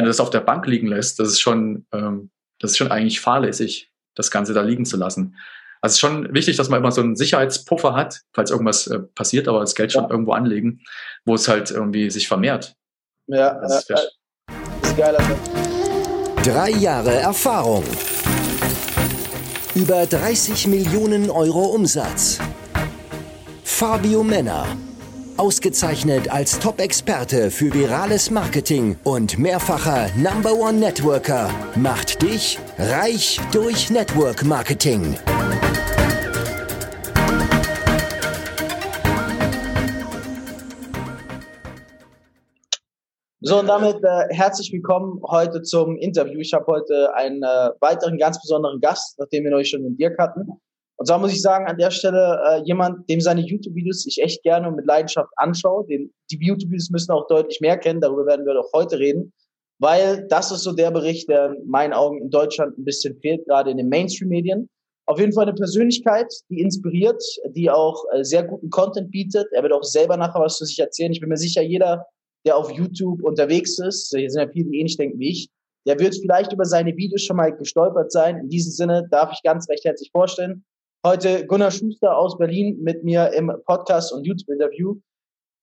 wenn 0.00 0.06
du 0.06 0.08
das 0.08 0.20
auf 0.20 0.30
der 0.30 0.40
Bank 0.40 0.66
liegen 0.66 0.86
lässt, 0.86 1.20
das 1.20 1.28
ist 1.28 1.40
schon, 1.40 1.84
ähm, 1.92 2.30
das 2.58 2.70
ist 2.70 2.78
schon 2.78 2.90
eigentlich 2.90 3.20
fahrlässig, 3.20 3.92
das 4.14 4.30
Ganze 4.30 4.54
da 4.54 4.62
liegen 4.62 4.86
zu 4.86 4.96
lassen. 4.96 5.36
Also 5.82 5.92
es 5.92 5.92
ist 5.96 6.00
schon 6.00 6.32
wichtig, 6.32 6.56
dass 6.56 6.70
man 6.70 6.80
immer 6.80 6.90
so 6.90 7.02
einen 7.02 7.16
Sicherheitspuffer 7.16 7.94
hat, 7.94 8.22
falls 8.32 8.50
irgendwas 8.50 8.86
äh, 8.86 9.00
passiert, 9.00 9.46
aber 9.46 9.60
das 9.60 9.74
Geld 9.74 9.92
schon 9.92 10.04
ja. 10.04 10.10
irgendwo 10.10 10.32
anlegen, 10.32 10.80
wo 11.26 11.34
es 11.34 11.48
halt 11.48 11.70
irgendwie 11.70 12.10
sich 12.10 12.28
vermehrt. 12.28 12.76
Ja, 13.26 13.60
das 13.60 13.80
ist, 13.80 13.90
äh, 13.90 13.96
ist 14.82 14.96
geil. 14.96 15.14
Also. 15.14 15.34
Drei 16.42 16.70
Jahre 16.70 17.12
Erfahrung. 17.12 17.84
Über 19.74 20.06
30 20.06 20.66
Millionen 20.66 21.28
Euro 21.28 21.74
Umsatz. 21.74 22.38
Fabio 23.64 24.22
Männer. 24.22 24.66
Ausgezeichnet 25.40 26.30
als 26.30 26.58
Top-Experte 26.58 27.50
für 27.50 27.72
virales 27.72 28.30
Marketing 28.30 28.98
und 29.04 29.38
mehrfacher 29.38 30.10
Number 30.14 30.52
One 30.52 30.74
Networker 30.74 31.48
macht 31.76 32.20
dich 32.20 32.58
reich 32.76 33.40
durch 33.50 33.88
Network 33.88 34.44
Marketing. 34.44 35.16
So, 43.40 43.60
und 43.60 43.66
damit 43.66 43.96
äh, 44.04 44.34
herzlich 44.34 44.70
willkommen 44.74 45.22
heute 45.26 45.62
zum 45.62 45.96
Interview. 45.96 46.40
Ich 46.40 46.52
habe 46.52 46.66
heute 46.66 47.14
einen 47.14 47.42
äh, 47.42 47.70
weiteren 47.80 48.18
ganz 48.18 48.38
besonderen 48.42 48.78
Gast, 48.82 49.18
nachdem 49.18 49.44
wir 49.44 49.56
euch 49.56 49.70
schon 49.70 49.84
den 49.84 49.96
Dirk 49.96 50.18
hatten. 50.18 50.60
Und 51.00 51.06
zwar 51.06 51.18
muss 51.18 51.32
ich 51.32 51.40
sagen, 51.40 51.66
an 51.66 51.78
der 51.78 51.90
Stelle 51.90 52.38
äh, 52.46 52.62
jemand, 52.64 53.08
dem 53.08 53.22
seine 53.22 53.40
YouTube-Videos 53.40 54.04
ich 54.06 54.20
echt 54.20 54.42
gerne 54.42 54.68
und 54.68 54.76
mit 54.76 54.84
Leidenschaft 54.84 55.30
anschaue. 55.36 55.86
Den, 55.86 56.12
die 56.30 56.36
YouTube-Videos 56.38 56.90
müssen 56.90 57.12
auch 57.12 57.26
deutlich 57.26 57.58
mehr 57.62 57.78
kennen, 57.78 58.02
darüber 58.02 58.26
werden 58.26 58.44
wir 58.44 58.52
doch 58.52 58.70
heute 58.74 58.98
reden. 58.98 59.32
Weil 59.78 60.26
das 60.28 60.52
ist 60.52 60.62
so 60.62 60.74
der 60.74 60.90
Bericht, 60.90 61.30
der 61.30 61.54
in 61.54 61.70
meinen 61.70 61.94
Augen 61.94 62.20
in 62.20 62.28
Deutschland 62.28 62.76
ein 62.76 62.84
bisschen 62.84 63.18
fehlt, 63.22 63.46
gerade 63.46 63.70
in 63.70 63.78
den 63.78 63.88
Mainstream-Medien. 63.88 64.68
Auf 65.06 65.18
jeden 65.18 65.32
Fall 65.32 65.44
eine 65.44 65.54
Persönlichkeit, 65.54 66.30
die 66.50 66.60
inspiriert, 66.60 67.22
die 67.48 67.70
auch 67.70 68.04
äh, 68.12 68.22
sehr 68.22 68.42
guten 68.42 68.68
Content 68.68 69.10
bietet. 69.10 69.46
Er 69.52 69.62
wird 69.62 69.72
auch 69.72 69.84
selber 69.84 70.18
nachher 70.18 70.42
was 70.42 70.58
zu 70.58 70.66
sich 70.66 70.78
erzählen. 70.80 71.12
Ich 71.12 71.20
bin 71.20 71.30
mir 71.30 71.38
sicher, 71.38 71.62
jeder, 71.62 72.04
der 72.44 72.58
auf 72.58 72.70
YouTube 72.72 73.22
unterwegs 73.22 73.78
ist, 73.78 74.14
hier 74.14 74.28
sind 74.28 74.42
ja 74.42 74.48
viele, 74.52 74.68
die 74.68 74.80
ähnlich 74.80 74.98
denken 74.98 75.18
wie 75.18 75.30
ich, 75.30 75.48
der 75.86 75.98
wird 75.98 76.14
vielleicht 76.14 76.52
über 76.52 76.66
seine 76.66 76.94
Videos 76.94 77.22
schon 77.22 77.38
mal 77.38 77.56
gestolpert 77.56 78.12
sein. 78.12 78.36
In 78.36 78.50
diesem 78.50 78.72
Sinne 78.72 79.08
darf 79.10 79.32
ich 79.32 79.42
ganz 79.42 79.66
recht 79.70 79.86
herzlich 79.86 80.10
vorstellen. 80.12 80.62
Heute 81.02 81.46
Gunnar 81.46 81.70
Schuster 81.70 82.14
aus 82.14 82.36
Berlin 82.36 82.78
mit 82.82 83.04
mir 83.04 83.32
im 83.32 83.50
Podcast 83.64 84.12
und 84.12 84.24
YouTube-Interview. 84.24 84.96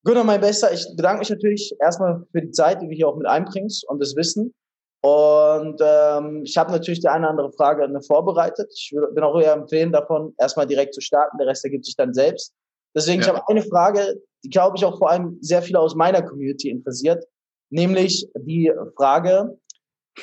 Gunnar, 0.03 0.23
mein 0.23 0.41
Bester, 0.41 0.73
ich 0.73 0.83
bedanke 0.95 1.19
mich 1.19 1.29
natürlich 1.29 1.75
erstmal 1.79 2.25
für 2.31 2.41
die 2.41 2.49
Zeit, 2.49 2.81
die 2.81 2.87
du 2.87 2.95
hier 2.95 3.07
auch 3.07 3.17
mit 3.17 3.27
einbringst 3.27 3.87
und 3.87 4.01
das 4.01 4.15
Wissen. 4.15 4.55
Und 5.03 5.79
ähm, 5.79 6.41
ich 6.43 6.57
habe 6.57 6.71
natürlich 6.71 7.01
die 7.01 7.07
eine 7.07 7.19
oder 7.19 7.29
andere 7.29 7.51
Frage 7.51 7.87
vorbereitet. 8.01 8.73
Ich 8.75 8.91
würde 8.91 9.23
auch 9.23 9.39
eher 9.39 9.53
empfehlen, 9.53 9.91
davon 9.91 10.33
erstmal 10.39 10.65
direkt 10.65 10.95
zu 10.95 11.01
starten. 11.01 11.37
Der 11.37 11.45
Rest 11.45 11.63
ergibt 11.63 11.85
sich 11.85 11.95
dann 11.95 12.15
selbst. 12.15 12.55
Deswegen, 12.95 13.21
ja. 13.21 13.27
ich 13.27 13.31
habe 13.31 13.47
eine 13.47 13.61
Frage, 13.61 14.15
die, 14.43 14.49
glaube 14.49 14.77
ich, 14.77 14.85
auch 14.85 14.97
vor 14.97 15.11
allem 15.11 15.37
sehr 15.41 15.61
viele 15.61 15.79
aus 15.79 15.93
meiner 15.93 16.23
Community 16.23 16.71
interessiert, 16.71 17.23
nämlich 17.69 18.27
die 18.39 18.73
Frage, 18.95 19.55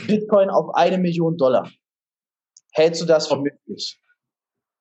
Bitcoin 0.09 0.51
auf 0.51 0.75
eine 0.75 0.99
Million 0.99 1.37
Dollar. 1.37 1.71
Hältst 2.73 3.01
du 3.01 3.07
das 3.07 3.29
für 3.29 3.37
möglich? 3.37 4.01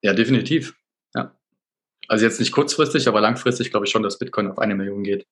Ja, 0.04 0.14
definitiv. 0.14 0.76
Ja. 1.16 1.36
Also 2.08 2.26
jetzt 2.26 2.40
nicht 2.40 2.52
kurzfristig, 2.52 3.08
aber 3.08 3.22
langfristig 3.22 3.72
glaube 3.72 3.86
ich 3.86 3.92
schon, 3.92 4.04
dass 4.04 4.20
Bitcoin 4.20 4.52
auf 4.52 4.60
eine 4.60 4.76
Million 4.76 5.04
geht. 5.04 5.26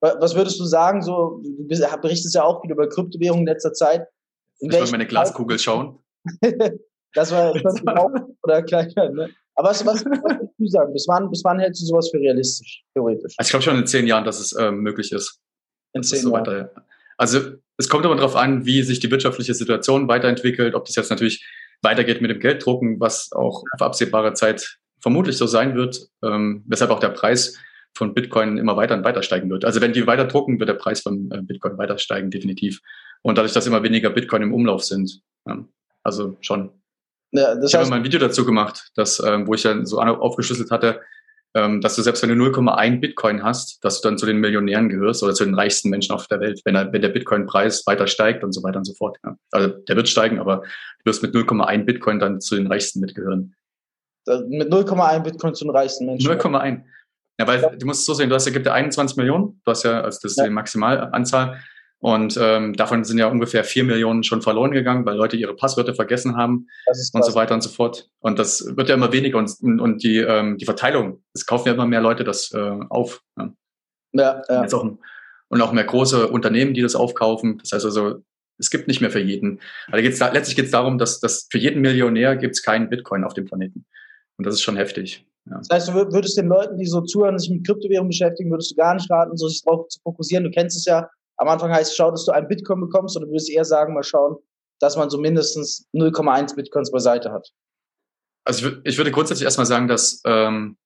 Was 0.00 0.34
würdest 0.34 0.60
du 0.60 0.64
sagen? 0.64 1.02
So, 1.02 1.40
du 1.42 1.66
berichtest 1.66 2.34
ja 2.34 2.44
auch 2.44 2.60
viel 2.60 2.70
über 2.70 2.88
Kryptowährungen 2.88 3.46
in 3.46 3.52
letzter 3.52 3.72
Zeit. 3.72 4.06
In 4.60 4.70
ich 4.70 4.78
wollte 4.78 4.92
meine 4.92 5.06
Glaskugel 5.06 5.58
schauen. 5.58 5.98
das 7.14 7.32
war, 7.32 7.54
das 7.62 7.84
war 7.84 8.28
oder 8.42 8.62
gleich, 8.62 8.94
ne? 8.94 9.30
Aber 9.54 9.70
was, 9.70 9.84
was, 9.86 10.04
würdest 10.04 10.52
du 10.58 10.66
sagen? 10.68 10.92
Bis 10.92 11.08
wann, 11.08 11.30
bis 11.30 11.42
wann 11.42 11.58
hältst 11.58 11.80
du 11.80 11.86
sowas 11.86 12.10
für 12.10 12.18
realistisch, 12.18 12.84
theoretisch? 12.92 13.34
Also 13.38 13.46
ich 13.46 13.50
glaube 13.50 13.62
schon 13.62 13.78
in 13.78 13.86
zehn 13.86 14.06
Jahren, 14.06 14.24
dass 14.24 14.38
es 14.38 14.54
ähm, 14.58 14.80
möglich 14.80 15.12
ist. 15.12 15.40
In 15.94 16.02
zehn 16.02 16.20
so 16.20 16.32
Jahren. 16.32 16.68
Also 17.16 17.40
es 17.78 17.88
kommt 17.88 18.04
aber 18.04 18.16
darauf 18.16 18.36
an, 18.36 18.66
wie 18.66 18.82
sich 18.82 19.00
die 19.00 19.10
wirtschaftliche 19.10 19.54
Situation 19.54 20.08
weiterentwickelt, 20.08 20.74
ob 20.74 20.84
das 20.84 20.94
jetzt 20.96 21.10
natürlich 21.10 21.46
weitergeht 21.82 22.20
mit 22.20 22.30
dem 22.30 22.40
Gelddrucken, 22.40 23.00
was 23.00 23.32
auch 23.32 23.64
auf 23.72 23.82
absehbare 23.82 24.34
Zeit 24.34 24.78
vermutlich 25.00 25.36
so 25.36 25.46
sein 25.46 25.74
wird, 25.74 26.08
ähm, 26.24 26.64
weshalb 26.66 26.90
auch 26.90 27.00
der 27.00 27.10
Preis 27.10 27.58
von 27.94 28.12
Bitcoin 28.12 28.58
immer 28.58 28.76
weiter 28.76 28.94
und 28.94 29.04
weiter 29.04 29.22
steigen 29.22 29.48
wird. 29.50 29.64
Also 29.64 29.80
wenn 29.80 29.92
die 29.92 30.06
weiter 30.06 30.26
drucken, 30.26 30.58
wird 30.58 30.68
der 30.68 30.74
Preis 30.74 31.00
von 31.00 31.30
äh, 31.30 31.42
Bitcoin 31.42 31.78
weiter 31.78 31.98
steigen, 31.98 32.30
definitiv. 32.30 32.80
Und 33.22 33.38
dadurch, 33.38 33.52
dass 33.52 33.66
immer 33.66 33.82
weniger 33.82 34.10
Bitcoin 34.10 34.42
im 34.42 34.52
Umlauf 34.52 34.84
sind. 34.84 35.20
Ja, 35.46 35.64
also 36.02 36.36
schon. 36.40 36.70
Ja, 37.32 37.60
ich 37.62 37.74
habe 37.74 37.88
mal 37.88 37.96
ein 37.96 38.04
Video 38.04 38.20
dazu 38.20 38.44
gemacht, 38.44 38.90
das, 38.94 39.20
ähm, 39.20 39.46
wo 39.46 39.54
ich 39.54 39.62
dann 39.62 39.86
so 39.86 40.00
aufgeschlüsselt 40.00 40.70
hatte, 40.70 41.00
ähm, 41.56 41.80
dass 41.80 41.96
du 41.96 42.02
selbst 42.02 42.22
wenn 42.22 42.28
du 42.28 42.44
0,1 42.44 43.00
Bitcoin 43.00 43.42
hast, 43.42 43.82
dass 43.82 44.02
du 44.02 44.08
dann 44.08 44.18
zu 44.18 44.26
den 44.26 44.38
Millionären 44.38 44.90
gehörst 44.90 45.22
oder 45.22 45.32
zu 45.32 45.46
den 45.46 45.54
reichsten 45.54 45.88
Menschen 45.88 46.14
auf 46.14 46.26
der 46.26 46.38
Welt, 46.38 46.60
wenn, 46.66 46.74
er, 46.74 46.92
wenn 46.92 47.00
der 47.00 47.08
Bitcoin-Preis 47.08 47.86
weiter 47.86 48.06
steigt 48.06 48.44
und 48.44 48.52
so 48.52 48.62
weiter 48.62 48.76
und 48.76 48.84
so 48.84 48.92
fort. 48.92 49.16
Ja. 49.24 49.36
Also 49.52 49.68
der 49.68 49.96
wird 49.96 50.06
steigen, 50.06 50.38
aber 50.38 50.58
du 50.58 51.06
wirst 51.06 51.22
mit 51.22 51.34
0,1 51.34 51.84
Bitcoin 51.86 52.18
dann 52.18 52.42
zu 52.42 52.56
den 52.56 52.66
reichsten 52.66 53.00
mitgehören. 53.00 53.54
Mit 54.48 54.70
0,1 54.70 55.20
Bitcoin 55.20 55.54
zu 55.54 55.64
den 55.64 55.74
reichsten 55.74 56.04
Menschen. 56.04 56.30
0,1. 56.30 56.82
Ja, 57.40 57.46
weil 57.46 57.62
ja. 57.62 57.70
du 57.70 57.86
musst 57.86 58.00
es 58.00 58.06
so 58.06 58.12
sehen, 58.12 58.28
du 58.28 58.34
hast 58.34 58.46
ja, 58.46 58.52
gibt 58.52 58.66
ja 58.66 58.74
21 58.74 59.16
Millionen, 59.16 59.60
du 59.64 59.70
hast 59.70 59.82
ja, 59.84 60.02
also 60.02 60.18
das 60.22 60.32
ist 60.32 60.38
ja. 60.38 60.44
die 60.44 60.50
Maximalanzahl. 60.50 61.58
Und 61.98 62.38
ähm, 62.40 62.74
davon 62.74 63.04
sind 63.04 63.18
ja 63.18 63.26
ungefähr 63.26 63.64
vier 63.64 63.82
Millionen 63.82 64.22
schon 64.22 64.42
verloren 64.42 64.70
gegangen, 64.70 65.06
weil 65.06 65.16
Leute 65.16 65.36
ihre 65.36 65.56
Passwörter 65.56 65.94
vergessen 65.94 66.36
haben 66.36 66.68
und 67.12 67.24
so 67.24 67.34
weiter 67.34 67.54
und 67.54 67.62
so 67.62 67.70
fort. 67.70 68.10
Und 68.20 68.38
das 68.38 68.76
wird 68.76 68.88
ja 68.88 68.94
immer 68.94 69.12
weniger 69.12 69.38
und, 69.38 69.50
und 69.62 70.02
die, 70.02 70.18
ähm, 70.18 70.58
die 70.58 70.66
Verteilung, 70.66 71.22
es 71.32 71.46
kaufen 71.46 71.68
ja 71.68 71.74
immer 71.74 71.86
mehr 71.86 72.02
Leute 72.02 72.22
das 72.22 72.52
äh, 72.52 72.78
auf. 72.90 73.22
Ja, 73.36 73.52
ja. 74.12 74.42
ja. 74.48 74.62
Jetzt 74.62 74.74
auch, 74.74 74.84
und 75.48 75.62
auch 75.62 75.72
mehr 75.72 75.84
große 75.84 76.28
Unternehmen, 76.28 76.74
die 76.74 76.82
das 76.82 76.96
aufkaufen. 76.96 77.58
Das 77.58 77.72
heißt 77.72 77.84
also, 77.84 78.22
es 78.58 78.70
gibt 78.70 78.88
nicht 78.88 79.00
mehr 79.00 79.10
für 79.10 79.20
jeden. 79.20 79.60
Also 79.90 80.02
geht's 80.02 80.18
da, 80.18 80.30
letztlich 80.30 80.56
geht 80.56 80.66
es 80.66 80.70
darum, 80.70 80.98
dass, 80.98 81.20
dass 81.20 81.46
für 81.50 81.58
jeden 81.58 81.80
Millionär 81.80 82.36
gibt 82.36 82.54
es 82.54 82.62
keinen 82.62 82.88
Bitcoin 82.88 83.24
auf 83.24 83.34
dem 83.34 83.44
Planeten. 83.44 83.86
Und 84.36 84.46
das 84.46 84.54
ist 84.54 84.62
schon 84.62 84.76
heftig. 84.76 85.26
Ja. 85.48 85.58
Das 85.58 85.68
heißt, 85.70 85.88
du 85.88 85.94
würdest 85.94 86.36
den 86.36 86.48
Leuten, 86.48 86.76
die 86.76 86.86
so 86.86 87.00
zuhören, 87.02 87.38
sich 87.38 87.50
mit 87.50 87.66
Kryptowährungen 87.66 88.08
beschäftigen, 88.08 88.50
würdest 88.50 88.72
du 88.72 88.76
gar 88.76 88.94
nicht 88.94 89.10
raten, 89.10 89.36
so 89.36 89.48
sich 89.48 89.62
darauf 89.62 89.88
zu 89.88 90.00
fokussieren. 90.02 90.44
Du 90.44 90.50
kennst 90.50 90.76
es 90.76 90.84
ja, 90.84 91.08
am 91.36 91.48
Anfang 91.48 91.70
heißt 91.70 91.96
schau, 91.96 92.10
dass 92.10 92.24
du 92.24 92.32
einen 92.32 92.48
Bitcoin 92.48 92.80
bekommst, 92.80 93.16
oder 93.16 93.26
würdest 93.26 93.48
du 93.48 93.52
eher 93.52 93.64
sagen, 93.64 93.94
mal 93.94 94.02
schauen, 94.02 94.36
dass 94.80 94.96
man 94.96 95.10
so 95.10 95.18
mindestens 95.18 95.88
0,1 95.94 96.54
Bitcoins 96.54 96.90
beiseite 96.90 97.32
hat? 97.32 97.50
Also 98.44 98.68
ich, 98.68 98.76
ich 98.84 98.96
würde 98.98 99.10
grundsätzlich 99.10 99.44
erstmal 99.44 99.66
sagen, 99.66 99.88
dass 99.88 100.22
ähm, 100.24 100.76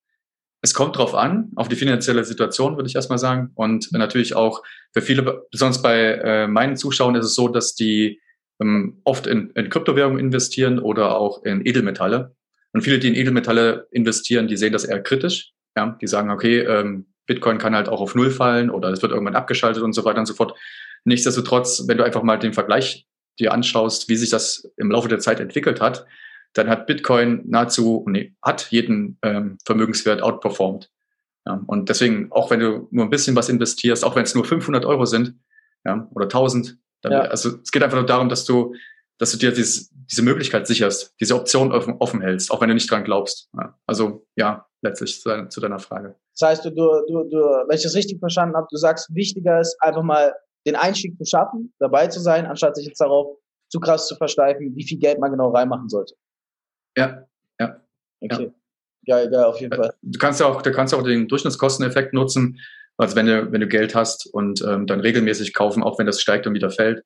es 0.63 0.75
kommt 0.75 0.97
drauf 0.97 1.15
an, 1.15 1.51
auf 1.57 1.69
die 1.69 1.77
finanzielle 1.77 2.25
Situation, 2.25 2.77
würde 2.77 2.89
ich 2.89 2.95
erstmal 2.95 3.19
sagen. 3.19 3.51
Und 3.55 3.93
natürlich 3.93 4.35
auch 4.35 4.63
für 4.93 5.03
viele, 5.03 5.47
besonders 5.51 5.81
bei 5.81 5.97
äh, 5.97 6.47
meinen 6.49 6.77
Zuschauern 6.77 7.15
ist 7.15 7.27
es 7.27 7.35
so, 7.35 7.49
dass 7.49 7.75
die 7.75 8.21
ähm, 8.61 9.01
oft 9.05 9.27
in, 9.27 9.51
in 9.51 9.71
Kryptowährungen 9.71 10.19
investieren 10.19 10.79
oder 10.79 11.17
auch 11.17 11.45
in 11.45 11.65
Edelmetalle. 11.65 12.35
Und 12.73 12.83
viele, 12.83 12.99
die 12.99 13.09
in 13.09 13.15
Edelmetalle 13.15 13.89
investieren, 13.91 14.49
die 14.49 14.57
sehen 14.57 14.73
das 14.73 14.85
eher 14.85 15.03
kritisch. 15.03 15.53
Ja, 15.77 15.97
die 16.01 16.07
sagen, 16.07 16.31
okay, 16.31 16.61
ähm, 16.61 17.07
Bitcoin 17.31 17.59
kann 17.59 17.77
halt 17.77 17.89
auch 17.89 18.01
auf 18.01 18.17
Null 18.17 18.33
fallen 18.33 18.71
oder 18.71 18.91
es 18.91 19.03
wird 19.03 19.13
irgendwann 19.13 19.37
abgeschaltet 19.37 19.85
und 19.85 19.93
so 19.93 20.05
weiter 20.05 20.19
und 20.19 20.27
so 20.27 20.35
fort. 20.35 20.59
Nichtsdestotrotz, 21.05 21.85
wenn 21.87 21.97
du 21.97 22.05
einfach 22.05 22.25
mal 22.25 22.39
den 22.39 22.53
Vergleich 22.53 23.07
dir 23.39 23.53
anschaust, 23.53 24.09
wie 24.09 24.17
sich 24.17 24.31
das 24.31 24.69
im 24.77 24.91
Laufe 24.91 25.07
der 25.07 25.21
Zeit 25.21 25.39
entwickelt 25.39 25.81
hat, 25.81 26.07
dann 26.55 26.69
hat 26.69 26.89
Bitcoin 26.89 27.43
nahezu, 27.47 28.05
nee, 28.09 28.35
hat 28.43 28.67
jeden 28.73 29.17
ähm, 29.23 29.59
Vermögenswert 29.65 30.23
outperformed. 30.23 30.91
Ja, 31.47 31.63
und 31.69 31.89
deswegen, 31.89 32.33
auch 32.33 32.51
wenn 32.51 32.59
du 32.59 32.89
nur 32.91 33.05
ein 33.05 33.11
bisschen 33.11 33.37
was 33.37 33.49
investierst, 33.49 34.05
auch 34.05 34.17
wenn 34.17 34.25
es 34.25 34.35
nur 34.35 34.45
500 34.45 34.85
Euro 34.85 35.05
sind 35.05 35.37
ja, 35.85 36.09
oder 36.13 36.25
1000, 36.25 36.79
dann, 37.03 37.13
ja. 37.13 37.21
also 37.21 37.61
es 37.63 37.71
geht 37.71 37.85
einfach 37.85 37.97
nur 37.97 38.07
darum, 38.07 38.29
dass 38.29 38.45
du, 38.45 38.75
dass 39.19 39.31
du 39.31 39.39
dir 39.39 39.53
dieses, 39.53 39.93
diese 40.11 40.23
Möglichkeit 40.23 40.67
sicherst, 40.67 41.15
diese 41.21 41.37
Option 41.37 41.71
offen, 41.71 41.95
offen 42.01 42.23
hältst, 42.23 42.51
auch 42.51 42.61
wenn 42.61 42.69
du 42.69 42.75
nicht 42.75 42.91
dran 42.91 43.05
glaubst. 43.05 43.49
Ja, 43.57 43.79
also 43.87 44.27
ja, 44.35 44.67
letztlich 44.83 45.21
zu, 45.21 45.49
zu 45.49 45.61
deiner 45.61 45.79
Frage. 45.79 46.17
Das 46.39 46.49
heißt, 46.49 46.65
du, 46.65 46.71
du, 46.71 47.25
du, 47.25 47.37
wenn 47.37 47.77
ich 47.77 47.83
das 47.83 47.95
richtig 47.95 48.19
verstanden 48.19 48.57
habe, 48.57 48.67
du 48.71 48.77
sagst, 48.77 49.15
wichtiger 49.15 49.61
ist 49.61 49.77
einfach 49.81 50.03
mal 50.03 50.35
den 50.67 50.77
Einstieg 50.77 51.17
zu 51.19 51.25
schaffen, 51.25 51.73
dabei 51.79 52.07
zu 52.09 52.21
sein, 52.21 52.47
anstatt 52.47 52.77
sich 52.77 52.87
jetzt 52.87 53.01
darauf 53.01 53.39
zu 53.71 53.81
krass 53.81 54.07
zu 54.07 54.17
versteifen, 54.17 54.75
wie 54.75 54.87
viel 54.87 54.99
Geld 54.99 55.19
man 55.19 55.31
genau 55.31 55.51
reinmachen 55.51 55.89
sollte. 55.89 56.15
Ja, 56.97 57.25
ja. 57.59 57.81
Okay. 58.21 58.45
Ja. 58.45 58.51
Geil, 59.07 59.31
geil, 59.31 59.45
auf 59.45 59.61
jeden 59.61 59.75
Fall. 59.75 59.95
Du 60.03 60.19
kannst 60.19 60.41
ja 60.41 60.47
auch, 60.47 60.61
du 60.61 60.73
kannst 60.73 60.93
auch 60.93 61.03
den 61.03 61.27
Durchschnittskosteneffekt 61.29 62.13
nutzen, 62.13 62.61
also 62.99 63.17
wenn 63.17 63.27
du, 63.27 63.51
wenn 63.51 63.63
du 63.63 63.67
Geld 63.67 63.95
hast 63.95 64.27
und 64.27 64.63
ähm, 64.63 64.87
dann 64.87 65.01
regelmäßig 65.01 65.55
kaufen, 65.55 65.83
auch 65.83 65.99
wenn 65.99 66.07
das 66.07 66.21
steigt 66.21 66.47
und 66.47 66.53
wieder 66.53 66.71
fällt. 66.71 67.03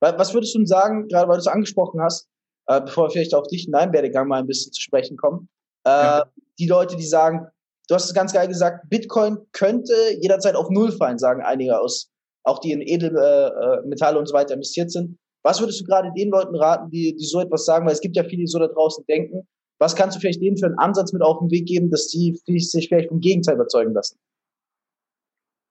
Was 0.00 0.32
würdest 0.32 0.54
du 0.54 0.64
sagen, 0.64 1.08
gerade 1.08 1.28
weil 1.28 1.36
du 1.36 1.40
es 1.40 1.46
angesprochen 1.46 2.00
hast, 2.00 2.28
äh, 2.66 2.80
bevor 2.80 3.06
wir 3.06 3.10
vielleicht 3.10 3.34
auf 3.34 3.46
dich 3.48 3.66
in 3.66 3.72
deinem 3.72 3.92
Werdegang 3.92 4.28
mal 4.28 4.38
ein 4.38 4.46
bisschen 4.46 4.72
zu 4.72 4.80
sprechen 4.80 5.16
kommen, 5.16 5.48
äh, 5.84 5.90
ja. 5.90 6.24
Die 6.58 6.66
Leute, 6.66 6.96
die 6.96 7.06
sagen, 7.06 7.46
du 7.88 7.94
hast 7.94 8.06
es 8.06 8.14
ganz 8.14 8.32
geil 8.32 8.48
gesagt, 8.48 8.88
Bitcoin 8.88 9.38
könnte 9.52 9.94
jederzeit 10.20 10.54
auf 10.54 10.70
Null 10.70 10.92
fallen, 10.92 11.18
sagen 11.18 11.42
einige 11.42 11.78
aus, 11.78 12.10
auch 12.44 12.60
die 12.60 12.72
in 12.72 12.80
Edelmetalle 12.80 14.18
und 14.18 14.26
so 14.26 14.34
weiter 14.34 14.54
investiert 14.54 14.90
sind. 14.90 15.18
Was 15.42 15.60
würdest 15.60 15.80
du 15.80 15.84
gerade 15.84 16.10
den 16.16 16.30
Leuten 16.30 16.56
raten, 16.56 16.90
die, 16.90 17.14
die 17.14 17.24
so 17.24 17.40
etwas 17.40 17.64
sagen? 17.64 17.86
Weil 17.86 17.92
es 17.92 18.00
gibt 18.00 18.16
ja 18.16 18.24
viele, 18.24 18.42
die 18.42 18.48
so 18.48 18.58
da 18.58 18.66
draußen 18.66 19.04
denken. 19.06 19.46
Was 19.78 19.94
kannst 19.94 20.16
du 20.16 20.20
vielleicht 20.20 20.42
denen 20.42 20.56
für 20.56 20.66
einen 20.66 20.78
Ansatz 20.78 21.12
mit 21.12 21.22
auf 21.22 21.38
den 21.38 21.50
Weg 21.50 21.66
geben, 21.66 21.90
dass 21.90 22.08
die 22.08 22.40
sich 22.46 22.88
vielleicht 22.88 23.10
vom 23.10 23.20
Gegenteil 23.20 23.54
überzeugen 23.54 23.92
lassen? 23.92 24.18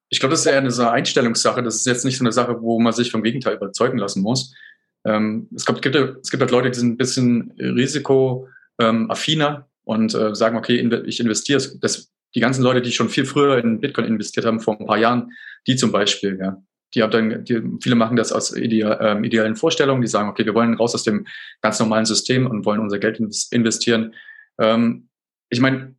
Ich 0.09 0.19
glaube, 0.19 0.31
das 0.31 0.41
ist 0.41 0.45
eher 0.45 0.59
eine 0.59 0.71
so 0.71 0.83
Einstellungssache. 0.83 1.63
Das 1.63 1.75
ist 1.75 1.85
jetzt 1.85 2.05
nicht 2.05 2.17
so 2.17 2.23
eine 2.23 2.31
Sache, 2.31 2.61
wo 2.61 2.79
man 2.79 2.93
sich 2.93 3.11
vom 3.11 3.23
Gegenteil 3.23 3.55
überzeugen 3.55 3.97
lassen 3.97 4.21
muss. 4.21 4.53
Ähm, 5.05 5.49
es, 5.55 5.65
gibt, 5.65 5.85
es 5.85 6.31
gibt 6.31 6.41
halt 6.41 6.51
Leute, 6.51 6.71
die 6.71 6.79
sind 6.79 6.93
ein 6.93 6.97
bisschen 6.97 7.51
risikoaffiner 7.57 9.67
und 9.85 10.13
äh, 10.13 10.35
sagen, 10.35 10.57
okay, 10.57 10.75
ich 11.05 11.19
investiere. 11.19 11.61
Das, 11.79 12.11
die 12.35 12.41
ganzen 12.41 12.63
Leute, 12.63 12.81
die 12.81 12.91
schon 12.91 13.09
viel 13.09 13.25
früher 13.25 13.57
in 13.57 13.79
Bitcoin 13.79 14.05
investiert 14.05 14.45
haben, 14.45 14.59
vor 14.59 14.77
ein 14.79 14.85
paar 14.85 14.97
Jahren, 14.97 15.31
die 15.67 15.77
zum 15.77 15.91
Beispiel, 15.91 16.37
ja, 16.39 16.61
die 16.93 17.01
haben 17.01 17.11
dann, 17.11 17.45
die, 17.45 17.61
viele 17.81 17.95
machen 17.95 18.17
das 18.17 18.31
aus 18.31 18.55
ideal, 18.55 18.97
ähm, 19.01 19.23
idealen 19.23 19.55
Vorstellungen, 19.55 20.01
die 20.01 20.07
sagen, 20.07 20.29
okay, 20.29 20.45
wir 20.45 20.53
wollen 20.53 20.75
raus 20.75 20.93
aus 20.93 21.03
dem 21.03 21.25
ganz 21.61 21.79
normalen 21.79 22.05
System 22.05 22.45
und 22.47 22.65
wollen 22.65 22.81
unser 22.81 22.99
Geld 22.99 23.19
investieren. 23.51 24.13
Ähm, 24.59 25.07
ich 25.49 25.59
meine, 25.59 25.95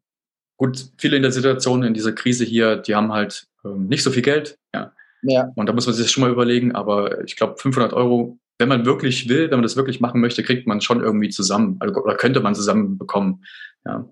gut, 0.56 0.91
viele 0.99 1.17
in 1.17 1.23
der 1.23 1.33
Situation, 1.33 1.83
in 1.83 1.94
dieser 1.94 2.12
Krise 2.12 2.44
hier, 2.44 2.77
die 2.77 2.94
haben 2.94 3.12
halt 3.12 3.47
ähm, 3.65 3.87
nicht 3.87 4.03
so 4.03 4.11
viel 4.11 4.23
Geld, 4.23 4.59
ja. 4.75 4.93
ja. 5.23 5.53
Und 5.55 5.67
da 5.67 5.73
muss 5.73 5.87
man 5.87 5.94
sich 5.94 6.05
das 6.05 6.12
schon 6.12 6.23
mal 6.23 6.31
überlegen, 6.31 6.75
aber 6.75 7.25
ich 7.25 7.37
glaube, 7.37 7.56
500 7.59 7.93
Euro, 7.93 8.38
wenn 8.59 8.69
man 8.69 8.87
wirklich 8.87 9.29
will, 9.29 9.50
wenn 9.50 9.59
man 9.59 9.62
das 9.62 9.77
wirklich 9.77 10.00
machen 10.00 10.21
möchte, 10.21 10.43
kriegt 10.43 10.67
man 10.67 10.81
schon 10.81 11.03
irgendwie 11.03 11.29
zusammen, 11.29 11.77
also, 11.81 11.94
oder 12.03 12.15
könnte 12.15 12.41
man 12.41 12.55
zusammen 12.55 12.97
bekommen, 12.97 13.44
ja. 13.87 14.09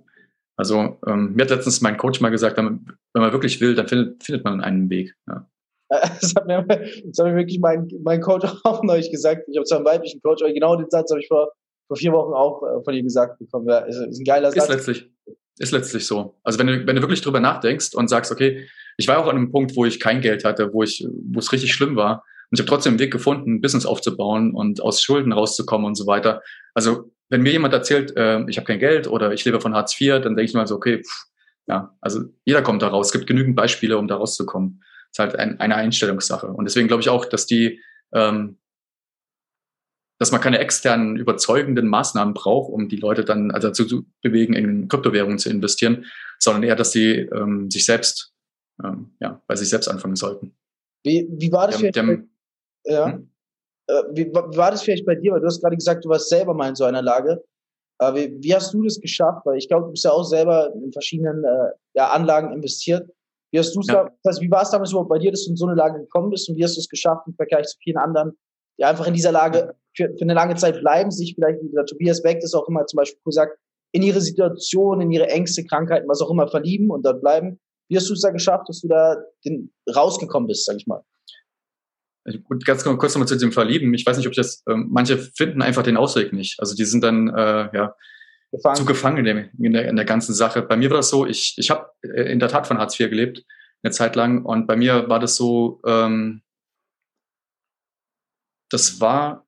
Also 0.56 0.98
ähm, 1.06 1.34
mir 1.34 1.42
hat 1.42 1.50
letztens 1.50 1.80
mein 1.80 1.96
Coach 1.96 2.20
mal 2.20 2.30
gesagt, 2.30 2.56
wenn 2.56 2.86
man, 3.12 3.32
wirklich 3.32 3.60
will, 3.60 3.74
dann 3.74 3.88
findet, 3.88 4.22
findet 4.22 4.44
man 4.44 4.60
einen 4.60 4.88
Weg. 4.90 5.14
Ja. 5.28 5.48
Das 6.20 6.34
hat 6.34 6.46
mir, 6.46 6.64
das 6.64 7.18
hat 7.18 7.26
mir 7.26 7.36
wirklich 7.36 7.60
mein, 7.60 7.88
mein 8.02 8.20
Coach 8.20 8.44
auch 8.64 8.82
neulich 8.82 9.10
gesagt. 9.10 9.48
Ich 9.48 9.56
habe 9.56 9.64
zwar 9.64 9.78
einen 9.78 9.86
weiblichen 9.86 10.20
Coach, 10.22 10.42
aber 10.42 10.52
genau 10.52 10.76
den 10.76 10.90
Satz 10.90 11.10
habe 11.10 11.20
ich 11.20 11.28
vor, 11.28 11.52
vor 11.88 11.96
vier 11.96 12.12
Wochen 12.12 12.32
auch 12.32 12.62
äh, 12.62 12.82
von 12.82 12.94
ihm 12.94 13.04
gesagt 13.04 13.38
bekommen. 13.38 13.68
Ja, 13.68 13.78
ist, 13.80 13.96
ist 13.96 14.20
ein 14.20 14.24
geiler 14.24 14.50
Satz. 14.50 14.64
Ist 14.64 14.70
letztlich, 14.70 15.10
ist 15.58 15.72
letztlich 15.72 16.06
so. 16.06 16.36
Also 16.42 16.58
wenn 16.58 16.66
du, 16.66 16.86
wenn 16.86 16.96
du 16.96 17.02
wirklich 17.02 17.20
drüber 17.20 17.40
nachdenkst 17.40 17.94
und 17.94 18.08
sagst, 18.08 18.32
okay, 18.32 18.66
ich 18.96 19.08
war 19.08 19.18
auch 19.18 19.28
an 19.28 19.36
einem 19.36 19.50
Punkt, 19.50 19.76
wo 19.76 19.84
ich 19.84 20.00
kein 20.00 20.20
Geld 20.20 20.44
hatte, 20.44 20.72
wo 20.72 20.82
ich, 20.82 21.06
wo 21.08 21.38
es 21.38 21.52
richtig 21.52 21.72
schlimm 21.72 21.96
war. 21.96 22.24
Und 22.50 22.58
ich 22.58 22.60
habe 22.60 22.68
trotzdem 22.68 22.92
einen 22.92 23.00
Weg 23.00 23.12
gefunden, 23.12 23.56
ein 23.56 23.60
Business 23.60 23.86
aufzubauen 23.86 24.54
und 24.54 24.80
aus 24.80 25.02
Schulden 25.02 25.32
rauszukommen 25.32 25.86
und 25.86 25.96
so 25.96 26.06
weiter. 26.06 26.42
Also 26.74 27.10
wenn 27.28 27.42
mir 27.42 27.52
jemand 27.52 27.74
erzählt, 27.74 28.16
äh, 28.16 28.44
ich 28.48 28.56
habe 28.56 28.66
kein 28.66 28.78
Geld 28.78 29.06
oder 29.06 29.32
ich 29.32 29.44
lebe 29.44 29.60
von 29.60 29.74
Hartz 29.74 30.00
IV, 30.00 30.20
dann 30.22 30.36
denke 30.36 30.44
ich 30.44 30.54
mal 30.54 30.66
so, 30.66 30.76
okay, 30.76 31.02
pff, 31.02 31.24
ja, 31.66 31.96
also 32.00 32.24
jeder 32.44 32.62
kommt 32.62 32.82
da 32.82 32.88
raus. 32.88 33.06
Es 33.06 33.12
gibt 33.12 33.26
genügend 33.26 33.56
Beispiele, 33.56 33.96
um 33.98 34.08
da 34.08 34.16
rauszukommen 34.16 34.82
ist 35.14 35.20
halt 35.20 35.36
ein, 35.36 35.60
eine 35.60 35.76
Einstellungssache. 35.76 36.48
Und 36.48 36.64
deswegen 36.64 36.88
glaube 36.88 37.00
ich 37.00 37.08
auch, 37.08 37.24
dass 37.24 37.46
die, 37.46 37.80
ähm, 38.12 38.58
dass 40.18 40.32
man 40.32 40.40
keine 40.40 40.58
externen 40.58 41.16
überzeugenden 41.16 41.86
Maßnahmen 41.86 42.34
braucht, 42.34 42.72
um 42.72 42.88
die 42.88 42.96
Leute 42.96 43.24
dann 43.24 43.52
also 43.52 43.68
dazu 43.68 43.84
zu 43.84 44.06
bewegen, 44.22 44.54
in 44.54 44.88
Kryptowährungen 44.88 45.38
zu 45.38 45.50
investieren, 45.50 46.06
sondern 46.40 46.64
eher, 46.64 46.74
dass 46.74 46.90
sie 46.90 47.12
ähm, 47.12 47.70
sich 47.70 47.84
selbst, 47.84 48.32
ähm, 48.82 49.14
ja, 49.20 49.40
bei 49.46 49.54
sich 49.54 49.68
selbst 49.68 49.86
anfangen 49.86 50.16
sollten. 50.16 50.56
Wie, 51.04 51.28
wie 51.30 51.52
war 51.52 51.68
das 51.68 51.76
vielleicht? 51.76 51.96
Dem, 51.96 52.28
bei, 52.84 52.92
ja. 52.92 53.12
Hm? 53.12 53.30
Äh, 53.88 54.02
wie, 54.12 54.34
war 54.34 54.70
das 54.70 54.82
vielleicht 54.82 55.06
bei 55.06 55.14
dir? 55.14 55.32
Weil 55.32 55.40
du 55.40 55.46
hast 55.46 55.60
gerade 55.60 55.76
gesagt, 55.76 56.04
du 56.04 56.08
warst 56.08 56.28
selber 56.28 56.54
mal 56.54 56.68
in 56.68 56.74
so 56.74 56.84
einer 56.84 57.02
Lage. 57.02 57.42
Äh, 58.00 58.14
wie, 58.14 58.42
wie 58.42 58.54
hast 58.54 58.72
du 58.72 58.82
das 58.82 59.00
geschafft? 59.00 59.44
Weil 59.44 59.58
ich 59.58 59.68
glaube, 59.68 59.86
du 59.86 59.90
bist 59.92 60.04
ja 60.04 60.10
auch 60.10 60.24
selber 60.24 60.72
in 60.74 60.92
verschiedenen 60.92 61.44
äh, 61.44 61.70
ja, 61.94 62.10
Anlagen 62.10 62.52
investiert. 62.52 63.08
Wie 63.52 63.58
hast 63.58 63.74
du 63.74 63.80
es 63.80 63.86
ja. 63.86 64.10
da, 64.22 64.32
wie 64.40 64.50
war 64.50 64.62
es 64.62 64.70
damals 64.70 64.90
überhaupt 64.90 65.10
bei 65.10 65.18
dir, 65.18 65.30
dass 65.30 65.44
du 65.44 65.50
in 65.50 65.56
so 65.56 65.66
eine 65.66 65.76
Lage 65.76 66.00
gekommen 66.00 66.30
bist 66.30 66.48
und 66.48 66.56
wie 66.56 66.64
hast 66.64 66.76
du 66.76 66.80
es 66.80 66.88
geschafft 66.88 67.26
im 67.28 67.34
Vergleich 67.34 67.66
zu 67.66 67.78
vielen 67.78 67.98
anderen, 67.98 68.36
die 68.78 68.84
einfach 68.84 69.06
in 69.06 69.14
dieser 69.14 69.30
Lage 69.30 69.76
für, 69.96 70.08
für 70.08 70.22
eine 70.22 70.34
lange 70.34 70.56
Zeit 70.56 70.80
bleiben, 70.80 71.12
sich 71.12 71.34
vielleicht, 71.36 71.62
wie 71.62 71.70
der 71.70 71.86
Tobias 71.86 72.20
Beck 72.20 72.40
das 72.40 72.54
auch 72.54 72.66
immer 72.68 72.84
zum 72.86 72.96
Beispiel 72.96 73.20
gesagt, 73.24 73.56
in 73.92 74.02
ihre 74.02 74.20
Situation, 74.20 75.00
in 75.00 75.12
ihre 75.12 75.28
Ängste, 75.28 75.64
Krankheiten, 75.64 76.08
was 76.08 76.20
auch 76.20 76.30
immer 76.30 76.48
verlieben 76.48 76.90
und 76.90 77.06
dort 77.06 77.20
bleiben. 77.20 77.60
Wie 77.88 77.96
hast 77.96 78.08
du 78.08 78.14
es 78.14 78.22
da 78.22 78.30
geschafft, 78.30 78.68
dass 78.68 78.80
du 78.80 78.88
da 78.88 79.22
den, 79.44 79.72
rausgekommen 79.94 80.48
bist, 80.48 80.64
sag 80.64 80.76
ich 80.76 80.86
mal? 80.88 81.02
Gut, 82.44 82.64
ganz 82.64 82.84
kurz 82.84 83.14
nochmal 83.14 83.28
zu 83.28 83.36
dem 83.36 83.52
Verlieben. 83.52 83.92
Ich 83.92 84.06
weiß 84.06 84.16
nicht, 84.16 84.26
ob 84.26 84.32
ich 84.32 84.38
das, 84.38 84.62
ähm, 84.68 84.88
manche 84.90 85.18
finden 85.18 85.60
einfach 85.60 85.82
den 85.82 85.98
Ausweg 85.98 86.32
nicht. 86.32 86.58
Also 86.58 86.74
die 86.74 86.84
sind 86.84 87.04
dann, 87.04 87.28
äh, 87.28 87.68
ja, 87.74 87.94
gefangen. 88.50 88.76
zu 88.76 88.84
gefangen 88.84 89.26
in 89.26 89.72
der, 89.72 89.88
in 89.88 89.96
der 89.96 90.04
ganzen 90.04 90.34
Sache. 90.34 90.62
Bei 90.62 90.76
mir 90.76 90.90
war 90.90 90.98
das 90.98 91.10
so, 91.10 91.26
ich, 91.26 91.54
ich 91.58 91.70
habe 91.70 91.90
äh, 92.02 92.32
in 92.32 92.38
der 92.38 92.48
Tat 92.48 92.66
von 92.66 92.78
Hartz 92.78 92.98
IV 92.98 93.10
gelebt, 93.10 93.44
eine 93.82 93.90
Zeit 93.90 94.16
lang. 94.16 94.44
Und 94.44 94.66
bei 94.66 94.76
mir 94.76 95.08
war 95.08 95.20
das 95.20 95.36
so, 95.36 95.80
ähm, 95.86 96.42
das 98.70 99.00
war, 99.00 99.46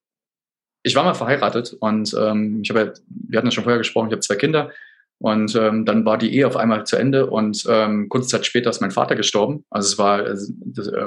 ich 0.82 0.94
war 0.94 1.04
mal 1.04 1.14
verheiratet 1.14 1.74
und 1.80 2.14
ähm, 2.18 2.60
ich 2.62 2.70
habe, 2.70 2.92
wir 3.08 3.38
hatten 3.38 3.46
ja 3.46 3.50
schon 3.50 3.64
vorher 3.64 3.78
gesprochen, 3.78 4.08
ich 4.08 4.12
habe 4.12 4.20
zwei 4.20 4.36
Kinder 4.36 4.70
und 5.18 5.54
ähm, 5.56 5.84
dann 5.84 6.04
war 6.04 6.18
die 6.18 6.34
Ehe 6.34 6.46
auf 6.46 6.56
einmal 6.56 6.84
zu 6.84 6.96
Ende 6.96 7.26
und 7.26 7.64
ähm, 7.68 8.08
kurze 8.08 8.28
Zeit 8.28 8.46
später 8.46 8.70
ist 8.70 8.80
mein 8.80 8.90
Vater 8.90 9.16
gestorben. 9.16 9.64
Also 9.70 9.86
es 9.88 9.98
war 9.98 10.26
äh, 10.26 10.36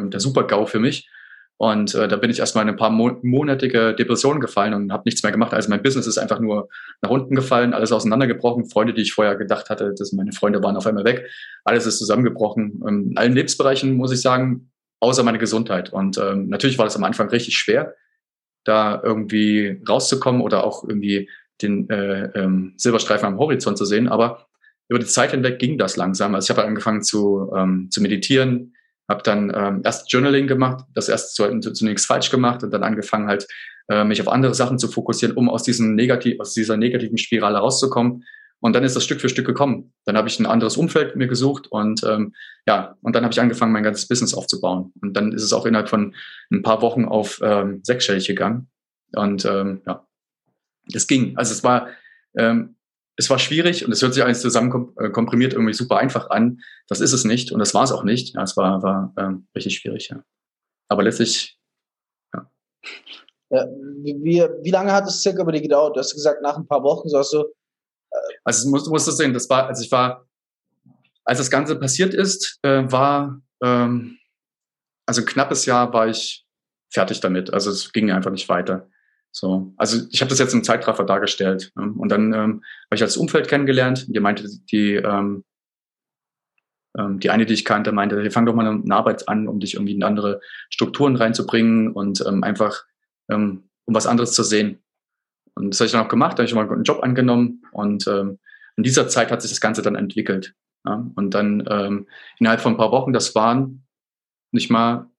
der 0.09 0.19
Super-GAU 0.19 0.65
für 0.65 0.79
mich. 0.79 1.07
Und 1.61 1.93
äh, 1.93 2.07
da 2.07 2.15
bin 2.15 2.29
ich 2.29 2.39
erstmal 2.39 2.63
in 2.63 2.69
ein 2.69 2.77
paar 2.77 2.89
mo 2.89 3.17
monatige 3.21 3.93
Depressionen 3.93 4.39
gefallen 4.39 4.73
und 4.73 4.93
habe 4.93 5.03
nichts 5.05 5.23
mehr 5.23 5.31
gemacht. 5.33 5.53
Also 5.53 5.69
mein 5.69 5.83
Business 5.83 6.07
ist 6.07 6.17
einfach 6.17 6.39
nur 6.39 6.69
nach 7.01 7.09
unten 7.09 7.35
gefallen, 7.35 7.73
alles 7.73 7.91
auseinandergebrochen. 7.91 8.69
Freunde, 8.69 8.93
die 8.93 9.01
ich 9.01 9.11
vorher 9.11 9.35
gedacht 9.35 9.69
hatte, 9.69 9.93
dass 9.93 10.13
meine 10.13 10.31
Freunde 10.31 10.63
waren 10.63 10.77
auf 10.77 10.87
einmal 10.87 11.03
weg. 11.03 11.29
Alles 11.65 11.85
ist 11.85 11.97
zusammengebrochen. 11.97 12.81
In 12.87 13.17
allen 13.17 13.33
Lebensbereichen 13.33 13.97
muss 13.97 14.13
ich 14.13 14.21
sagen, 14.21 14.71
außer 15.01 15.21
meine 15.23 15.37
Gesundheit. 15.37 15.91
Und 15.91 16.17
ähm, 16.17 16.47
natürlich 16.47 16.77
war 16.77 16.85
das 16.85 16.95
am 16.95 17.03
Anfang 17.03 17.27
richtig 17.27 17.57
schwer, 17.57 17.93
da 18.63 19.01
irgendwie 19.03 19.81
rauszukommen 19.87 20.39
oder 20.39 20.63
auch 20.63 20.85
irgendwie 20.85 21.29
den 21.61 21.89
äh, 21.89 22.27
ähm, 22.39 22.73
Silberstreifen 22.77 23.27
am 23.27 23.37
Horizont 23.37 23.77
zu 23.77 23.83
sehen. 23.83 24.07
Aber 24.07 24.47
über 24.87 24.99
die 24.99 25.07
Zeit 25.07 25.31
hinweg 25.31 25.59
ging 25.59 25.77
das 25.77 25.97
langsam. 25.97 26.35
Also 26.35 26.45
ich 26.45 26.57
habe 26.57 26.65
angefangen 26.65 27.03
zu, 27.03 27.51
ähm, 27.53 27.89
zu 27.91 28.01
meditieren, 28.01 28.75
habe 29.09 29.23
dann 29.23 29.51
ähm, 29.53 29.81
erst 29.83 30.11
Journaling 30.11 30.47
gemacht, 30.47 30.85
das 30.93 31.09
erst 31.09 31.35
zunächst 31.35 32.05
falsch 32.05 32.29
gemacht 32.29 32.63
und 32.63 32.71
dann 32.71 32.83
angefangen 32.83 33.27
halt 33.27 33.47
äh, 33.89 34.03
mich 34.03 34.21
auf 34.21 34.27
andere 34.27 34.53
Sachen 34.53 34.77
zu 34.77 34.87
fokussieren, 34.87 35.35
um 35.35 35.49
aus 35.49 35.63
diesem 35.63 35.95
negativ 35.95 36.39
aus 36.39 36.53
dieser 36.53 36.77
negativen 36.77 37.17
Spirale 37.17 37.57
rauszukommen. 37.57 38.23
Und 38.61 38.73
dann 38.73 38.83
ist 38.83 38.95
das 38.95 39.05
Stück 39.05 39.21
für 39.21 39.29
Stück 39.29 39.47
gekommen. 39.47 39.93
Dann 40.05 40.17
habe 40.17 40.27
ich 40.27 40.37
ein 40.39 40.45
anderes 40.45 40.75
Umfeld 40.75 41.15
mir 41.15 41.27
gesucht 41.27 41.67
und 41.67 42.03
ähm, 42.03 42.33
ja, 42.67 42.95
und 43.01 43.15
dann 43.15 43.23
habe 43.23 43.31
ich 43.31 43.39
angefangen, 43.39 43.71
mein 43.71 43.83
ganzes 43.83 44.07
Business 44.07 44.33
aufzubauen. 44.33 44.91
Und 45.01 45.13
dann 45.15 45.31
ist 45.31 45.43
es 45.43 45.53
auch 45.53 45.65
innerhalb 45.65 45.89
von 45.89 46.13
ein 46.51 46.61
paar 46.61 46.81
Wochen 46.81 47.05
auf 47.05 47.39
ähm, 47.41 47.79
sechsstellig 47.83 48.27
gegangen. 48.27 48.67
Und 49.13 49.45
ähm, 49.45 49.81
ja, 49.87 50.05
es 50.93 51.07
ging. 51.07 51.37
Also 51.37 51.53
es 51.53 51.63
war 51.63 51.87
ähm, 52.37 52.75
es 53.19 53.29
war 53.29 53.37
schwierig 53.37 53.85
und 53.85 53.91
es 53.91 54.01
hört 54.01 54.13
sich 54.13 54.23
alles 54.23 54.41
zusammen 54.41 54.93
äh, 54.97 55.09
komprimiert 55.09 55.51
irgendwie 55.51 55.73
super 55.73 55.97
einfach 55.97 56.29
an. 56.29 56.61
Das 56.87 57.01
ist 57.01 57.11
es 57.11 57.25
nicht 57.25 57.51
und 57.51 57.59
das 57.59 57.73
war 57.73 57.83
es 57.83 57.91
auch 57.91 58.03
nicht. 58.03 58.33
Ja, 58.33 58.43
es 58.43 58.55
war, 58.55 58.81
war 58.81 59.13
ähm, 59.17 59.45
richtig 59.53 59.75
schwierig, 59.75 60.07
ja. 60.09 60.23
Aber 60.87 61.03
letztlich, 61.03 61.59
ja. 62.33 62.49
ja 63.49 63.65
wie, 64.03 64.41
wie 64.61 64.71
lange 64.71 64.93
hat 64.93 65.05
es 65.05 65.21
circa 65.21 65.43
bei 65.43 65.51
dir 65.51 65.61
gedauert? 65.61 65.97
Du 65.97 65.99
hast 65.99 66.13
gesagt, 66.13 66.41
nach 66.41 66.55
ein 66.55 66.65
paar 66.65 66.81
Wochen, 66.81 67.09
so 67.09 67.17
hast 67.17 67.33
du. 67.33 67.41
Äh 67.41 68.17
also, 68.45 68.65
du 68.65 68.71
musst, 68.71 68.89
musst 68.89 69.07
das 69.09 69.17
sehen, 69.17 69.33
das 69.33 69.49
war, 69.49 69.67
also 69.67 69.83
ich 69.83 69.91
war, 69.91 70.25
als 71.25 71.39
das 71.39 71.51
Ganze 71.51 71.75
passiert 71.75 72.13
ist, 72.13 72.57
äh, 72.61 72.89
war, 72.89 73.41
ähm, 73.61 74.17
also 75.05 75.21
ein 75.21 75.27
knappes 75.27 75.65
Jahr 75.65 75.91
war 75.91 76.07
ich 76.07 76.45
fertig 76.89 77.19
damit. 77.19 77.53
Also 77.53 77.69
es 77.69 77.91
ging 77.91 78.11
einfach 78.11 78.31
nicht 78.31 78.47
weiter. 78.47 78.89
So, 79.31 79.73
also 79.77 80.05
ich 80.11 80.21
habe 80.21 80.29
das 80.29 80.39
jetzt 80.39 80.53
im 80.53 80.63
Zeitraffer 80.63 81.03
dargestellt. 81.03 81.71
Ne? 81.75 81.93
Und 81.97 82.09
dann 82.09 82.33
ähm, 82.33 82.63
habe 82.85 82.95
ich 82.95 82.99
das 82.99 83.17
Umfeld 83.17 83.47
kennengelernt. 83.47 84.05
Die 84.07 84.19
meinte, 84.19 84.47
die, 84.71 84.95
ähm, 84.95 85.43
ähm, 86.97 87.19
die 87.19 87.29
eine, 87.29 87.45
die 87.45 87.53
ich 87.53 87.65
kannte, 87.65 87.91
meinte, 87.91 88.19
hey, 88.19 88.31
fang 88.31 88.45
doch 88.45 88.55
mal 88.55 88.65
eine 88.65 88.95
Arbeit 88.95 89.29
an, 89.29 89.47
um 89.47 89.59
dich 89.59 89.75
irgendwie 89.75 89.93
in 89.93 90.03
andere 90.03 90.41
Strukturen 90.69 91.15
reinzubringen 91.15 91.91
und 91.91 92.23
ähm, 92.27 92.43
einfach 92.43 92.83
ähm, 93.29 93.69
um 93.85 93.95
was 93.95 94.07
anderes 94.07 94.33
zu 94.33 94.43
sehen. 94.43 94.83
Und 95.55 95.71
das 95.71 95.79
habe 95.79 95.87
ich 95.87 95.91
dann 95.91 96.05
auch 96.05 96.09
gemacht, 96.09 96.33
da 96.33 96.43
habe 96.43 96.45
ich 96.45 96.55
mal 96.55 96.69
einen 96.71 96.83
Job 96.83 97.03
angenommen 97.03 97.63
und 97.71 98.07
ähm, 98.07 98.39
in 98.77 98.83
dieser 98.83 99.09
Zeit 99.09 99.31
hat 99.31 99.41
sich 99.41 99.51
das 99.51 99.61
Ganze 99.61 99.81
dann 99.81 99.95
entwickelt. 99.95 100.55
Ja? 100.85 101.05
Und 101.15 101.33
dann 101.33 101.67
ähm, 101.69 102.07
innerhalb 102.37 102.61
von 102.61 102.73
ein 102.73 102.77
paar 102.77 102.91
Wochen, 102.91 103.13
das 103.13 103.35
waren 103.35 103.83
nicht 104.51 104.69
mal 104.69 105.09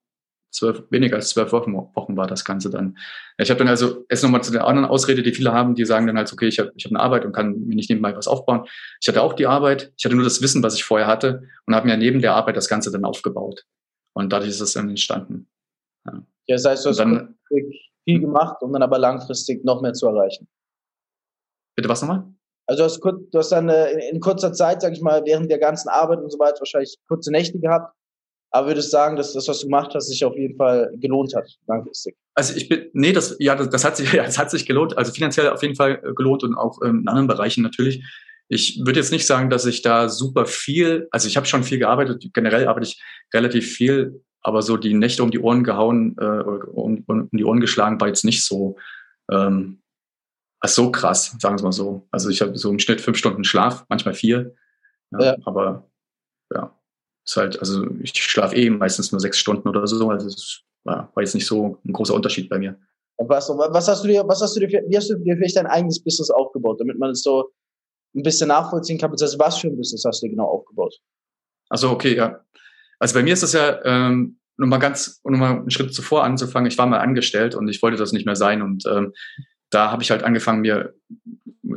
zwölf, 0.51 0.85
weniger 0.91 1.17
als 1.17 1.31
zwölf 1.31 1.53
Wochen, 1.53 1.75
Wochen 1.75 2.17
war 2.17 2.27
das 2.27 2.45
Ganze 2.45 2.71
dann. 2.71 2.99
Ich 3.39 3.51
habe 3.51 3.59
dann 3.59 3.69
also, 3.69 4.05
jetzt 4.11 4.23
nochmal 4.23 4.43
zu 4.43 4.53
der 4.53 4.67
anderen 4.67 4.89
Ausrede, 4.89 5.23
die 5.23 5.33
viele 5.33 5.53
haben, 5.53 5.75
die 5.75 5.85
sagen 5.85 6.07
dann 6.07 6.17
halt, 6.17 6.33
okay, 6.33 6.49
ich 6.49 6.59
habe 6.59 6.73
ich 6.77 6.85
hab 6.85 6.93
eine 6.93 7.01
Arbeit 7.01 7.25
und 7.25 7.33
kann 7.33 7.67
mir 7.67 7.75
nicht 7.75 7.91
nebenbei 7.91 8.15
was 8.17 8.29
aufbauen. 8.29 8.67
Ich 9.01 9.09
hatte 9.09 9.23
auch 9.23 9.33
die 9.33 9.47
Arbeit, 9.47 9.93
ich 9.97 10.05
hatte 10.05 10.15
nur 10.15 10.25
das 10.25 10.43
Wissen, 10.43 10.63
was 10.63 10.75
ich 10.75 10.85
vorher 10.85 11.07
hatte 11.07 11.43
und 11.67 11.75
habe 11.75 11.87
mir 11.87 11.97
neben 11.97 12.21
der 12.21 12.35
Arbeit 12.35 12.57
das 12.57 12.69
Ganze 12.69 12.91
dann 12.91 13.05
aufgebaut. 13.05 13.65
Und 14.13 14.33
dadurch 14.33 14.51
ist 14.51 14.61
es 14.61 14.73
dann 14.73 14.89
entstanden. 14.89 15.49
Ja, 16.07 16.23
ja 16.47 16.57
das 16.57 16.65
heißt, 16.65 16.85
du 16.85 16.91
hast 16.91 16.99
dann, 16.99 17.37
viel 18.05 18.21
gemacht, 18.21 18.63
um 18.63 18.73
dann 18.73 18.83
aber 18.83 18.99
langfristig 18.99 19.65
noch 19.65 19.83
mehr 19.83 19.93
zu 19.93 20.07
erreichen. 20.07 20.49
Bitte 21.77 21.89
was 21.89 22.03
nochmal? 22.03 22.25
Also 22.67 22.83
du 22.83 22.85
hast, 22.85 23.01
du 23.05 23.39
hast 23.39 23.53
dann 23.53 23.69
äh, 23.69 24.11
in 24.11 24.21
kurzer 24.21 24.53
Zeit, 24.53 24.81
sag 24.83 24.93
ich 24.93 25.01
mal, 25.01 25.23
während 25.25 25.51
der 25.51 25.59
ganzen 25.59 25.89
Arbeit 25.89 26.21
und 26.21 26.31
so 26.31 26.39
weiter 26.39 26.61
wahrscheinlich 26.61 26.97
kurze 27.09 27.31
Nächte 27.33 27.59
gehabt 27.59 27.95
Aber 28.53 28.69
würdest 28.69 28.89
du 28.89 28.91
sagen, 28.93 29.17
dass 29.17 29.33
das, 29.33 29.47
was 29.47 29.61
du 29.61 29.67
gemacht 29.67 29.93
hast, 29.95 30.09
sich 30.09 30.25
auf 30.25 30.37
jeden 30.37 30.57
Fall 30.57 30.93
gelohnt 30.97 31.35
hat, 31.37 31.49
langfristig? 31.67 32.17
Also 32.35 32.57
ich 32.57 32.69
bin, 32.69 32.91
nee, 32.93 33.13
das, 33.13 33.37
ja, 33.39 33.55
das, 33.55 33.71
das 33.71 33.85
hat 33.85 33.97
sich, 33.97 34.13
ja, 34.13 34.25
das 34.25 34.39
hat 34.39 34.51
sich 34.51 34.67
gelohnt. 34.67 34.99
Also 34.99 35.13
finanziell 35.13 35.51
auf 35.51 35.63
jeden 35.63 35.77
Fall 35.77 36.01
äh, 36.05 36.13
gelohnt 36.15 36.43
und 36.43 36.55
auch 36.55 36.81
ähm, 36.83 37.01
in 37.01 37.09
anderen 37.09 37.29
Bereichen 37.29 37.63
natürlich. 37.63 38.05
Ich 38.49 38.81
würde 38.85 38.99
jetzt 38.99 39.13
nicht 39.13 39.27
sagen, 39.27 39.49
dass 39.49 39.65
ich 39.67 39.83
da 39.83 40.09
super 40.09 40.45
viel, 40.47 41.07
also 41.13 41.29
ich 41.29 41.37
habe 41.37 41.47
schon 41.47 41.63
viel 41.63 41.79
gearbeitet, 41.79 42.25
generell 42.35 42.67
arbeite 42.67 42.89
ich 42.89 43.01
relativ 43.33 43.73
viel, 43.73 44.25
aber 44.43 44.63
so 44.63 44.77
die 44.77 44.95
Nächte 44.95 45.23
um 45.23 45.31
die 45.31 45.39
Ohren 45.39 45.63
gehauen, 45.63 46.17
äh, 46.19 46.25
um, 46.25 47.05
um 47.07 47.29
die 47.31 47.45
Ohren 47.45 47.61
geschlagen, 47.61 48.01
war 48.01 48.09
jetzt 48.09 48.25
nicht 48.25 48.45
so, 48.45 48.77
ähm, 49.31 49.83
so 50.65 50.91
krass, 50.91 51.37
sagen 51.39 51.59
wir 51.59 51.63
mal 51.63 51.73
so. 51.73 52.09
Also 52.11 52.29
ich 52.29 52.43
habe 52.43 52.59
so 52.59 52.71
im 52.71 52.81
Schnitt 52.81 53.01
fünf 53.01 53.19
Stunden 53.19 53.45
Schlaf, 53.45 53.85
manchmal 53.89 54.15
vier. 54.15 54.55
Ja, 55.13 55.23
ja. 55.23 55.37
Aber 55.45 55.89
ja, 56.53 56.80
ist 57.25 57.37
halt, 57.37 57.59
also 57.59 57.87
ich 58.01 58.13
schlafe 58.15 58.57
eh 58.57 58.71
meistens 58.71 59.13
nur 59.13 59.21
sechs 59.21 59.39
Stunden 59.39 59.69
oder 59.69 59.87
so. 59.87 60.11
Also 60.11 60.27
es 60.27 60.63
war, 60.85 61.11
war 61.15 61.23
jetzt 61.23 61.35
nicht 61.35 61.47
so 61.47 61.79
ein 61.85 61.93
großer 61.93 62.15
Unterschied 62.15 62.49
bei 62.49 62.59
mir. 62.59 62.79
Was, 63.19 63.51
was 63.51 63.89
hast 63.89 64.03
du 64.03 64.09
dir, 64.09 64.27
was 64.27 64.41
hast 64.41 64.57
du 64.57 64.61
dir, 64.61 64.83
wie 64.89 64.97
hast 64.97 65.11
du 65.11 65.17
dir 65.17 65.37
vielleicht 65.37 65.57
dein 65.57 65.67
eigenes 65.67 66.03
Business 66.03 66.31
aufgebaut, 66.31 66.81
damit 66.81 66.99
man 66.99 67.11
es 67.11 67.23
so 67.23 67.51
ein 68.15 68.23
bisschen 68.23 68.49
nachvollziehen 68.49 68.99
kann, 68.99 69.11
beziehungsweise 69.11 69.39
was 69.39 69.59
für 69.59 69.69
ein 69.69 69.77
Business 69.77 70.05
hast 70.07 70.23
du 70.23 70.27
dir 70.27 70.31
genau 70.31 70.47
aufgebaut? 70.47 70.97
Also 71.69 71.91
okay, 71.91 72.17
ja. 72.17 72.41
Also 72.99 73.15
bei 73.15 73.23
mir 73.23 73.35
ist 73.35 73.43
das 73.43 73.53
ja, 73.53 73.85
ähm, 73.85 74.39
nur 74.57 74.69
mal 74.69 74.79
ganz, 74.79 75.21
nur 75.25 75.39
mal 75.39 75.51
einen 75.53 75.71
Schritt 75.71 75.95
zuvor 75.95 76.25
anzufangen. 76.25 76.71
Ich 76.71 76.79
war 76.79 76.87
mal 76.87 76.99
angestellt 76.99 77.55
und 77.55 77.69
ich 77.69 77.83
wollte 77.83 77.97
das 77.97 78.13
nicht 78.13 78.27
mehr 78.27 78.37
sein 78.37 78.63
und 78.63 78.85
ähm, 78.87 79.13
da 79.71 79.91
habe 79.91 80.03
ich 80.03 80.11
halt 80.11 80.25
angefangen, 80.25 80.61
mir 80.61 80.95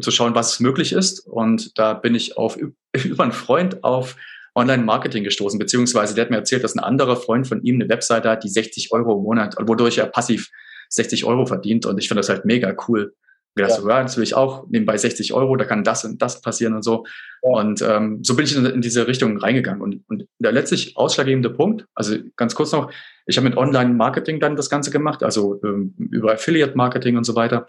zu 0.01 0.11
schauen, 0.11 0.35
was 0.35 0.59
möglich 0.59 0.93
ist. 0.93 1.19
Und 1.19 1.77
da 1.77 1.93
bin 1.93 2.15
ich 2.15 2.37
auf 2.37 2.57
über 3.03 3.23
einen 3.23 3.31
Freund 3.31 3.83
auf 3.83 4.15
Online-Marketing 4.55 5.23
gestoßen, 5.23 5.57
beziehungsweise 5.57 6.13
der 6.13 6.25
hat 6.25 6.31
mir 6.31 6.37
erzählt, 6.37 6.63
dass 6.63 6.75
ein 6.75 6.83
anderer 6.83 7.15
Freund 7.15 7.47
von 7.47 7.63
ihm 7.63 7.75
eine 7.75 7.89
Webseite 7.89 8.29
hat, 8.29 8.43
die 8.43 8.49
60 8.49 8.91
Euro 8.91 9.17
im 9.17 9.23
Monat, 9.23 9.55
wodurch 9.59 9.97
er 9.97 10.05
passiv 10.05 10.49
60 10.89 11.25
Euro 11.25 11.45
verdient. 11.45 11.85
Und 11.85 11.97
ich 11.97 12.07
finde 12.07 12.19
das 12.19 12.29
halt 12.29 12.45
mega 12.45 12.75
cool. 12.87 13.13
Und 13.55 13.61
gedacht, 13.61 13.77
ja. 13.77 13.81
so, 13.81 13.89
ja, 13.89 14.01
das 14.01 14.17
will 14.17 14.23
ich 14.23 14.35
auch, 14.35 14.67
nebenbei 14.69 14.97
60 14.97 15.33
Euro, 15.33 15.55
da 15.55 15.65
kann 15.65 15.83
das 15.83 16.05
und 16.05 16.21
das 16.21 16.41
passieren 16.41 16.73
und 16.73 16.81
so. 16.81 17.05
Ja. 17.43 17.51
Und 17.51 17.81
ähm, 17.83 18.23
so 18.23 18.35
bin 18.35 18.45
ich 18.45 18.55
in, 18.55 18.65
in, 18.65 18.81
diese 18.81 19.07
Richtung 19.07 19.37
reingegangen. 19.37 19.81
Und, 19.81 20.03
und 20.07 20.27
der 20.39 20.51
letztlich 20.51 20.97
ausschlaggebende 20.97 21.51
Punkt, 21.51 21.85
also 21.93 22.15
ganz 22.35 22.55
kurz 22.55 22.71
noch, 22.71 22.91
ich 23.25 23.37
habe 23.37 23.47
mit 23.47 23.57
Online-Marketing 23.57 24.39
dann 24.39 24.55
das 24.55 24.69
Ganze 24.69 24.89
gemacht, 24.89 25.23
also 25.23 25.61
ähm, 25.63 25.93
über 25.97 26.33
Affiliate-Marketing 26.33 27.15
und 27.15 27.25
so 27.25 27.35
weiter. 27.35 27.67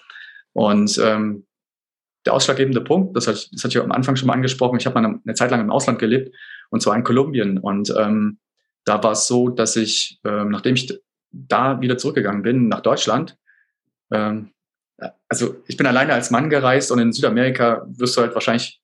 Und 0.54 0.98
ähm, 1.02 1.46
der 2.24 2.32
ausschlaggebende 2.32 2.80
Punkt, 2.80 3.16
das, 3.16 3.26
hat, 3.26 3.48
das 3.52 3.64
hatte 3.64 3.78
ich 3.78 3.84
am 3.84 3.92
Anfang 3.92 4.16
schon 4.16 4.26
mal 4.26 4.34
angesprochen, 4.34 4.78
ich 4.78 4.86
habe 4.86 5.00
mal 5.00 5.06
eine, 5.06 5.20
eine, 5.24 5.34
Zeit 5.34 5.50
lang 5.50 5.60
im 5.60 5.70
Ausland 5.70 5.98
gelebt, 5.98 6.34
und 6.70 6.80
zwar 6.80 6.96
in 6.96 7.04
Kolumbien. 7.04 7.58
Und 7.58 7.94
ähm, 7.96 8.38
da 8.84 9.02
war 9.02 9.12
es 9.12 9.26
so, 9.26 9.48
dass 9.48 9.76
ich, 9.76 10.20
ähm, 10.24 10.50
nachdem 10.50 10.74
ich 10.74 11.00
da 11.30 11.80
wieder 11.80 11.98
zurückgegangen 11.98 12.42
bin 12.42 12.68
nach 12.68 12.80
Deutschland, 12.80 13.36
ähm, 14.10 14.50
also 15.28 15.56
ich 15.66 15.76
bin 15.76 15.86
alleine 15.86 16.12
als 16.12 16.30
Mann 16.30 16.50
gereist 16.50 16.92
und 16.92 16.98
in 16.98 17.12
Südamerika 17.12 17.84
wirst 17.88 18.16
du 18.16 18.20
halt 18.20 18.34
wahrscheinlich, 18.34 18.80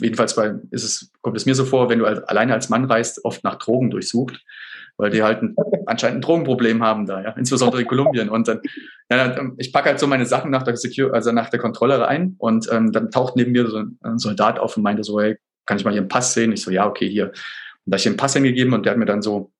jedenfalls 0.00 0.34
bei, 0.34 0.54
ist 0.70 0.84
es, 0.84 1.12
kommt 1.20 1.36
es 1.36 1.44
mir 1.44 1.54
so 1.54 1.64
vor, 1.64 1.90
wenn 1.90 1.98
du 1.98 2.06
als, 2.06 2.22
alleine 2.24 2.54
als 2.54 2.68
Mann 2.68 2.84
reist, 2.84 3.24
oft 3.24 3.44
nach 3.44 3.56
Drogen 3.56 3.90
durchsucht 3.90 4.42
weil 4.96 5.10
die 5.10 5.22
halt 5.22 5.42
ein, 5.42 5.56
anscheinend 5.86 6.18
ein 6.18 6.20
Drogenproblem 6.22 6.82
haben 6.82 7.06
da, 7.06 7.22
ja, 7.22 7.30
insbesondere 7.30 7.82
in 7.82 7.88
Kolumbien. 7.88 8.28
Und 8.28 8.48
dann, 8.48 8.60
ja, 9.10 9.34
ich 9.58 9.72
packe 9.72 9.88
halt 9.88 9.98
so 9.98 10.06
meine 10.06 10.26
Sachen 10.26 10.50
nach 10.50 10.62
der 10.62 10.76
Secure, 10.76 11.12
also 11.12 11.32
nach 11.32 11.50
der 11.50 11.60
Kontrolle 11.60 12.00
rein 12.00 12.36
und 12.38 12.68
ähm, 12.70 12.92
dann 12.92 13.10
taucht 13.10 13.36
neben 13.36 13.52
mir 13.52 13.68
so 13.68 13.82
ein 14.02 14.18
Soldat 14.18 14.58
auf 14.58 14.76
und 14.76 14.82
meinte 14.82 15.04
so, 15.04 15.20
hey, 15.20 15.38
kann 15.66 15.76
ich 15.76 15.84
mal 15.84 15.94
Ihren 15.94 16.08
Pass 16.08 16.34
sehen? 16.34 16.52
Ich 16.52 16.62
so, 16.62 16.70
ja, 16.70 16.86
okay, 16.86 17.08
hier. 17.08 17.26
Und 17.26 17.90
da 17.92 17.96
ich 17.96 18.02
den 18.04 18.16
Pass 18.16 18.34
hingegeben 18.34 18.74
und 18.74 18.84
der 18.84 18.92
hat 18.92 18.98
mir 18.98 19.06
dann 19.06 19.22
so 19.22 19.52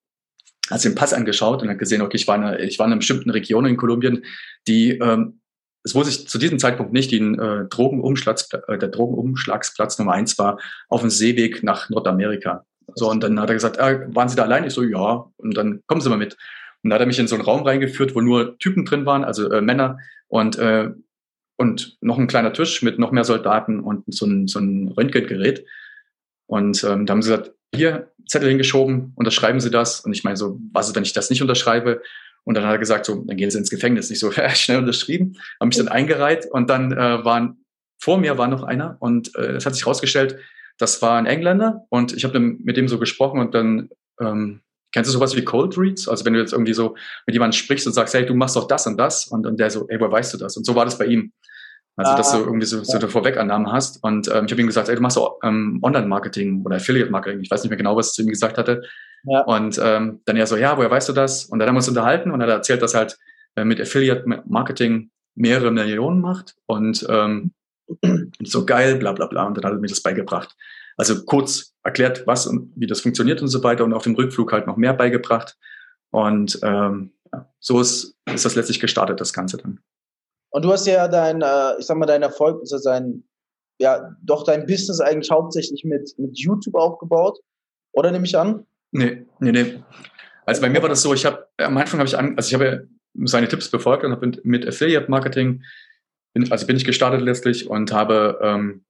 hat 0.71 0.85
den 0.85 0.95
Pass 0.95 1.13
angeschaut 1.13 1.63
und 1.63 1.69
hat 1.69 1.79
gesehen, 1.79 2.03
okay, 2.03 2.17
ich 2.17 2.27
war 2.29 2.37
in 2.37 2.45
einer, 2.45 2.61
ich 2.61 2.79
war 2.79 2.87
in 2.87 2.93
einer 2.93 3.01
bestimmten 3.01 3.31
Region 3.31 3.67
in 3.67 3.77
Kolumbien, 3.77 4.25
die 4.67 4.93
ähm, 4.93 5.41
es 5.85 5.95
wusste 5.95 6.11
ich 6.11 6.29
zu 6.29 6.39
diesem 6.39 6.59
Zeitpunkt 6.59 6.93
nicht, 6.93 7.11
die 7.11 7.19
äh, 7.19 7.67
Drogenumschlags, 7.69 8.49
äh, 8.69 8.79
der 8.79 8.89
Drogenumschlagsplatz 8.89 9.99
Nummer 9.99 10.13
eins 10.13 10.39
war 10.39 10.59
auf 10.89 11.01
dem 11.01 11.11
Seeweg 11.11 11.63
nach 11.63 11.91
Nordamerika. 11.91 12.65
So, 12.95 13.11
und 13.11 13.23
dann 13.23 13.41
hat 13.41 13.49
er 13.49 13.55
gesagt, 13.55 13.81
ah, 13.81 14.01
waren 14.09 14.29
Sie 14.29 14.37
da 14.37 14.45
allein? 14.45 14.65
Ich 14.65 14.75
so, 14.75 14.83
ja. 14.83 15.27
Und 15.37 15.57
dann 15.57 15.83
kommen 15.87 16.01
Sie 16.01 16.09
mal 16.09 16.19
mit. 16.19 16.37
Und 16.83 16.91
dann 16.91 16.95
hat 16.95 17.01
er 17.01 17.07
mich 17.07 17.19
in 17.19 17.27
so 17.27 17.35
einen 17.35 17.45
Raum 17.45 17.63
reingeführt, 17.63 18.15
wo 18.15 18.21
nur 18.21 18.59
Typen 18.59 18.85
drin 18.85 19.07
waren, 19.07 19.25
also 19.25 19.51
äh, 19.51 19.61
Männer 19.61 19.99
und, 20.29 20.59
äh, 20.59 20.91
und 21.57 21.97
noch 22.01 22.19
ein 22.19 22.27
kleiner 22.27 22.53
Tisch 22.53 22.83
mit 22.83 22.99
noch 22.99 23.13
mehr 23.13 23.25
Soldaten 23.25 23.81
und 23.81 24.05
so 24.13 24.27
ein, 24.27 24.47
so 24.47 24.59
ein 24.59 24.89
Röntgengerät. 24.89 25.65
Und 26.53 26.85
ähm, 26.85 27.07
da 27.07 27.15
haben 27.15 27.23
sie 27.23 27.31
gesagt, 27.31 27.53
hier, 27.75 28.13
Zettel 28.29 28.51
hingeschoben, 28.51 29.15
unterschreiben 29.17 29.59
Sie 29.59 29.71
das. 29.71 30.01
Und 30.01 30.13
ich 30.13 30.23
meine 30.23 30.37
so, 30.37 30.61
was 30.75 30.89
ist, 30.89 30.95
wenn 30.95 31.03
ich 31.03 31.15
das 31.15 31.31
nicht 31.31 31.41
unterschreibe? 31.41 32.03
Und 32.45 32.55
dann 32.55 32.65
hat 32.65 32.73
er 32.73 32.79
gesagt, 32.79 33.07
so, 33.07 33.25
dann 33.25 33.39
gehen 33.39 33.51
Sie 33.51 33.57
ins 33.57 33.71
Gefängnis. 33.71 34.11
Ich 34.11 34.19
so, 34.19 34.31
schnell 34.53 34.77
unterschrieben, 34.77 35.39
habe 35.59 35.69
mich 35.69 35.79
dann 35.79 35.89
eingereiht 35.89 36.45
und 36.51 36.69
dann 36.69 36.93
äh, 36.93 37.25
waren, 37.25 37.65
vor 37.99 38.19
mir 38.19 38.37
war 38.37 38.49
noch 38.49 38.65
einer 38.65 38.99
und 39.01 39.35
äh, 39.35 39.53
es 39.53 39.65
hat 39.65 39.75
sich 39.75 39.87
herausgestellt, 39.87 40.41
das 40.77 41.01
war 41.01 41.17
ein 41.17 41.25
Engländer 41.25 41.87
und 41.89 42.13
ich 42.13 42.25
habe 42.25 42.39
mit 42.39 42.77
dem 42.77 42.87
so 42.87 42.99
gesprochen 42.99 43.41
und 43.41 43.55
dann 43.55 43.89
ähm, 44.21 44.61
Kennst 44.95 45.09
du 45.09 45.13
sowas 45.15 45.35
wie 45.35 45.43
Cold 45.43 45.79
Reads? 45.79 46.07
Also 46.07 46.27
wenn 46.27 46.35
du 46.35 46.39
jetzt 46.39 46.53
irgendwie 46.53 46.75
so 46.75 46.97
mit 47.25 47.33
jemandem 47.33 47.57
sprichst 47.59 47.87
und 47.87 47.95
sagst, 47.95 48.13
hey, 48.13 48.27
du 48.27 48.35
machst 48.35 48.57
doch 48.57 48.69
das 48.69 48.87
und 48.87 48.99
das 48.99 49.27
und, 49.27 49.47
und 49.47 49.59
der 49.59 49.71
so, 49.71 49.87
hey, 49.89 49.99
woher 49.99 50.13
weißt 50.13 50.35
du 50.35 50.37
das? 50.37 50.55
Und 50.59 50.67
so 50.67 50.75
war 50.75 50.85
das 50.85 50.99
bei 50.99 51.07
ihm. 51.07 51.33
Also, 51.97 52.17
dass 52.17 52.33
du 52.33 52.39
ah. 52.39 52.41
irgendwie 52.41 52.67
so, 52.67 52.83
so 52.83 52.99
eine 52.99 53.09
Vorwegannahmen 53.09 53.71
hast. 53.71 54.03
Und 54.03 54.29
ähm, 54.29 54.47
ich 54.47 54.53
habe 54.53 54.61
ihm 54.61 54.67
gesagt, 54.67 54.89
ey, 54.89 54.97
du 54.97 55.03
machst 55.03 55.17
so 55.17 55.39
ähm, 55.43 55.79
Online-Marketing 55.83 56.63
oder 56.65 56.77
Affiliate-Marketing. 56.77 57.41
Ich 57.41 57.51
weiß 57.51 57.63
nicht 57.63 57.71
mehr 57.71 57.77
genau, 57.77 57.97
was 57.97 58.09
ich 58.09 58.15
zu 58.15 58.23
ihm 58.23 58.29
gesagt 58.29 58.57
hatte. 58.57 58.83
Ja. 59.25 59.43
Und 59.43 59.79
ähm, 59.83 60.21
dann 60.25 60.37
er 60.37 60.47
so, 60.47 60.57
ja, 60.57 60.77
woher 60.77 60.91
weißt 60.91 61.11
du 61.11 61.13
das? 61.13 61.45
Und 61.45 61.59
dann 61.59 61.69
haben 61.69 61.75
wir 61.75 61.81
uns 61.81 61.89
unterhalten 61.89 62.31
und 62.31 62.41
er 62.41 62.47
hat 62.47 62.55
erzählt, 62.55 62.83
dass 62.83 62.95
halt 62.95 63.19
äh, 63.57 63.65
mit 63.65 63.81
Affiliate-Marketing 63.81 65.11
mehrere 65.35 65.71
Millionen 65.71 66.21
macht. 66.21 66.55
Und 66.67 67.07
ähm, 67.11 67.53
so 68.43 68.65
geil, 68.65 68.97
bla 68.97 69.13
bla 69.13 69.27
bla. 69.27 69.45
Und 69.45 69.59
dann 69.59 69.65
hat 69.65 69.73
er 69.73 69.79
mir 69.79 69.89
das 69.89 70.03
beigebracht. 70.03 70.57
Also 70.97 71.25
kurz 71.25 71.75
erklärt, 71.83 72.27
was 72.27 72.47
und 72.47 72.73
wie 72.77 72.87
das 72.87 73.01
funktioniert 73.01 73.43
und 73.43 73.49
so 73.49 73.63
weiter 73.63 73.85
und 73.85 73.93
auf 73.93 74.05
dem 74.05 74.15
Rückflug 74.15 74.53
halt 74.53 74.67
noch 74.67 74.77
mehr 74.77 74.95
beigebracht. 74.95 75.57
Und 76.11 76.59
ähm, 76.63 77.13
so 77.61 77.81
ist, 77.81 78.17
ist 78.33 78.45
das 78.45 78.55
letztlich 78.55 78.81
gestartet, 78.81 79.21
das 79.21 79.33
Ganze 79.33 79.57
dann. 79.57 79.81
Und 80.53 80.65
du 80.65 80.73
hast 80.73 80.87
ja 80.87 81.09
dein, 81.09 81.43
äh, 81.43 81.79
ich 81.79 81.87
sag 81.87 81.97
mal, 81.97 82.07
dein 82.07 82.23
Erfolg, 82.23 82.61
also 82.61 82.79
sein, 82.79 83.25
ja, 83.79 84.15
doch 84.23 84.45
dein 84.45 84.67
Business 84.67 85.01
eigentlich 85.01 85.31
hauptsächlich 85.31 85.85
mit, 85.85 86.15
mit 86.19 86.39
YouTube 86.39 86.75
aufgebaut, 86.75 87.39
oder 87.93 88.11
nehme 88.11 88.25
ich 88.25 88.37
an? 88.39 88.67
Nee, 88.93 89.27
nee, 89.41 89.53
nee. 89.53 89.83
Also 90.47 90.61
bei 90.61 90.69
mir 90.69 90.83
war 90.83 90.89
das 90.89 91.03
so, 91.03 91.15
ich 91.15 91.25
habe, 91.25 91.47
am 91.59 91.77
Anfang 91.77 91.99
habe 92.01 92.09
ich 92.09 92.17
an, 92.17 92.37
also 92.37 92.49
ich 92.49 92.55
habe 92.55 92.89
seine 93.25 93.49
Tipps 93.49 93.71
befolgt 93.71 94.05
und 94.05 94.13
habe 94.13 94.33
mit 94.45 94.67
Affiliate 94.67 95.11
Marketing 95.11 95.63
bin, 96.35 96.51
also 96.51 96.67
bin 96.67 96.77
ich 96.77 96.85
gestartet 96.85 97.21
letztlich 97.21 97.69
und 97.69 97.93
habe 97.93 98.39
ähm, 98.43 98.85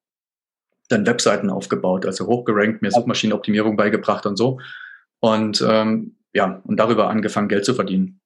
dann 0.88 1.06
Webseiten 1.06 1.50
aufgebaut, 1.50 2.06
also 2.06 2.26
hochgerankt, 2.26 2.82
mir 2.82 2.90
Suchmaschinenoptimierung 2.90 3.76
beigebracht 3.76 4.26
und 4.26 4.36
so. 4.36 4.60
Und 5.20 5.64
ähm, 5.66 6.16
ja, 6.32 6.60
und 6.64 6.76
darüber 6.78 7.08
angefangen, 7.08 7.48
Geld 7.48 7.64
zu 7.64 7.74
verdienen. 7.74 8.20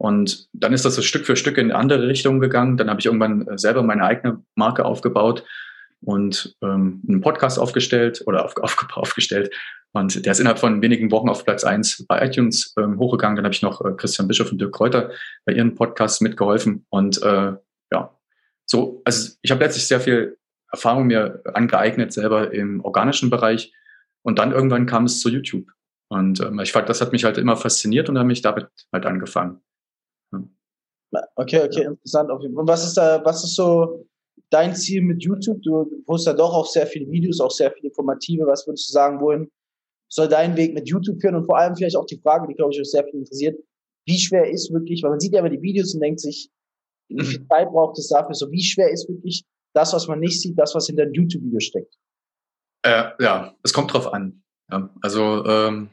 Und 0.00 0.48
dann 0.54 0.72
ist 0.72 0.86
das 0.86 0.94
so 0.94 1.02
Stück 1.02 1.26
für 1.26 1.36
Stück 1.36 1.58
in 1.58 1.72
andere 1.72 2.08
Richtung 2.08 2.40
gegangen. 2.40 2.78
Dann 2.78 2.88
habe 2.88 3.00
ich 3.00 3.06
irgendwann 3.06 3.46
äh, 3.46 3.58
selber 3.58 3.82
meine 3.82 4.02
eigene 4.04 4.42
Marke 4.54 4.86
aufgebaut 4.86 5.44
und 6.00 6.56
ähm, 6.62 7.02
einen 7.06 7.20
Podcast 7.20 7.58
aufgestellt 7.58 8.22
oder 8.24 8.46
auf, 8.46 8.56
auf, 8.62 8.78
aufgestellt. 8.94 9.54
Und 9.92 10.24
der 10.24 10.32
ist 10.32 10.40
innerhalb 10.40 10.58
von 10.58 10.80
wenigen 10.80 11.10
Wochen 11.10 11.28
auf 11.28 11.44
Platz 11.44 11.64
eins 11.64 12.06
bei 12.08 12.24
iTunes 12.24 12.72
ähm, 12.78 12.98
hochgegangen. 12.98 13.36
Dann 13.36 13.44
habe 13.44 13.54
ich 13.54 13.60
noch 13.60 13.84
äh, 13.84 13.92
Christian 13.94 14.26
Bischof 14.26 14.50
und 14.50 14.58
Dirk 14.58 14.72
Kräuter 14.72 15.10
bei 15.44 15.52
ihren 15.52 15.74
Podcasts 15.74 16.22
mitgeholfen. 16.22 16.86
Und 16.88 17.22
äh, 17.22 17.52
ja, 17.92 18.18
so, 18.64 19.02
also 19.04 19.34
ich 19.42 19.50
habe 19.50 19.62
letztlich 19.62 19.86
sehr 19.86 20.00
viel 20.00 20.38
Erfahrung 20.72 21.08
mir 21.08 21.42
angeeignet, 21.52 22.14
selber 22.14 22.54
im 22.54 22.82
organischen 22.82 23.28
Bereich. 23.28 23.74
Und 24.22 24.38
dann 24.38 24.52
irgendwann 24.52 24.86
kam 24.86 25.04
es 25.04 25.20
zu 25.20 25.28
YouTube. 25.28 25.66
Und 26.08 26.40
ähm, 26.40 26.58
ich 26.60 26.72
fand, 26.72 26.88
das 26.88 27.02
hat 27.02 27.12
mich 27.12 27.24
halt 27.24 27.36
immer 27.36 27.58
fasziniert 27.58 28.08
und 28.08 28.18
habe 28.18 28.32
ich 28.32 28.40
damit 28.40 28.68
halt 28.94 29.04
angefangen. 29.04 29.60
Okay, 31.36 31.62
okay, 31.64 31.84
interessant. 31.84 32.30
Und 32.30 32.68
was 32.68 32.86
ist 32.86 32.96
da, 32.96 33.24
was 33.24 33.42
ist 33.42 33.56
so 33.56 34.06
dein 34.50 34.74
Ziel 34.74 35.02
mit 35.02 35.22
YouTube? 35.22 35.60
Du 35.62 36.02
postest 36.06 36.28
ja 36.28 36.32
doch 36.34 36.54
auch 36.54 36.66
sehr 36.66 36.86
viele 36.86 37.10
Videos, 37.10 37.40
auch 37.40 37.50
sehr 37.50 37.72
viele 37.72 37.88
informative. 37.88 38.46
Was 38.46 38.66
würdest 38.66 38.88
du 38.88 38.92
sagen, 38.92 39.20
wohin 39.20 39.50
soll 40.08 40.28
dein 40.28 40.56
Weg 40.56 40.74
mit 40.74 40.88
YouTube 40.88 41.20
führen? 41.20 41.34
Und 41.34 41.46
vor 41.46 41.58
allem 41.58 41.74
vielleicht 41.74 41.96
auch 41.96 42.06
die 42.06 42.18
Frage, 42.18 42.46
die, 42.48 42.54
glaube 42.54 42.72
ich, 42.72 42.80
auch 42.80 42.84
sehr 42.84 43.04
viel 43.04 43.20
interessiert. 43.20 43.58
Wie 44.06 44.18
schwer 44.18 44.48
ist 44.48 44.72
wirklich, 44.72 45.02
weil 45.02 45.10
man 45.10 45.20
sieht 45.20 45.32
ja 45.32 45.40
immer 45.40 45.50
die 45.50 45.62
Videos 45.62 45.94
und 45.94 46.00
denkt 46.00 46.20
sich, 46.20 46.50
wie 47.08 47.24
viel 47.24 47.46
Zeit 47.48 47.70
braucht 47.70 47.98
es 47.98 48.08
dafür? 48.08 48.34
So, 48.34 48.50
wie 48.50 48.62
schwer 48.62 48.90
ist 48.90 49.08
wirklich 49.08 49.44
das, 49.74 49.92
was 49.92 50.06
man 50.06 50.20
nicht 50.20 50.40
sieht, 50.40 50.58
das, 50.58 50.74
was 50.74 50.86
hinter 50.86 51.02
einem 51.02 51.14
YouTube-Video 51.14 51.60
steckt? 51.60 51.94
Äh, 52.82 53.10
ja, 53.20 53.54
es 53.62 53.72
kommt 53.72 53.92
drauf 53.92 54.12
an. 54.12 54.42
Ja, 54.70 54.88
also, 55.02 55.44
ähm, 55.44 55.90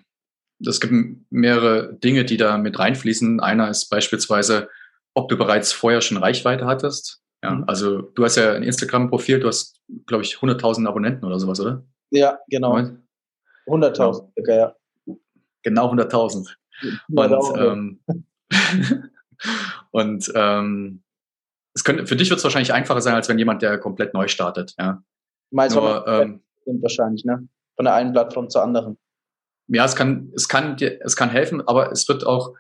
es 0.66 0.80
gibt 0.80 0.94
mehrere 1.30 1.94
Dinge, 1.96 2.26
die 2.26 2.38
da 2.38 2.58
mit 2.58 2.80
reinfließen. 2.80 3.40
Einer 3.40 3.70
ist 3.70 3.90
beispielsweise, 3.90 4.70
ob 5.18 5.30
du 5.30 5.36
bereits 5.36 5.72
vorher 5.72 6.02
schon 6.02 6.18
Reichweite 6.18 6.68
hattest. 6.68 7.24
Ja, 7.44 7.56
mhm. 7.56 7.64
also 7.66 8.02
du 8.02 8.24
hast 8.24 8.36
ja 8.36 8.54
ein 8.54 8.62
Instagram-Profil, 8.62 9.40
du 9.40 9.48
hast, 9.48 9.82
glaube 10.06 10.24
ich, 10.24 10.36
100.000 10.36 10.88
Abonnenten 10.88 11.26
oder 11.26 11.40
sowas, 11.40 11.60
oder? 11.60 11.84
Ja, 12.12 12.38
genau. 12.50 12.78
100.000, 13.68 14.30
ja. 14.48 14.56
ja. 14.56 14.76
genau 15.64 15.92
100.000. 15.92 16.54
Und, 17.10 17.60
ähm, 17.60 18.00
und 19.92 20.32
ähm, 20.36 21.04
es 21.74 21.84
könnte, 21.84 22.06
für 22.06 22.16
dich 22.16 22.30
wird 22.30 22.38
es 22.38 22.44
wahrscheinlich 22.44 22.74
einfacher 22.74 23.02
sein, 23.02 23.16
als 23.16 23.28
wenn 23.28 23.40
jemand, 23.40 23.64
der 23.64 23.80
komplett 23.80 24.14
neu 24.14 24.28
startet. 24.28 24.76
Ja. 24.78 25.02
Meinst 25.50 25.76
Nur, 25.76 26.08
ähm, 26.08 26.44
wahrscheinlich, 26.66 27.26
ne? 27.26 27.48
Von 27.76 27.86
der 27.86 27.96
einen 27.96 28.12
Plattform 28.12 28.52
zur 28.52 28.62
anderen. 28.62 29.00
Ja, 29.68 29.84
es 29.84 29.96
kann, 29.96 30.32
es 30.36 30.48
kann 30.48 30.78
es 30.80 31.16
kann 31.16 31.30
helfen, 31.32 31.68
aber 31.68 31.92
es 31.92 32.08
wird 32.08 32.24
auch, 32.24 32.54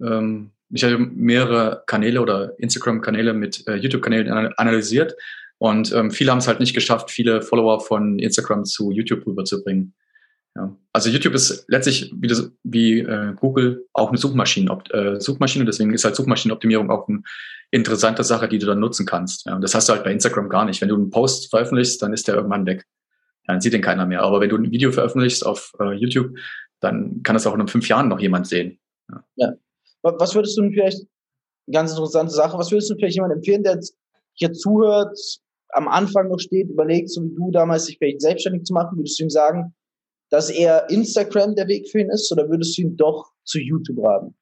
ähm, 0.00 0.50
ich 0.72 0.84
habe 0.84 0.98
mehrere 0.98 1.82
Kanäle 1.86 2.20
oder 2.20 2.58
Instagram-Kanäle 2.58 3.34
mit 3.34 3.66
äh, 3.68 3.76
YouTube-Kanälen 3.76 4.30
analysiert 4.56 5.14
und 5.58 5.92
ähm, 5.92 6.10
viele 6.10 6.30
haben 6.30 6.38
es 6.38 6.48
halt 6.48 6.60
nicht 6.60 6.74
geschafft, 6.74 7.10
viele 7.10 7.42
Follower 7.42 7.80
von 7.80 8.18
Instagram 8.18 8.64
zu 8.64 8.90
YouTube 8.90 9.26
rüberzubringen. 9.26 9.94
Ja. 10.56 10.76
Also 10.92 11.08
YouTube 11.08 11.34
ist 11.34 11.64
letztlich 11.68 12.12
wie, 12.16 12.26
das, 12.26 12.50
wie 12.62 13.00
äh, 13.00 13.32
Google 13.36 13.86
auch 13.92 14.08
eine 14.08 14.18
Suchmaschine, 14.18 14.76
äh, 14.90 15.20
Suchmaschine, 15.20 15.64
deswegen 15.64 15.94
ist 15.94 16.04
halt 16.04 16.16
Suchmaschinenoptimierung 16.16 16.90
auch 16.90 17.08
eine 17.08 17.22
interessante 17.70 18.22
Sache, 18.22 18.48
die 18.48 18.58
du 18.58 18.66
dann 18.66 18.80
nutzen 18.80 19.06
kannst. 19.06 19.46
Ja. 19.46 19.54
Und 19.54 19.62
das 19.62 19.74
hast 19.74 19.88
du 19.88 19.94
halt 19.94 20.04
bei 20.04 20.12
Instagram 20.12 20.48
gar 20.48 20.64
nicht. 20.64 20.80
Wenn 20.80 20.88
du 20.88 20.96
einen 20.96 21.10
Post 21.10 21.50
veröffentlichst, 21.50 22.02
dann 22.02 22.12
ist 22.12 22.28
der 22.28 22.34
irgendwann 22.34 22.66
weg. 22.66 22.84
Ja, 23.46 23.54
dann 23.54 23.60
sieht 23.60 23.72
den 23.72 23.82
keiner 23.82 24.04
mehr. 24.04 24.22
Aber 24.22 24.40
wenn 24.40 24.50
du 24.50 24.56
ein 24.56 24.70
Video 24.70 24.92
veröffentlichst 24.92 25.44
auf 25.46 25.72
äh, 25.80 25.92
YouTube, 25.94 26.36
dann 26.80 27.22
kann 27.22 27.34
das 27.34 27.46
auch 27.46 27.54
in 27.54 27.68
fünf 27.68 27.88
Jahren 27.88 28.08
noch 28.08 28.20
jemand 28.20 28.46
sehen. 28.46 28.78
Ja. 29.10 29.24
ja. 29.36 29.52
Was 30.02 30.34
würdest 30.34 30.56
du 30.56 30.62
denn 30.62 30.72
vielleicht, 30.72 31.06
ganz 31.72 31.92
interessante 31.92 32.32
Sache, 32.32 32.58
was 32.58 32.70
würdest 32.70 32.90
du 32.90 32.96
vielleicht 32.96 33.14
jemand 33.14 33.34
empfehlen, 33.34 33.62
der 33.62 33.78
hier 34.34 34.52
zuhört, 34.52 35.16
am 35.74 35.88
Anfang 35.88 36.28
noch 36.28 36.38
steht, 36.38 36.68
überlegt, 36.68 37.10
so 37.10 37.22
wie 37.22 37.34
du 37.34 37.50
damals 37.50 37.86
sich 37.86 37.98
vielleicht 37.98 38.20
selbstständig 38.20 38.64
zu 38.64 38.74
machen, 38.74 38.98
würdest 38.98 39.18
du 39.18 39.24
ihm 39.24 39.30
sagen, 39.30 39.74
dass 40.30 40.50
eher 40.50 40.88
Instagram 40.90 41.54
der 41.54 41.68
Weg 41.68 41.88
für 41.90 42.00
ihn 42.00 42.10
ist 42.10 42.30
oder 42.32 42.48
würdest 42.48 42.76
du 42.76 42.82
ihn 42.82 42.96
doch 42.96 43.32
zu 43.44 43.58
YouTube 43.58 43.98
raten? 44.02 44.34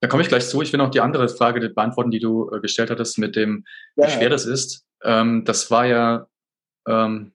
Da 0.00 0.08
komme 0.08 0.22
ich 0.22 0.28
gleich 0.28 0.48
zu. 0.48 0.60
Ich 0.62 0.72
will 0.72 0.78
noch 0.78 0.90
die 0.90 1.00
andere 1.00 1.28
Frage 1.28 1.60
beantworten, 1.70 2.10
die 2.10 2.18
du 2.18 2.50
äh, 2.50 2.60
gestellt 2.60 2.90
hattest 2.90 3.18
mit 3.18 3.36
dem, 3.36 3.64
ja, 3.94 4.06
wie 4.06 4.10
schwer 4.10 4.22
ja. 4.24 4.28
das 4.30 4.46
ist. 4.46 4.84
Ähm, 5.04 5.44
das 5.44 5.70
war 5.70 5.86
ja, 5.86 6.26
ähm, 6.88 7.32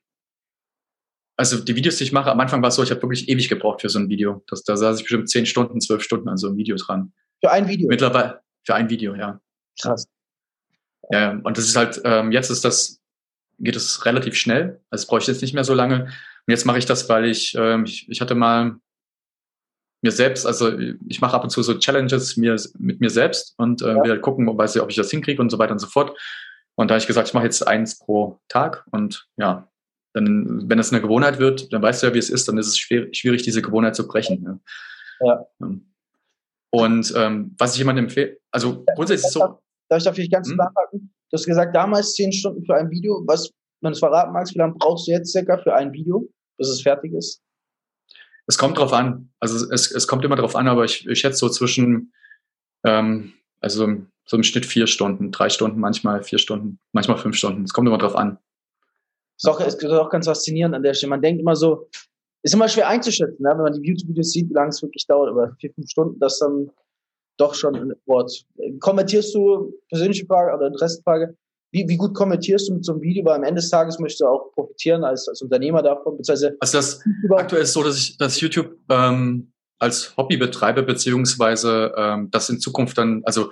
also 1.37 1.63
die 1.63 1.75
Videos, 1.75 1.97
die 1.97 2.03
ich 2.03 2.11
mache, 2.11 2.31
am 2.31 2.39
Anfang 2.39 2.61
war 2.63 2.69
es 2.69 2.75
so, 2.75 2.83
ich 2.83 2.89
habe 2.89 3.01
wirklich 3.03 3.29
ewig 3.29 3.47
gebraucht 3.47 3.81
für 3.81 3.89
so 3.89 3.99
ein 3.99 4.09
Video. 4.09 4.43
Das, 4.47 4.63
da 4.63 4.75
saß 4.75 4.97
ich 4.97 5.03
bestimmt 5.03 5.29
zehn 5.29 5.45
Stunden, 5.45 5.79
zwölf 5.79 6.01
Stunden 6.01 6.27
an 6.27 6.37
so 6.37 6.47
einem 6.47 6.57
Video 6.57 6.75
dran. 6.75 7.13
Für 7.41 7.51
ein 7.51 7.67
Video? 7.67 7.87
Mittlerweile, 7.87 8.41
für 8.65 8.73
ein 8.73 8.89
Video, 8.89 9.15
ja. 9.15 9.39
Krass. 9.79 10.07
Ja, 11.11 11.39
und 11.43 11.57
das 11.57 11.65
ist 11.65 11.75
halt, 11.75 12.01
ähm, 12.03 12.31
jetzt 12.31 12.49
ist 12.49 12.65
das, 12.65 12.99
geht 13.59 13.75
es 13.75 14.05
relativ 14.05 14.35
schnell. 14.35 14.81
Also 14.89 15.07
brauche 15.07 15.21
ich 15.21 15.27
jetzt 15.27 15.41
nicht 15.41 15.53
mehr 15.53 15.63
so 15.63 15.75
lange. 15.75 16.05
Und 16.05 16.51
jetzt 16.51 16.65
mache 16.65 16.79
ich 16.79 16.85
das, 16.85 17.07
weil 17.07 17.25
ich, 17.25 17.55
ähm, 17.55 17.85
ich, 17.85 18.09
ich 18.09 18.19
hatte 18.19 18.35
mal 18.35 18.79
mir 20.01 20.11
selbst, 20.11 20.45
also 20.45 20.77
ich 21.07 21.21
mache 21.21 21.35
ab 21.35 21.43
und 21.43 21.49
zu 21.49 21.61
so 21.61 21.77
Challenges 21.77 22.35
mir, 22.37 22.55
mit 22.77 22.99
mir 22.99 23.09
selbst 23.09 23.53
und 23.57 23.81
äh, 23.81 23.89
ja. 23.89 24.03
will 24.03 24.11
halt 24.11 24.21
gucken, 24.21 24.47
ob, 24.49 24.57
weiß 24.57 24.75
ich, 24.75 24.81
ob 24.81 24.89
ich 24.89 24.95
das 24.95 25.11
hinkriege 25.11 25.41
und 25.41 25.49
so 25.49 25.59
weiter 25.59 25.73
und 25.73 25.79
so 25.79 25.87
fort. 25.87 26.17
Und 26.75 26.89
da 26.89 26.93
habe 26.93 27.01
ich 27.01 27.07
gesagt, 27.07 27.27
ich 27.27 27.33
mache 27.33 27.45
jetzt 27.45 27.67
eins 27.67 27.97
pro 27.97 28.39
Tag 28.47 28.85
und 28.91 29.27
ja, 29.37 29.67
dann, 30.17 30.69
wenn 30.69 30.79
es 30.79 30.91
eine 30.91 31.01
Gewohnheit 31.01 31.39
wird, 31.39 31.71
dann 31.71 31.81
weißt 31.81 32.03
du 32.03 32.07
ja, 32.07 32.13
wie 32.13 32.19
es 32.19 32.29
ist, 32.29 32.47
dann 32.47 32.57
ist 32.57 32.67
es 32.67 32.77
schwer, 32.77 33.07
schwierig, 33.11 33.43
diese 33.43 33.61
Gewohnheit 33.61 33.95
zu 33.95 34.07
brechen. 34.07 34.61
Ja. 35.21 35.45
ja. 35.59 35.69
Und 36.69 37.13
ähm, 37.15 37.55
was 37.57 37.73
ich 37.73 37.79
jemandem 37.79 38.05
empfehle, 38.05 38.37
also 38.51 38.85
grundsätzlich 38.95 39.27
ist 39.27 39.33
so. 39.33 39.59
Darf 39.89 39.99
ich 39.99 40.03
da 40.03 40.13
vielleicht 40.13 40.33
ganz 40.33 40.49
hm? 40.49 40.57
nachhaken? 40.57 41.13
Du 41.29 41.33
hast 41.33 41.45
gesagt, 41.45 41.75
damals 41.75 42.13
zehn 42.13 42.31
Stunden 42.31 42.65
für 42.65 42.75
ein 42.75 42.89
Video. 42.89 43.23
Was, 43.25 43.49
wenn 43.81 43.91
du 43.91 43.93
es 43.93 43.99
verraten 43.99 44.33
magst, 44.33 44.53
wie 44.53 44.59
lange 44.59 44.75
brauchst 44.77 45.07
du 45.07 45.11
jetzt 45.11 45.31
circa 45.31 45.57
für 45.57 45.73
ein 45.73 45.93
Video? 45.93 46.29
bis 46.57 46.69
es 46.69 46.81
fertig 46.81 47.13
ist? 47.13 47.41
Es 48.47 48.57
kommt 48.57 48.77
drauf 48.77 48.93
an. 48.93 49.29
Also 49.39 49.69
es, 49.71 49.91
es 49.91 50.07
kommt 50.07 50.25
immer 50.25 50.35
drauf 50.35 50.55
an, 50.55 50.67
aber 50.67 50.85
ich, 50.85 51.05
ich 51.07 51.19
schätze 51.19 51.37
so 51.37 51.49
zwischen, 51.49 52.13
ähm, 52.85 53.33
also 53.59 53.85
so 54.25 54.37
im 54.37 54.43
Schnitt 54.43 54.65
vier 54.65 54.87
Stunden, 54.87 55.31
drei 55.31 55.49
Stunden, 55.49 55.79
manchmal 55.79 56.23
vier 56.23 56.39
Stunden, 56.39 56.79
manchmal 56.91 57.17
fünf 57.17 57.35
Stunden. 57.35 57.63
Es 57.63 57.73
kommt 57.73 57.87
immer 57.87 57.97
drauf 57.97 58.15
an. 58.15 58.39
Ist 59.37 59.47
auch, 59.47 59.59
ist 59.59 59.85
auch 59.85 60.09
ganz 60.09 60.25
faszinierend 60.25 60.75
an 60.75 60.83
der 60.83 60.93
Stelle. 60.93 61.11
Man 61.11 61.21
denkt 61.21 61.39
immer 61.41 61.55
so, 61.55 61.87
ist 62.43 62.53
immer 62.53 62.67
schwer 62.67 62.87
einzuschätzen, 62.87 63.41
ne? 63.43 63.49
wenn 63.49 63.63
man 63.63 63.73
die 63.73 63.87
YouTube-Videos 63.87 64.31
sieht, 64.31 64.49
wie 64.49 64.53
lange 64.53 64.69
es 64.69 64.81
wirklich 64.81 65.05
dauert, 65.05 65.29
aber 65.29 65.55
vier, 65.59 65.71
fünf 65.73 65.89
Stunden, 65.89 66.19
das 66.19 66.39
dann 66.39 66.69
doch 67.37 67.53
schon 67.53 67.75
ein 67.75 67.93
Wort. 68.05 68.45
Kommentierst 68.79 69.33
du, 69.35 69.73
persönliche 69.89 70.25
Frage 70.25 70.55
oder 70.55 70.67
Interessenfrage, 70.67 71.35
wie, 71.71 71.87
wie 71.87 71.97
gut 71.97 72.13
kommentierst 72.13 72.69
du 72.69 72.75
mit 72.75 72.85
so 72.85 72.93
einem 72.93 73.01
Video? 73.01 73.25
Weil 73.25 73.35
am 73.35 73.43
Ende 73.43 73.61
des 73.61 73.69
Tages 73.69 73.99
möchtest 73.99 74.21
du 74.21 74.27
auch 74.27 74.51
profitieren 74.53 75.03
als, 75.03 75.27
als 75.27 75.41
Unternehmer 75.41 75.83
davon. 75.83 76.17
Beziehungsweise 76.17 76.55
also 76.59 76.77
das 76.77 77.01
aktuell 77.35 77.63
ist 77.63 77.73
so, 77.73 77.83
dass 77.83 77.97
ich, 77.97 78.17
dass 78.17 78.39
YouTube 78.39 78.77
ähm, 78.89 79.51
als 79.79 80.15
Hobby 80.17 80.37
betreibe, 80.37 80.83
beziehungsweise 80.83 81.93
ähm, 81.95 82.29
das 82.31 82.49
in 82.49 82.59
Zukunft 82.59 82.97
dann, 82.97 83.21
also 83.25 83.51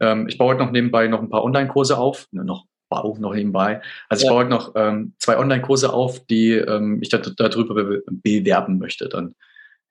ähm, 0.00 0.28
ich 0.28 0.38
baue 0.38 0.50
heute 0.54 0.64
noch 0.64 0.72
nebenbei 0.72 1.08
noch 1.08 1.20
ein 1.20 1.30
paar 1.30 1.42
Online-Kurse 1.42 1.96
auf, 1.96 2.28
ne, 2.32 2.44
noch 2.44 2.66
wow, 3.02 3.18
noch 3.18 3.34
nebenbei. 3.34 3.82
Also 4.08 4.24
ich 4.24 4.28
baue 4.28 4.38
heute 4.38 4.50
noch 4.50 4.72
ähm, 4.76 5.14
zwei 5.18 5.38
Online-Kurse 5.38 5.92
auf, 5.92 6.24
die 6.26 6.52
ähm, 6.52 7.00
ich 7.02 7.08
da, 7.08 7.18
darüber 7.18 7.74
be 7.74 8.02
bewerben 8.06 8.78
möchte 8.78 9.08
dann. 9.08 9.34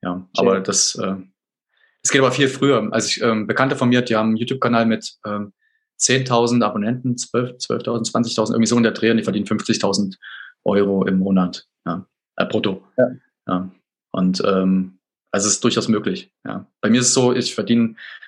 Ja, 0.02 0.26
Schön. 0.36 0.48
aber 0.48 0.60
das, 0.60 0.94
äh, 0.96 1.16
das 2.02 2.10
geht 2.10 2.20
aber 2.20 2.32
viel 2.32 2.48
früher. 2.48 2.88
Also 2.92 3.08
ich, 3.08 3.22
ähm, 3.22 3.46
Bekannte 3.46 3.76
von 3.76 3.88
mir, 3.88 4.02
die 4.02 4.16
haben 4.16 4.28
einen 4.28 4.36
YouTube-Kanal 4.36 4.86
mit 4.86 5.14
ähm, 5.26 5.52
10.000 6.00 6.62
Abonnenten, 6.62 7.14
12.000, 7.14 7.58
12 7.58 7.82
20.000, 7.82 8.50
irgendwie 8.50 8.66
so 8.66 8.76
in 8.76 8.82
der 8.82 8.92
Dreh 8.92 9.10
und 9.10 9.16
die 9.16 9.22
verdienen 9.22 9.46
50.000 9.46 10.16
Euro 10.64 11.04
im 11.06 11.18
Monat, 11.18 11.66
ja, 11.86 12.06
äh, 12.36 12.46
brutto. 12.46 12.82
Ja. 12.96 13.08
ja. 13.48 13.70
Und 14.12 14.42
ähm, 14.46 14.98
also 15.34 15.48
es 15.48 15.54
ist 15.54 15.64
durchaus 15.64 15.88
möglich. 15.88 16.30
Ja. 16.46 16.66
Bei 16.80 16.90
mir 16.90 17.00
ist 17.00 17.08
es 17.08 17.14
so, 17.14 17.34
ich 17.34 17.54
verdiene 17.54 17.82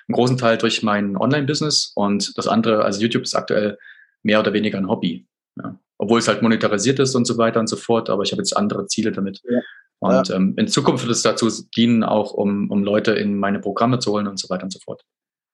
einen 0.07 0.13
großen 0.13 0.37
Teil 0.37 0.57
durch 0.57 0.83
mein 0.83 1.15
Online-Business 1.15 1.93
und 1.95 2.37
das 2.37 2.47
andere, 2.47 2.83
also 2.83 3.01
YouTube 3.01 3.23
ist 3.23 3.35
aktuell 3.35 3.77
mehr 4.23 4.39
oder 4.39 4.53
weniger 4.53 4.77
ein 4.77 4.87
Hobby. 4.87 5.27
Ja. 5.57 5.79
Obwohl 5.97 6.19
es 6.19 6.27
halt 6.27 6.41
monetarisiert 6.41 6.99
ist 6.99 7.15
und 7.15 7.25
so 7.25 7.37
weiter 7.37 7.59
und 7.59 7.67
so 7.67 7.75
fort, 7.75 8.09
aber 8.09 8.23
ich 8.23 8.31
habe 8.31 8.41
jetzt 8.41 8.55
andere 8.55 8.85
Ziele 8.87 9.11
damit. 9.11 9.41
Ja. 9.49 9.59
Und 9.99 10.29
ja. 10.29 10.35
ähm, 10.35 10.53
in 10.57 10.67
Zukunft 10.67 11.03
wird 11.03 11.15
es 11.15 11.23
dazu 11.23 11.49
dienen, 11.75 12.03
auch 12.03 12.33
um, 12.33 12.69
um 12.69 12.83
Leute 12.83 13.13
in 13.13 13.39
meine 13.39 13.59
Programme 13.59 13.99
zu 13.99 14.11
holen 14.11 14.27
und 14.27 14.39
so 14.39 14.49
weiter 14.49 14.63
und 14.63 14.71
so 14.71 14.79
fort. 14.79 15.03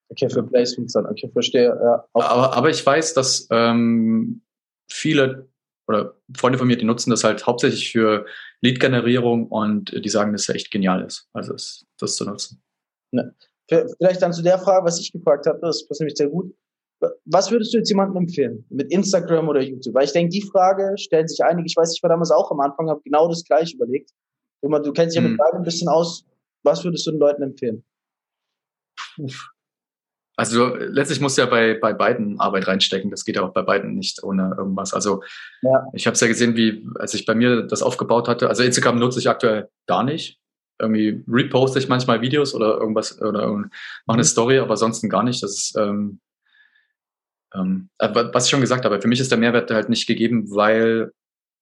Okay, 0.09 0.29
für 0.29 0.43
Placements 0.43 0.93
dann. 0.93 1.05
Okay, 1.05 1.29
verstehe. 1.31 1.77
Ja, 1.81 2.05
aber, 2.13 2.53
aber 2.53 2.69
ich 2.69 2.85
weiß, 2.85 3.13
dass 3.13 3.47
ähm, 3.51 4.41
viele 4.91 5.47
oder 5.87 6.15
Freunde 6.35 6.57
von 6.57 6.67
mir, 6.67 6.77
die 6.77 6.85
nutzen 6.85 7.09
das 7.09 7.23
halt 7.23 7.45
hauptsächlich 7.45 7.91
für 7.91 8.25
Lead-Generierung 8.61 9.47
und 9.47 9.91
die 9.91 10.09
sagen, 10.09 10.31
dass 10.31 10.43
es 10.43 10.55
echt 10.55 10.71
genial 10.71 11.03
ist, 11.03 11.27
also 11.33 11.53
das, 11.53 11.85
das 11.97 12.15
zu 12.15 12.25
nutzen. 12.25 12.61
Ne. 13.11 13.35
Vielleicht 13.67 14.21
dann 14.21 14.33
zu 14.33 14.43
der 14.43 14.59
Frage, 14.59 14.85
was 14.85 14.99
ich 14.99 15.11
gefragt 15.11 15.45
habe, 15.45 15.59
das 15.61 15.87
passt 15.87 16.01
nämlich 16.01 16.17
sehr 16.17 16.29
gut. 16.29 16.53
Was 17.25 17.51
würdest 17.51 17.73
du 17.73 17.77
jetzt 17.77 17.89
jemandem 17.89 18.23
empfehlen? 18.23 18.65
Mit 18.69 18.91
Instagram 18.91 19.47
oder 19.49 19.61
YouTube? 19.61 19.93
Weil 19.93 20.05
ich 20.05 20.11
denke, 20.11 20.29
die 20.29 20.41
Frage 20.41 20.97
stellen 20.97 21.27
sich 21.27 21.43
einige, 21.43 21.65
ich 21.65 21.75
weiß, 21.75 21.93
ich 21.95 22.03
war 22.03 22.09
damals 22.09 22.31
auch 22.31 22.51
am 22.51 22.59
Anfang, 22.59 22.89
habe 22.89 23.01
genau 23.03 23.27
das 23.27 23.43
gleiche 23.43 23.75
überlegt. 23.75 24.11
Du 24.61 24.93
kennst 24.93 25.15
dich 25.15 25.21
ja 25.21 25.27
mit 25.27 25.31
hm. 25.31 25.37
beiden 25.37 25.59
ein 25.59 25.63
bisschen 25.63 25.89
aus. 25.89 26.25
Was 26.63 26.83
würdest 26.83 27.05
du 27.05 27.11
den 27.11 27.19
Leuten 27.19 27.43
empfehlen? 27.43 27.83
Also 30.35 30.75
letztlich 30.75 31.21
muss 31.21 31.37
ja 31.37 31.45
bei, 31.45 31.75
bei 31.75 31.93
beiden 31.93 32.39
Arbeit 32.39 32.67
reinstecken. 32.67 33.11
Das 33.11 33.23
geht 33.23 33.35
ja 33.35 33.43
auch 33.43 33.53
bei 33.53 33.61
beiden 33.61 33.95
nicht 33.95 34.23
ohne 34.23 34.55
irgendwas. 34.57 34.93
Also 34.93 35.21
ja. 35.61 35.85
ich 35.93 36.07
habe 36.07 36.15
es 36.15 36.21
ja 36.21 36.27
gesehen, 36.27 36.55
wie 36.55 36.87
als 36.95 37.13
ich 37.13 37.25
bei 37.25 37.35
mir 37.35 37.63
das 37.63 37.83
aufgebaut 37.83 38.27
hatte. 38.27 38.49
Also 38.49 38.63
Instagram 38.63 38.97
nutze 38.97 39.19
ich 39.19 39.29
aktuell 39.29 39.69
gar 39.85 40.03
nicht. 40.03 40.39
Irgendwie 40.79 41.23
reposte 41.27 41.77
ich 41.77 41.87
manchmal 41.87 42.21
Videos 42.21 42.55
oder 42.55 42.77
irgendwas 42.77 43.21
oder 43.21 43.47
mache 43.47 43.69
eine 44.07 44.17
mhm. 44.17 44.23
Story, 44.23 44.57
aber 44.57 44.71
ansonsten 44.71 45.07
gar 45.07 45.21
nicht. 45.21 45.43
Das 45.43 45.51
ist 45.51 45.77
ähm, 45.77 46.19
ähm, 47.55 47.89
was 47.99 48.45
ich 48.45 48.51
schon 48.51 48.61
gesagt 48.61 48.85
habe. 48.85 49.01
Für 49.01 49.07
mich 49.07 49.19
ist 49.19 49.31
der 49.31 49.37
Mehrwert 49.37 49.71
halt 49.71 49.89
nicht 49.89 50.07
gegeben, 50.07 50.49
weil 50.51 51.11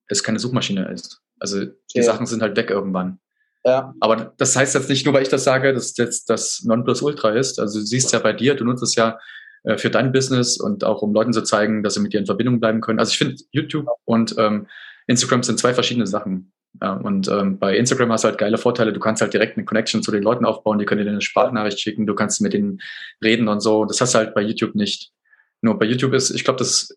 es 0.07 0.23
keine 0.23 0.39
Suchmaschine 0.39 0.89
ist. 0.89 1.21
Also 1.39 1.65
die 1.65 1.73
ja. 1.93 2.03
Sachen 2.03 2.25
sind 2.25 2.41
halt 2.41 2.55
weg 2.57 2.69
irgendwann. 2.69 3.19
Ja. 3.63 3.93
Aber 3.99 4.33
das 4.37 4.55
heißt 4.55 4.75
jetzt 4.75 4.89
nicht 4.89 5.05
nur, 5.05 5.13
weil 5.13 5.23
ich 5.23 5.29
das 5.29 5.43
sage, 5.43 5.73
dass 5.73 5.95
jetzt 5.97 6.29
das 6.29 6.63
Nonplusultra 6.63 7.31
ist. 7.31 7.59
Also 7.59 7.79
du 7.79 7.85
siehst 7.85 8.11
ja 8.11 8.19
bei 8.19 8.33
dir, 8.33 8.55
du 8.55 8.65
nutzt 8.65 8.83
es 8.83 8.95
ja 8.95 9.19
äh, 9.63 9.77
für 9.77 9.89
dein 9.89 10.11
Business 10.11 10.59
und 10.59 10.83
auch 10.83 11.01
um 11.01 11.13
Leuten 11.13 11.33
zu 11.33 11.43
zeigen, 11.43 11.83
dass 11.83 11.93
sie 11.93 11.99
mit 11.99 12.13
dir 12.13 12.19
in 12.19 12.25
Verbindung 12.25 12.59
bleiben 12.59 12.81
können. 12.81 12.99
Also 12.99 13.11
ich 13.11 13.17
finde, 13.17 13.35
YouTube 13.51 13.87
und 14.05 14.35
ähm, 14.37 14.67
Instagram 15.07 15.43
sind 15.43 15.59
zwei 15.59 15.73
verschiedene 15.73 16.07
Sachen. 16.07 16.51
Ja, 16.81 16.93
und 16.93 17.27
ähm, 17.27 17.59
bei 17.59 17.75
Instagram 17.75 18.11
hast 18.11 18.23
du 18.23 18.29
halt 18.29 18.37
geile 18.37 18.57
Vorteile. 18.57 18.93
Du 18.93 18.99
kannst 18.99 19.21
halt 19.21 19.33
direkt 19.33 19.57
eine 19.57 19.65
Connection 19.65 20.01
zu 20.01 20.11
den 20.11 20.23
Leuten 20.23 20.45
aufbauen, 20.45 20.79
die 20.79 20.85
können 20.85 21.03
dir 21.03 21.11
eine 21.11 21.21
Sprachnachricht 21.21 21.79
schicken, 21.79 22.07
du 22.07 22.15
kannst 22.15 22.41
mit 22.41 22.53
denen 22.53 22.79
reden 23.21 23.49
und 23.49 23.59
so. 23.59 23.85
Das 23.85 23.99
hast 23.99 24.13
du 24.13 24.19
halt 24.19 24.33
bei 24.33 24.41
YouTube 24.41 24.73
nicht. 24.73 25.11
Nur 25.61 25.77
bei 25.77 25.85
YouTube 25.85 26.13
ist, 26.13 26.31
ich 26.31 26.43
glaube, 26.43 26.59
das, 26.59 26.95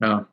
ja, 0.00 0.28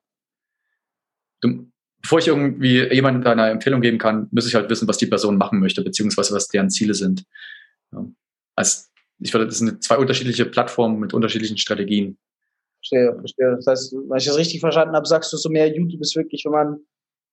du, 1.41 1.69
bevor 2.01 2.19
ich 2.19 2.27
irgendwie 2.27 2.83
jemandem 2.93 3.25
eine 3.31 3.49
Empfehlung 3.49 3.81
geben 3.81 3.97
kann, 3.97 4.27
muss 4.31 4.47
ich 4.47 4.55
halt 4.55 4.69
wissen, 4.69 4.87
was 4.87 4.97
die 4.97 5.07
Person 5.07 5.37
machen 5.37 5.59
möchte, 5.59 5.83
beziehungsweise 5.83 6.33
was 6.33 6.47
deren 6.47 6.69
Ziele 6.69 6.93
sind. 6.93 7.25
Ja. 7.91 8.05
Also 8.55 8.87
ich 9.19 9.33
würde, 9.33 9.47
das 9.47 9.57
sind 9.57 9.83
zwei 9.83 9.97
unterschiedliche 9.97 10.45
Plattformen 10.45 10.99
mit 10.99 11.13
unterschiedlichen 11.13 11.57
Strategien. 11.57 12.17
Verstehe, 12.81 13.13
verstehe. 13.19 13.55
Das 13.57 13.67
heißt, 13.67 13.93
wenn 13.93 14.17
ich 14.17 14.25
das 14.25 14.37
richtig 14.37 14.61
verstanden 14.61 14.95
habe, 14.95 15.05
sagst 15.05 15.33
du 15.33 15.37
so 15.37 15.49
mehr, 15.49 15.67
YouTube 15.67 16.01
ist 16.01 16.15
wirklich, 16.15 16.45
wenn 16.45 16.53
man 16.53 16.79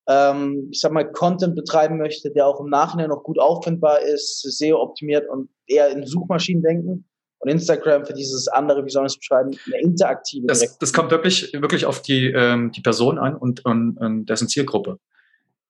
ähm, 0.09 0.69
ich 0.71 0.81
sag 0.81 0.93
mal, 0.93 1.11
Content 1.11 1.55
betreiben 1.55 1.99
möchte, 1.99 2.31
der 2.31 2.47
auch 2.47 2.61
im 2.61 2.71
Nachhinein 2.71 3.09
noch 3.09 3.23
gut 3.23 3.39
auffindbar 3.39 4.01
ist, 4.03 4.41
SEO 4.43 4.81
optimiert 4.81 5.29
und 5.29 5.49
eher 5.67 5.91
in 5.91 6.07
Suchmaschinen 6.07 6.63
denken. 6.63 7.09
Und 7.39 7.51
Instagram 7.51 8.07
für 8.07 8.15
dieses 8.15 8.49
andere, 8.49 8.85
wie 8.85 8.91
soll 8.91 9.07
ich 9.07 9.13
es 9.13 9.19
beschreiben, 9.19 9.57
eine 9.67 9.81
interaktive. 9.83 10.47
Das, 10.47 10.79
das 10.79 10.93
kommt 10.93 11.11
wirklich, 11.11 11.53
wirklich 11.53 11.85
auf 11.85 12.03
die, 12.03 12.27
ähm, 12.27 12.73
die 12.73 12.81
Person 12.81 13.19
an 13.19 13.37
und, 13.37 13.65
und, 13.65 13.99
und 13.99 14.27
dessen 14.27 14.49
Zielgruppe. 14.49 14.99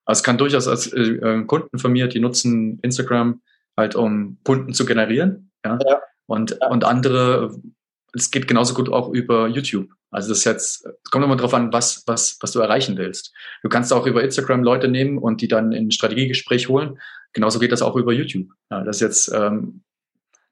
Also 0.05 0.20
es 0.20 0.22
kann 0.22 0.38
durchaus 0.38 0.68
als 0.68 0.92
äh, 0.92 1.00
äh, 1.00 1.44
Kunden 1.44 1.79
von 1.79 1.92
mir, 1.92 2.07
die 2.07 2.20
nutzen 2.20 2.79
Instagram 2.83 3.42
halt, 3.76 3.96
um 3.96 4.38
Kunden 4.44 4.72
zu 4.72 4.87
generieren. 4.87 5.50
Ja. 5.64 5.79
ja. 5.87 6.00
Und, 6.26 6.57
ja. 6.61 6.68
und 6.68 6.85
andere, 6.85 7.61
es 8.14 8.31
geht 8.31 8.46
genauso 8.46 8.72
gut 8.72 8.88
auch 8.88 9.12
über 9.12 9.48
YouTube. 9.48 9.88
Also 10.11 10.29
das 10.29 10.38
ist 10.38 10.44
jetzt, 10.44 10.87
es 10.87 11.11
kommt 11.11 11.24
immer 11.24 11.37
darauf 11.37 11.52
an, 11.55 11.72
was, 11.72 12.05
was, 12.07 12.38
was 12.40 12.52
du 12.52 12.61
erreichen 12.61 12.96
willst. 12.96 13.35
Du 13.62 13.68
kannst 13.68 13.92
auch 13.92 14.07
über 14.07 14.22
Instagram 14.22 14.62
Leute 14.62 14.88
nehmen 14.88 15.18
und 15.18 15.40
die 15.40 15.48
dann 15.48 15.72
in 15.72 15.88
ein 15.88 15.90
Strategiegespräch 15.90 16.68
holen. 16.68 16.98
Genauso 17.33 17.59
geht 17.59 17.72
das 17.72 17.83
auch 17.83 17.96
über 17.96 18.12
YouTube. 18.12 18.48
Ja, 18.70 18.85
das 18.85 18.96
ist 18.96 19.02
jetzt, 19.02 19.33
ähm, 19.35 19.83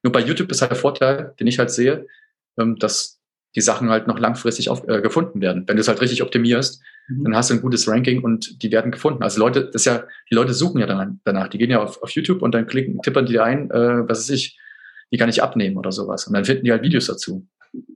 nur 0.04 0.12
bei 0.12 0.20
YouTube 0.20 0.50
ist 0.50 0.60
halt 0.60 0.70
der 0.70 0.78
Vorteil, 0.78 1.34
den 1.40 1.46
ich 1.46 1.58
halt 1.58 1.70
sehe, 1.70 2.06
ähm, 2.58 2.76
dass 2.76 3.20
die 3.56 3.60
Sachen 3.60 3.88
halt 3.88 4.06
noch 4.06 4.18
langfristig 4.18 4.68
auf, 4.68 4.86
äh, 4.88 5.00
gefunden 5.00 5.40
werden. 5.40 5.64
Wenn 5.66 5.76
du 5.76 5.80
es 5.80 5.88
halt 5.88 6.00
richtig 6.00 6.22
optimierst, 6.22 6.82
mhm. 7.08 7.24
dann 7.24 7.36
hast 7.36 7.50
du 7.50 7.54
ein 7.54 7.62
gutes 7.62 7.88
Ranking 7.88 8.22
und 8.22 8.62
die 8.62 8.70
werden 8.70 8.92
gefunden. 8.92 9.22
Also 9.22 9.40
Leute, 9.40 9.66
das 9.66 9.82
ist 9.82 9.86
ja, 9.86 10.04
die 10.30 10.34
Leute 10.34 10.54
suchen 10.54 10.80
ja 10.80 10.86
dann 10.86 11.20
danach. 11.24 11.48
Die 11.48 11.58
gehen 11.58 11.70
ja 11.70 11.82
auf, 11.82 12.02
auf 12.02 12.10
YouTube 12.10 12.42
und 12.42 12.54
dann 12.54 12.66
klicken, 12.66 13.00
tippern 13.02 13.26
die 13.26 13.40
ein, 13.40 13.70
äh, 13.70 14.08
was 14.08 14.18
weiß 14.18 14.30
ich, 14.30 14.58
die 15.10 15.18
kann 15.18 15.28
ich 15.28 15.42
abnehmen 15.42 15.76
oder 15.76 15.92
sowas. 15.92 16.26
Und 16.26 16.34
dann 16.34 16.44
finden 16.44 16.64
die 16.64 16.72
halt 16.72 16.82
Videos 16.82 17.06
dazu. 17.06 17.46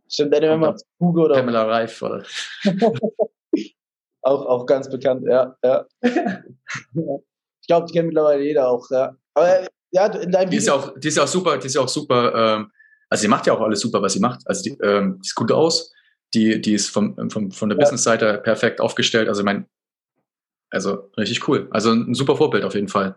Stimmt, 0.09 0.33
wenn 0.33 0.61
man 0.61 0.77
Google 0.99 1.27
oder. 1.27 1.35
Pamela 1.37 1.65
Reif 1.65 2.01
oder. 2.03 2.25
auch, 4.23 4.47
auch 4.47 4.67
ganz 4.67 4.89
bekannt, 4.89 5.25
ja. 5.27 5.57
ja. 5.63 5.85
ich 6.03 7.67
glaube, 7.67 7.87
die 7.87 7.93
kennt 7.93 8.07
mittlerweile 8.07 8.43
jeder 8.43 8.69
auch, 8.69 8.89
ja. 8.91 9.17
Aber 9.35 9.69
ja, 9.91 10.07
in 10.07 10.31
deinem 10.31 10.51
die 10.51 10.57
ist 10.57 10.67
ja 10.67 10.75
auch, 10.75 10.99
die 10.99 11.09
ist 11.09 11.17
ja 11.17 11.25
auch 11.25 11.29
super, 11.29 11.59
die 11.59 11.67
ist 11.67 11.75
ja 11.75 11.81
auch 11.81 11.89
super, 11.89 12.35
ähm, 12.35 12.71
also 13.09 13.23
sie 13.23 13.29
macht 13.29 13.47
ja 13.47 13.55
auch 13.55 13.61
alles 13.61 13.81
super, 13.81 14.03
was 14.03 14.13
sie 14.13 14.21
macht. 14.21 14.41
Also 14.47 14.63
die, 14.63 14.79
ähm, 14.83 15.19
die 15.23 15.29
sieht 15.29 15.35
gut 15.35 15.53
aus, 15.53 15.93
die, 16.35 16.61
die 16.61 16.75
ist 16.75 16.91
vom, 16.91 17.31
vom, 17.31 17.51
von 17.51 17.69
der 17.69 17.79
ja. 17.79 17.85
Business-Seite 17.85 18.39
perfekt 18.39 18.81
aufgestellt. 18.81 19.29
Also 19.29 19.41
ich 19.41 19.47
mein, 19.47 19.67
also 20.71 21.11
richtig 21.17 21.49
cool. 21.49 21.69
Also 21.71 21.93
ein 21.93 22.15
super 22.15 22.37
Vorbild 22.37 22.65
auf 22.65 22.75
jeden 22.75 22.89
Fall. 22.89 23.17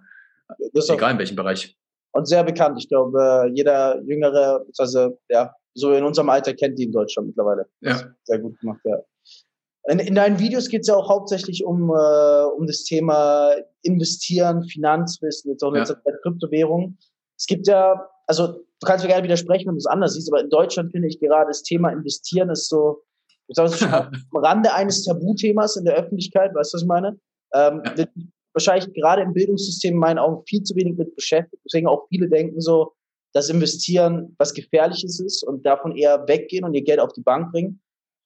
Egal 0.74 1.12
in 1.12 1.20
welchem 1.20 1.36
Bereich. 1.36 1.78
Und 2.14 2.28
sehr 2.28 2.44
bekannt. 2.44 2.78
Ich 2.78 2.90
glaube, 2.90 3.50
jeder 3.54 4.02
Jüngere, 4.04 4.66
also 4.78 5.20
ja, 5.30 5.54
so 5.74 5.94
in 5.94 6.04
unserem 6.04 6.30
Alter 6.30 6.54
kennt 6.54 6.78
die 6.78 6.84
in 6.84 6.92
Deutschland 6.92 7.30
mittlerweile. 7.30 7.68
Ja. 7.80 8.14
Sehr 8.24 8.40
gut 8.40 8.60
gemacht, 8.60 8.80
ja. 8.84 8.98
In, 9.88 10.00
in 10.00 10.16
deinen 10.16 10.40
Videos 10.40 10.70
geht 10.70 10.82
es 10.82 10.88
ja 10.88 10.96
auch 10.96 11.10
hauptsächlich 11.10 11.66
um, 11.66 11.90
äh, 11.90 12.44
um 12.56 12.68
das 12.68 12.84
Thema 12.84 13.52
Investieren, 13.82 14.64
Finanzwissen, 14.64 15.52
jetzt 15.52 15.64
auch 15.64 15.76
ja. 15.76 15.84
der 15.84 16.18
Kryptowährung. 16.22 16.98
Es 17.38 17.48
gibt 17.48 17.68
ja, 17.68 18.08
also 18.28 18.48
du 18.48 18.86
kannst 18.86 19.04
mir 19.04 19.10
gerne 19.10 19.24
widersprechen, 19.24 19.68
wenn 19.68 19.76
du 19.76 19.80
es 19.80 19.88
anders 19.88 20.14
siehst, 20.14 20.32
aber 20.32 20.42
in 20.42 20.50
Deutschland 20.50 20.92
finde 20.92 21.08
ich 21.08 21.20
gerade 21.20 21.48
das 21.48 21.64
Thema 21.64 21.90
Investieren 21.90 22.50
ist 22.50 22.70
so, 22.70 23.02
ich 23.48 23.56
sag, 23.56 23.74
schon 23.74 23.90
am 23.94 24.12
Rande 24.34 24.74
eines 24.74 25.04
Tabuthemas 25.04 25.76
in 25.76 25.86
der 25.86 25.96
Öffentlichkeit, 25.96 26.54
weißt 26.54 26.74
du, 26.74 26.76
was 26.76 26.82
ich 26.84 26.88
meine? 26.88 27.20
Ähm, 27.54 27.82
ja. 27.98 28.06
Wahrscheinlich 28.54 28.94
gerade 28.94 29.22
im 29.22 29.34
Bildungssystem 29.34 29.94
in 29.94 30.00
meinen 30.00 30.20
Augen 30.20 30.44
viel 30.46 30.62
zu 30.62 30.76
wenig 30.76 30.98
mit 30.98 31.16
beschäftigt. 31.16 31.62
Deswegen 31.66 31.88
auch 31.88 32.08
viele 32.10 32.30
denken 32.30 32.60
so, 32.60 32.94
dass 33.34 33.50
Investieren 33.50 34.36
was 34.38 34.54
Gefährliches 34.54 35.20
ist 35.22 35.44
und 35.44 35.66
davon 35.66 35.96
eher 35.96 36.28
weggehen 36.28 36.66
und 36.66 36.74
ihr 36.74 36.84
Geld 36.84 37.00
auf 37.00 37.14
die 37.14 37.22
Bank 37.22 37.52
bringen. 37.52 37.82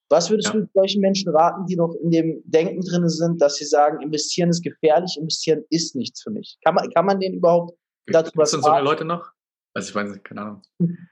Was 0.08 0.30
würdest 0.30 0.54
ja. 0.54 0.60
du 0.60 0.68
solchen 0.74 1.00
Menschen 1.00 1.30
raten, 1.34 1.66
die 1.66 1.76
noch 1.76 1.94
in 2.02 2.10
dem 2.10 2.42
Denken 2.44 2.80
drin 2.80 3.08
sind, 3.08 3.40
dass 3.40 3.56
sie 3.56 3.64
sagen, 3.64 4.00
investieren 4.00 4.50
ist 4.50 4.62
gefährlich, 4.62 5.16
investieren 5.18 5.64
ist 5.68 5.96
nichts 5.96 6.22
für 6.22 6.30
mich? 6.30 6.58
Kann 6.64 6.74
man, 6.74 6.88
kann 6.90 7.06
man 7.06 7.18
den 7.18 7.34
überhaupt 7.34 7.76
dazu 8.06 8.30
was 8.36 8.52
sagen? 8.52 8.62
so 8.62 8.70
eine 8.70 8.84
Leute 8.84 9.04
noch? 9.04 9.32
Also 9.74 9.88
ich 9.90 9.94
weiß 9.94 10.10
nicht, 10.10 10.24
keine 10.24 10.42
Ahnung. 10.42 10.62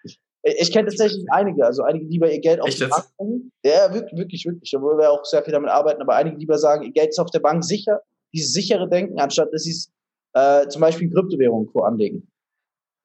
Ich, 0.05 0.21
ich 0.43 0.73
kenne 0.73 0.89
tatsächlich 0.89 1.25
einige, 1.31 1.67
also 1.67 1.83
einige, 1.83 2.07
die 2.07 2.13
lieber 2.13 2.31
ihr 2.31 2.41
Geld 2.41 2.61
auf 2.61 2.69
Echt 2.69 2.81
die 2.81 2.87
Bank 2.87 3.05
bringen. 3.17 3.53
Ja, 3.65 3.93
wirklich, 3.93 4.19
wirklich, 4.19 4.45
wirklich. 4.45 4.77
Obwohl 4.77 4.97
wir 4.99 5.11
auch 5.11 5.25
sehr 5.25 5.43
viel 5.43 5.53
damit 5.53 5.71
arbeiten, 5.71 6.01
aber 6.01 6.15
einige 6.15 6.37
lieber 6.37 6.59
sagen, 6.59 6.85
ihr 6.85 6.93
Geld 6.93 7.09
ist 7.11 7.19
auf 7.19 7.31
der 7.31 7.41
Bank 7.41 7.65
sicher, 7.65 8.01
dieses 8.33 8.53
sichere 8.53 8.89
Denken, 8.89 9.19
anstatt 9.19 9.53
dass 9.53 9.65
sie 9.65 9.71
es 9.71 9.93
äh, 10.35 10.69
zum 10.69 10.81
Beispiel 10.81 11.09
in 11.09 11.15
Kryptowährungen 11.15 11.69
anlegen. 11.83 12.31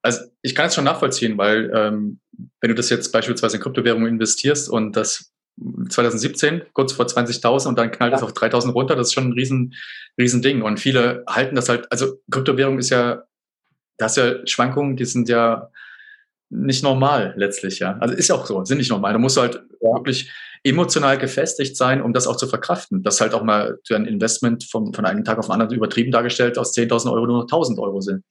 Also 0.01 0.21
ich 0.41 0.55
kann 0.55 0.67
es 0.67 0.75
schon 0.75 0.85
nachvollziehen, 0.85 1.37
weil 1.37 1.71
ähm, 1.73 2.19
wenn 2.61 2.69
du 2.69 2.75
das 2.75 2.89
jetzt 2.89 3.11
beispielsweise 3.11 3.57
in 3.57 3.63
Kryptowährungen 3.63 4.07
investierst 4.07 4.69
und 4.69 4.95
das 4.95 5.33
2017, 5.89 6.61
kurz 6.73 6.93
vor 6.93 7.05
20.000 7.05 7.67
und 7.67 7.77
dann 7.77 7.91
knallt 7.91 8.13
es 8.13 8.23
auf 8.23 8.33
3.000 8.33 8.71
runter, 8.71 8.95
das 8.95 9.07
ist 9.07 9.13
schon 9.13 9.29
ein 9.29 9.33
riesen, 9.33 9.75
riesen 10.17 10.41
Ding. 10.41 10.61
Und 10.61 10.79
viele 10.79 11.23
halten 11.27 11.55
das 11.55 11.69
halt, 11.69 11.91
also 11.91 12.19
Kryptowährung 12.31 12.79
ist 12.79 12.89
ja, 12.89 13.23
das 13.97 14.15
ist 14.15 14.23
ja 14.23 14.47
Schwankungen, 14.47 14.95
die 14.95 15.05
sind 15.05 15.29
ja 15.29 15.69
nicht 16.49 16.83
normal 16.83 17.33
letztlich, 17.37 17.79
ja. 17.79 17.97
Also 17.99 18.15
ist 18.15 18.29
ja 18.29 18.35
auch 18.35 18.45
so, 18.45 18.63
sind 18.65 18.77
nicht 18.77 18.89
normal. 18.89 19.13
Da 19.13 19.19
musst 19.19 19.37
du 19.37 19.41
halt 19.41 19.61
ja. 19.81 19.93
wirklich 19.93 20.31
emotional 20.63 21.17
gefestigt 21.17 21.77
sein, 21.77 22.01
um 22.01 22.13
das 22.13 22.27
auch 22.27 22.35
zu 22.35 22.47
verkraften. 22.47 23.03
Das 23.03 23.21
halt 23.21 23.33
auch 23.33 23.43
mal 23.43 23.77
für 23.85 23.95
ein 23.95 24.05
Investment 24.05 24.63
von, 24.65 24.93
von 24.93 25.05
einem 25.05 25.23
Tag 25.23 25.37
auf 25.37 25.45
den 25.45 25.53
anderen 25.53 25.73
übertrieben 25.73 26.11
dargestellt 26.11 26.57
aus 26.57 26.75
10.000 26.75 27.11
Euro 27.11 27.25
nur 27.27 27.37
noch 27.43 27.47
1.000 27.47 27.79
Euro 27.79 28.01
sind. 28.01 28.23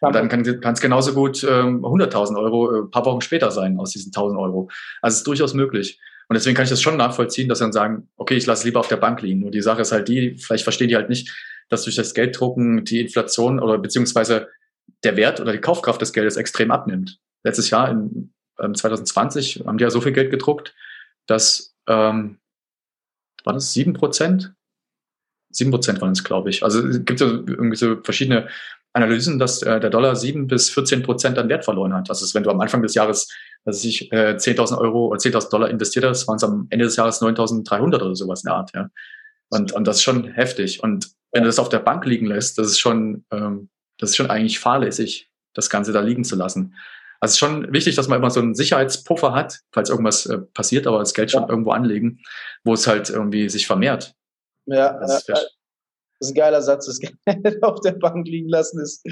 Und 0.00 0.14
dann 0.14 0.28
kann 0.28 0.42
es 0.42 0.80
genauso 0.80 1.14
gut 1.14 1.44
ähm, 1.44 1.84
100.000 1.84 2.38
Euro 2.38 2.84
äh, 2.84 2.90
paar 2.90 3.06
Wochen 3.06 3.22
später 3.22 3.50
sein 3.50 3.78
aus 3.78 3.90
diesen 3.90 4.12
1.000 4.12 4.38
Euro. 4.38 4.68
Also 5.00 5.14
es 5.14 5.18
ist 5.18 5.26
durchaus 5.26 5.54
möglich. 5.54 5.98
Und 6.28 6.34
deswegen 6.34 6.56
kann 6.56 6.64
ich 6.64 6.70
das 6.70 6.82
schon 6.82 6.96
nachvollziehen, 6.96 7.48
dass 7.48 7.58
dann 7.58 7.72
sagen, 7.72 8.08
okay, 8.16 8.36
ich 8.36 8.46
lasse 8.46 8.66
lieber 8.66 8.80
auf 8.80 8.88
der 8.88 8.96
Bank 8.96 9.22
liegen. 9.22 9.40
Nur 9.40 9.50
die 9.50 9.60
Sache 9.60 9.82
ist 9.82 9.92
halt 9.92 10.08
die, 10.08 10.36
vielleicht 10.36 10.64
verstehen 10.64 10.88
die 10.88 10.96
halt 10.96 11.08
nicht, 11.08 11.34
dass 11.68 11.84
durch 11.84 11.96
das 11.96 12.14
Gelddrucken 12.14 12.84
die 12.84 13.00
Inflation 13.00 13.60
oder 13.60 13.78
beziehungsweise 13.78 14.48
der 15.02 15.16
Wert 15.16 15.40
oder 15.40 15.52
die 15.52 15.60
Kaufkraft 15.60 16.00
des 16.00 16.12
Geldes 16.12 16.36
extrem 16.36 16.70
abnimmt. 16.70 17.18
Letztes 17.42 17.70
Jahr, 17.70 17.90
in 17.90 18.32
ähm, 18.60 18.74
2020, 18.74 19.64
haben 19.66 19.78
die 19.78 19.84
ja 19.84 19.90
so 19.90 20.00
viel 20.00 20.12
Geld 20.12 20.30
gedruckt, 20.30 20.74
dass, 21.26 21.74
ähm, 21.88 22.38
war 23.44 23.52
das 23.52 23.72
sieben 23.72 23.92
Prozent? 23.92 24.54
Sieben 25.50 25.70
Prozent 25.70 26.00
waren 26.00 26.12
es, 26.12 26.24
glaube 26.24 26.50
ich. 26.50 26.62
Also 26.62 26.86
es 26.86 27.04
gibt 27.04 27.20
ja 27.20 27.26
irgendwie 27.26 27.76
so 27.76 27.96
verschiedene 28.02 28.48
Analysen, 28.92 29.38
dass 29.38 29.62
äh, 29.62 29.80
der 29.80 29.90
Dollar 29.90 30.16
sieben 30.16 30.46
bis 30.46 30.70
14 30.70 31.02
Prozent 31.02 31.38
an 31.38 31.48
Wert 31.48 31.64
verloren 31.64 31.92
hat. 31.92 32.08
Das 32.08 32.22
ist, 32.22 32.34
wenn 32.34 32.42
du 32.42 32.50
am 32.50 32.60
Anfang 32.60 32.82
des 32.82 32.94
Jahres 32.94 33.28
dass 33.64 33.84
ich 33.84 34.12
äh, 34.12 34.36
10.000 34.36 34.78
Euro 34.78 35.06
oder 35.08 35.18
10.000 35.18 35.50
Dollar 35.50 35.70
investiert 35.70 36.04
hast, 36.04 36.28
waren 36.28 36.36
es 36.36 36.44
am 36.44 36.66
Ende 36.70 36.84
des 36.84 36.96
Jahres 36.96 37.20
9.300 37.20 37.94
oder 37.96 38.14
sowas 38.14 38.42
in 38.44 38.48
der 38.48 38.56
Art. 38.56 38.70
Ja. 38.74 38.90
Und, 39.48 39.72
und 39.72 39.86
das 39.86 39.96
ist 39.96 40.02
schon 40.02 40.24
heftig. 40.24 40.82
Und 40.82 41.10
wenn 41.32 41.42
du 41.42 41.48
das 41.48 41.58
auf 41.58 41.68
der 41.68 41.78
Bank 41.78 42.04
liegen 42.04 42.26
lässt, 42.26 42.58
das 42.58 42.68
ist 42.68 42.78
schon, 42.78 43.24
ähm, 43.30 43.68
das 43.98 44.10
ist 44.10 44.16
schon 44.16 44.30
eigentlich 44.30 44.58
fahrlässig, 44.58 45.30
das 45.54 45.70
Ganze 45.70 45.92
da 45.92 46.00
liegen 46.00 46.24
zu 46.24 46.36
lassen. 46.36 46.74
Also 47.20 47.30
es 47.30 47.34
ist 47.34 47.38
schon 47.38 47.72
wichtig, 47.72 47.96
dass 47.96 48.08
man 48.08 48.18
immer 48.18 48.30
so 48.30 48.40
einen 48.40 48.54
Sicherheitspuffer 48.54 49.32
hat, 49.32 49.60
falls 49.72 49.88
irgendwas 49.88 50.26
äh, 50.26 50.38
passiert, 50.38 50.86
aber 50.86 50.98
das 50.98 51.14
Geld 51.14 51.30
schon 51.30 51.44
ja. 51.44 51.48
irgendwo 51.48 51.70
anlegen, 51.70 52.20
wo 52.64 52.74
es 52.74 52.86
halt 52.86 53.08
irgendwie 53.08 53.48
sich 53.48 53.66
vermehrt. 53.66 54.14
Ja, 54.66 54.98
das 54.98 55.18
ist, 55.18 55.28
äh, 55.30 55.32
das 55.32 55.48
ist 56.20 56.30
ein 56.32 56.34
geiler 56.34 56.60
Satz. 56.60 56.86
Das 56.86 56.98
Geld 57.24 57.62
auf 57.62 57.80
der 57.80 57.92
Bank 57.92 58.26
liegen 58.26 58.48
lassen 58.48 58.80
ist 58.80 59.06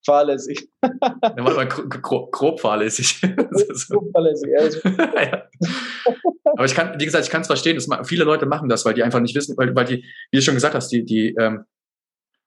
fahrlässig. 0.06 0.68
Ja, 0.82 1.42
mal 1.42 1.66
grob, 1.66 2.32
grob 2.32 2.60
fahrlässig. 2.60 3.20
grob 3.20 4.10
fahrlässig, 4.12 4.50
ja. 4.50 5.48
Aber 6.44 6.64
ich 6.64 6.74
kann, 6.74 6.98
wie 6.98 7.04
gesagt, 7.04 7.24
ich 7.24 7.30
kann 7.30 7.42
es 7.42 7.46
verstehen, 7.46 7.76
dass 7.76 7.88
viele 8.08 8.24
Leute 8.24 8.46
machen 8.46 8.68
das, 8.68 8.84
weil 8.84 8.94
die 8.94 9.02
einfach 9.02 9.20
nicht 9.20 9.34
wissen, 9.34 9.56
weil, 9.56 9.74
weil 9.74 9.84
die, 9.84 10.04
wie 10.30 10.38
du 10.38 10.42
schon 10.42 10.54
gesagt 10.54 10.74
hast, 10.74 10.88
die, 10.88 11.04
die, 11.04 11.34
ähm, 11.38 11.64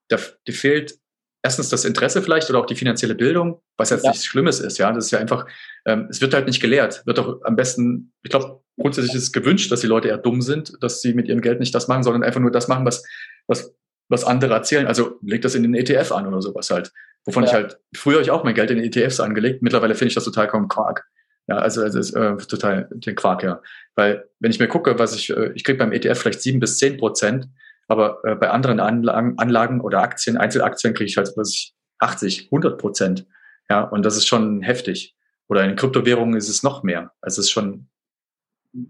da, 0.09 0.17
die 0.47 0.51
fehlt 0.51 0.97
erstens 1.43 1.69
das 1.69 1.85
Interesse 1.85 2.21
vielleicht 2.21 2.49
oder 2.49 2.59
auch 2.59 2.65
die 2.65 2.75
finanzielle 2.75 3.15
Bildung, 3.15 3.61
was 3.77 3.89
jetzt 3.89 4.03
ja. 4.03 4.11
nichts 4.11 4.25
Schlimmes 4.25 4.59
ist, 4.59 4.77
ja. 4.77 4.91
Das 4.91 5.05
ist 5.05 5.11
ja 5.11 5.19
einfach, 5.19 5.45
ähm, 5.85 6.07
es 6.09 6.21
wird 6.21 6.33
halt 6.33 6.47
nicht 6.47 6.61
gelehrt. 6.61 7.05
Wird 7.05 7.17
doch 7.17 7.41
am 7.43 7.55
besten, 7.55 8.13
ich 8.23 8.29
glaube, 8.29 8.61
grundsätzlich 8.79 9.15
ist 9.15 9.23
es 9.23 9.31
gewünscht, 9.31 9.71
dass 9.71 9.81
die 9.81 9.87
Leute 9.87 10.07
eher 10.07 10.17
dumm 10.17 10.41
sind, 10.41 10.73
dass 10.81 11.01
sie 11.01 11.13
mit 11.13 11.27
ihrem 11.27 11.41
Geld 11.41 11.59
nicht 11.59 11.73
das 11.73 11.87
machen, 11.87 12.03
sondern 12.03 12.23
einfach 12.23 12.39
nur 12.39 12.51
das 12.51 12.67
machen, 12.67 12.85
was, 12.85 13.03
was, 13.47 13.73
was 14.09 14.23
andere 14.23 14.53
erzählen. 14.53 14.87
Also 14.87 15.19
legt 15.21 15.45
das 15.45 15.55
in 15.55 15.63
den 15.63 15.73
ETF 15.73 16.11
an 16.11 16.27
oder 16.27 16.41
sowas 16.41 16.69
halt. 16.69 16.91
Wovon 17.25 17.43
ja. 17.43 17.49
ich 17.49 17.53
halt, 17.53 17.79
früher 17.95 18.15
habe 18.15 18.23
ich 18.23 18.31
auch 18.31 18.43
mein 18.43 18.55
Geld 18.55 18.71
in 18.71 18.79
ETFs 18.79 19.19
angelegt. 19.19 19.61
Mittlerweile 19.61 19.95
finde 19.95 20.09
ich 20.09 20.15
das 20.15 20.25
total 20.25 20.47
kaum 20.47 20.67
Quark. 20.67 21.05
Ja, 21.47 21.57
also 21.57 21.83
es 21.83 21.95
ist 21.95 22.11
äh, 22.11 22.37
total 22.37 22.87
den 22.91 23.15
Quark, 23.15 23.43
ja. 23.43 23.61
Weil 23.95 24.29
wenn 24.39 24.51
ich 24.51 24.59
mir 24.59 24.67
gucke, 24.67 24.97
was 24.99 25.15
ich, 25.15 25.29
äh, 25.29 25.51
ich 25.53 25.63
kriege 25.63 25.77
beim 25.77 25.91
ETF 25.91 26.19
vielleicht 26.19 26.41
sieben 26.41 26.59
bis 26.59 26.77
zehn 26.77 26.97
Prozent, 26.97 27.47
aber 27.87 28.19
äh, 28.23 28.35
bei 28.35 28.49
anderen 28.49 28.79
Anlagen, 28.79 29.37
Anlagen 29.37 29.81
oder 29.81 30.01
Aktien, 30.01 30.37
Einzelaktien 30.37 30.93
kriege 30.93 31.09
ich 31.09 31.17
halt 31.17 31.31
was 31.35 31.49
ich 31.51 31.75
80, 31.99 32.45
100 32.45 32.79
Prozent. 32.79 33.27
Ja, 33.69 33.83
und 33.83 34.05
das 34.05 34.17
ist 34.17 34.27
schon 34.27 34.61
heftig. 34.61 35.15
Oder 35.47 35.65
in 35.65 35.75
Kryptowährungen 35.75 36.37
ist 36.37 36.49
es 36.49 36.63
noch 36.63 36.83
mehr. 36.83 37.11
Also 37.21 37.41
es 37.41 37.47
ist 37.47 37.51
schon, 37.51 37.89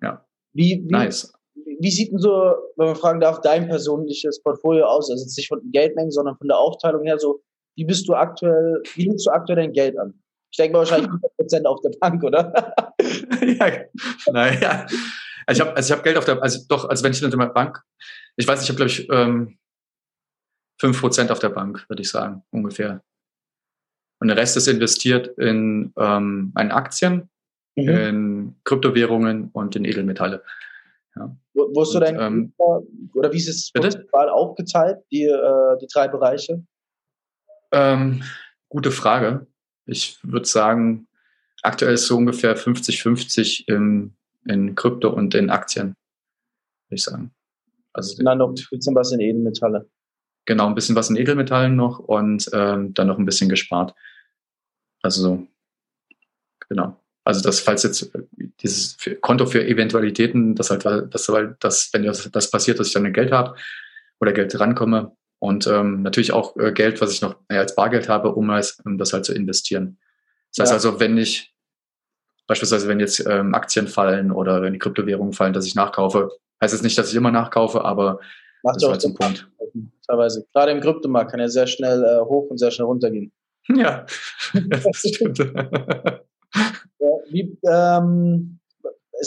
ja, 0.02 0.26
wie, 0.54 0.84
wie, 0.86 0.92
nice. 0.92 1.34
Wie 1.56 1.92
sieht 1.92 2.12
denn 2.12 2.20
so, 2.20 2.54
wenn 2.78 2.88
man 2.88 2.96
fragen 2.96 3.20
darf, 3.20 3.42
dein 3.42 3.68
persönliches 3.68 4.42
Portfolio 4.44 4.86
aus? 4.86 5.10
Also 5.10 5.24
jetzt 5.24 5.38
nicht 5.38 5.48
von 5.48 5.62
Geldmengen, 5.72 6.12
sondern 6.12 6.38
von 6.38 6.48
der 6.48 6.58
Aufteilung 6.58 7.04
her 7.06 7.18
so, 7.18 7.42
wie 7.76 7.86
bist 7.86 8.08
du 8.08 8.14
aktuell, 8.14 8.82
wie 8.96 9.08
nimmst 9.08 9.26
du 9.26 9.32
aktuell 9.32 9.58
dein 9.58 9.74
Geld 9.74 9.98
an? 9.98 10.14
Ich 10.52 10.58
denke 10.58 10.74
mal 10.74 10.80
wahrscheinlich 10.80 11.10
100% 11.40 11.66
auf 11.66 11.82
der 11.82 11.92
Bank, 12.00 12.24
oder? 12.24 12.74
ja, 13.42 13.86
naja. 14.32 14.86
Also 15.48 15.64
ich 15.64 15.68
habe 15.68 15.76
also 15.76 15.94
ich 15.94 15.98
hab 15.98 16.04
Geld 16.04 16.18
auf 16.18 16.26
der, 16.26 16.42
also 16.42 16.60
doch, 16.68 16.90
also 16.90 17.04
wenn 17.04 17.12
ich 17.12 17.22
in 17.22 17.32
der 17.32 17.38
Bank, 17.48 17.82
ich 18.36 18.48
weiß, 18.48 18.64
ich 18.64 18.70
habe 18.70 18.78
glaube 18.78 18.92
ich, 18.92 19.10
ähm, 19.10 19.58
fünf 20.80 21.00
Prozent 21.00 21.32
auf 21.32 21.40
der 21.40 21.50
Bank, 21.50 21.86
würde 21.90 22.02
ich 22.02 22.10
sagen, 22.10 22.44
ungefähr. 22.52 23.04
Und 24.20 24.28
der 24.28 24.38
Rest 24.38 24.56
ist 24.58 24.68
investiert 24.68 25.28
in, 25.38 25.94
ähm, 25.98 26.54
in 26.60 26.72
Aktien, 26.72 27.30
mhm. 27.76 27.90
in 27.90 28.56
Kryptowährungen 28.64 29.50
und 29.52 29.76
in 29.76 29.86
Edelmetalle. 29.86 30.44
Ja. 31.16 31.36
Wo, 31.54 31.70
wo 31.74 31.82
ist 31.84 31.94
du 31.94 32.00
dein 32.00 32.20
ähm, 32.20 32.54
oder 32.58 33.34
wie 33.34 33.38
ist 33.38 33.50
es 33.50 33.72
aufgeteilt, 34.14 35.00
die, 35.12 35.24
äh, 35.24 35.78
die 35.82 35.88
drei 35.92 36.08
Bereiche? 36.08 36.64
Ähm, 37.72 38.24
gute 38.70 38.92
Frage. 38.92 39.48
Ich 39.86 40.20
würde 40.24 40.48
sagen, 40.48 41.08
aktuell 41.62 41.94
ist 41.94 42.08
so 42.08 42.18
ungefähr 42.18 42.58
50-50 42.58 43.68
in, 43.68 44.16
in 44.46 44.76
Krypto 44.76 45.10
und 45.10 45.36
in 45.36 45.50
Aktien, 45.50 45.96
würde 46.88 46.96
ich 46.96 47.04
sagen. 47.04 47.32
Also 47.94 48.22
dann 48.24 48.38
noch 48.38 48.50
ein 48.50 48.56
bisschen 48.56 48.96
was 48.96 49.12
in 49.12 49.20
Edelmetalle. 49.20 49.90
Genau, 50.46 50.68
ein 50.68 50.76
bisschen 50.76 50.96
was 50.96 51.10
in 51.10 51.18
Edelmetallen 51.18 51.76
noch 51.76 52.00
und 52.00 52.50
ähm, 52.54 52.94
dann 52.94 53.08
noch 53.08 53.20
ein 53.20 53.26
bisschen 53.26 53.50
gespart. 53.50 53.94
Also 55.02 55.22
so, 55.22 55.48
genau. 56.68 56.98
Also 57.24 57.42
das, 57.42 57.60
falls 57.60 57.84
jetzt 57.84 58.16
äh, 58.16 58.24
dieses 58.62 58.98
Konto 59.22 59.46
für 59.46 59.66
Eventualitäten, 59.66 60.56
das 60.56 60.72
halt, 60.72 60.86
das, 60.86 61.32
das, 61.60 61.90
wenn 61.94 62.04
das, 62.04 62.30
das 62.32 62.50
passiert, 62.50 62.80
dass 62.80 62.88
ich 62.88 62.94
dann 62.94 63.14
Geld 63.14 63.32
habe 63.32 63.56
oder 64.20 64.32
Geld 64.34 64.60
rankomme 64.60 65.16
und 65.42 65.66
ähm, 65.66 66.04
natürlich 66.04 66.34
auch 66.34 66.56
äh, 66.58 66.72
Geld, 66.72 67.02
was 67.02 67.12
ich 67.12 67.22
noch 67.24 67.36
äh, 67.50 67.58
als 67.58 67.74
Bargeld 67.74 68.08
habe, 68.08 68.36
um, 68.36 68.48
als, 68.52 68.80
um 68.86 69.00
das 69.00 69.12
halt 69.12 69.26
zu 69.26 69.34
investieren. 69.34 69.98
Das 70.50 70.58
ja. 70.58 70.64
heißt 70.64 70.74
also, 70.74 71.00
wenn 71.00 71.18
ich 71.18 71.56
beispielsweise, 72.46 72.88
wenn 72.88 73.00
jetzt 73.00 73.26
ähm, 73.28 73.56
Aktien 73.56 73.88
fallen 73.88 74.32
oder 74.32 74.62
wenn 74.62 74.74
die 74.74 74.80
Kryptowährungen 74.80 75.34
fallen, 75.34 75.54
dass 75.54 75.66
ich 75.66 75.74
nachkaufe, 75.74 76.30
heißt 76.62 76.76
es 76.76 76.84
nicht, 76.84 76.96
dass 76.96 77.10
ich 77.10 77.16
immer 77.16 77.32
nachkaufe, 77.32 77.84
aber 77.84 78.20
Macht 78.62 78.76
das 78.76 78.84
ist 78.84 78.90
halt 78.90 79.02
so 79.02 79.08
ein 79.08 79.16
Punkt. 79.16 79.50
Teilweise. 80.08 80.46
Gerade 80.54 80.74
im 80.74 80.80
Kryptomarkt 80.80 81.32
kann 81.32 81.40
er 81.40 81.50
sehr 81.50 81.66
schnell 81.66 82.04
äh, 82.04 82.20
hoch 82.24 82.52
und 82.52 82.60
sehr 82.60 82.70
schnell 82.70 82.86
runtergehen. 82.86 83.32
Ja, 83.68 84.06
das 84.54 84.98
stimmt. 85.00 85.40
ja, 85.40 86.20
wie, 87.32 87.58
ähm, 87.66 88.60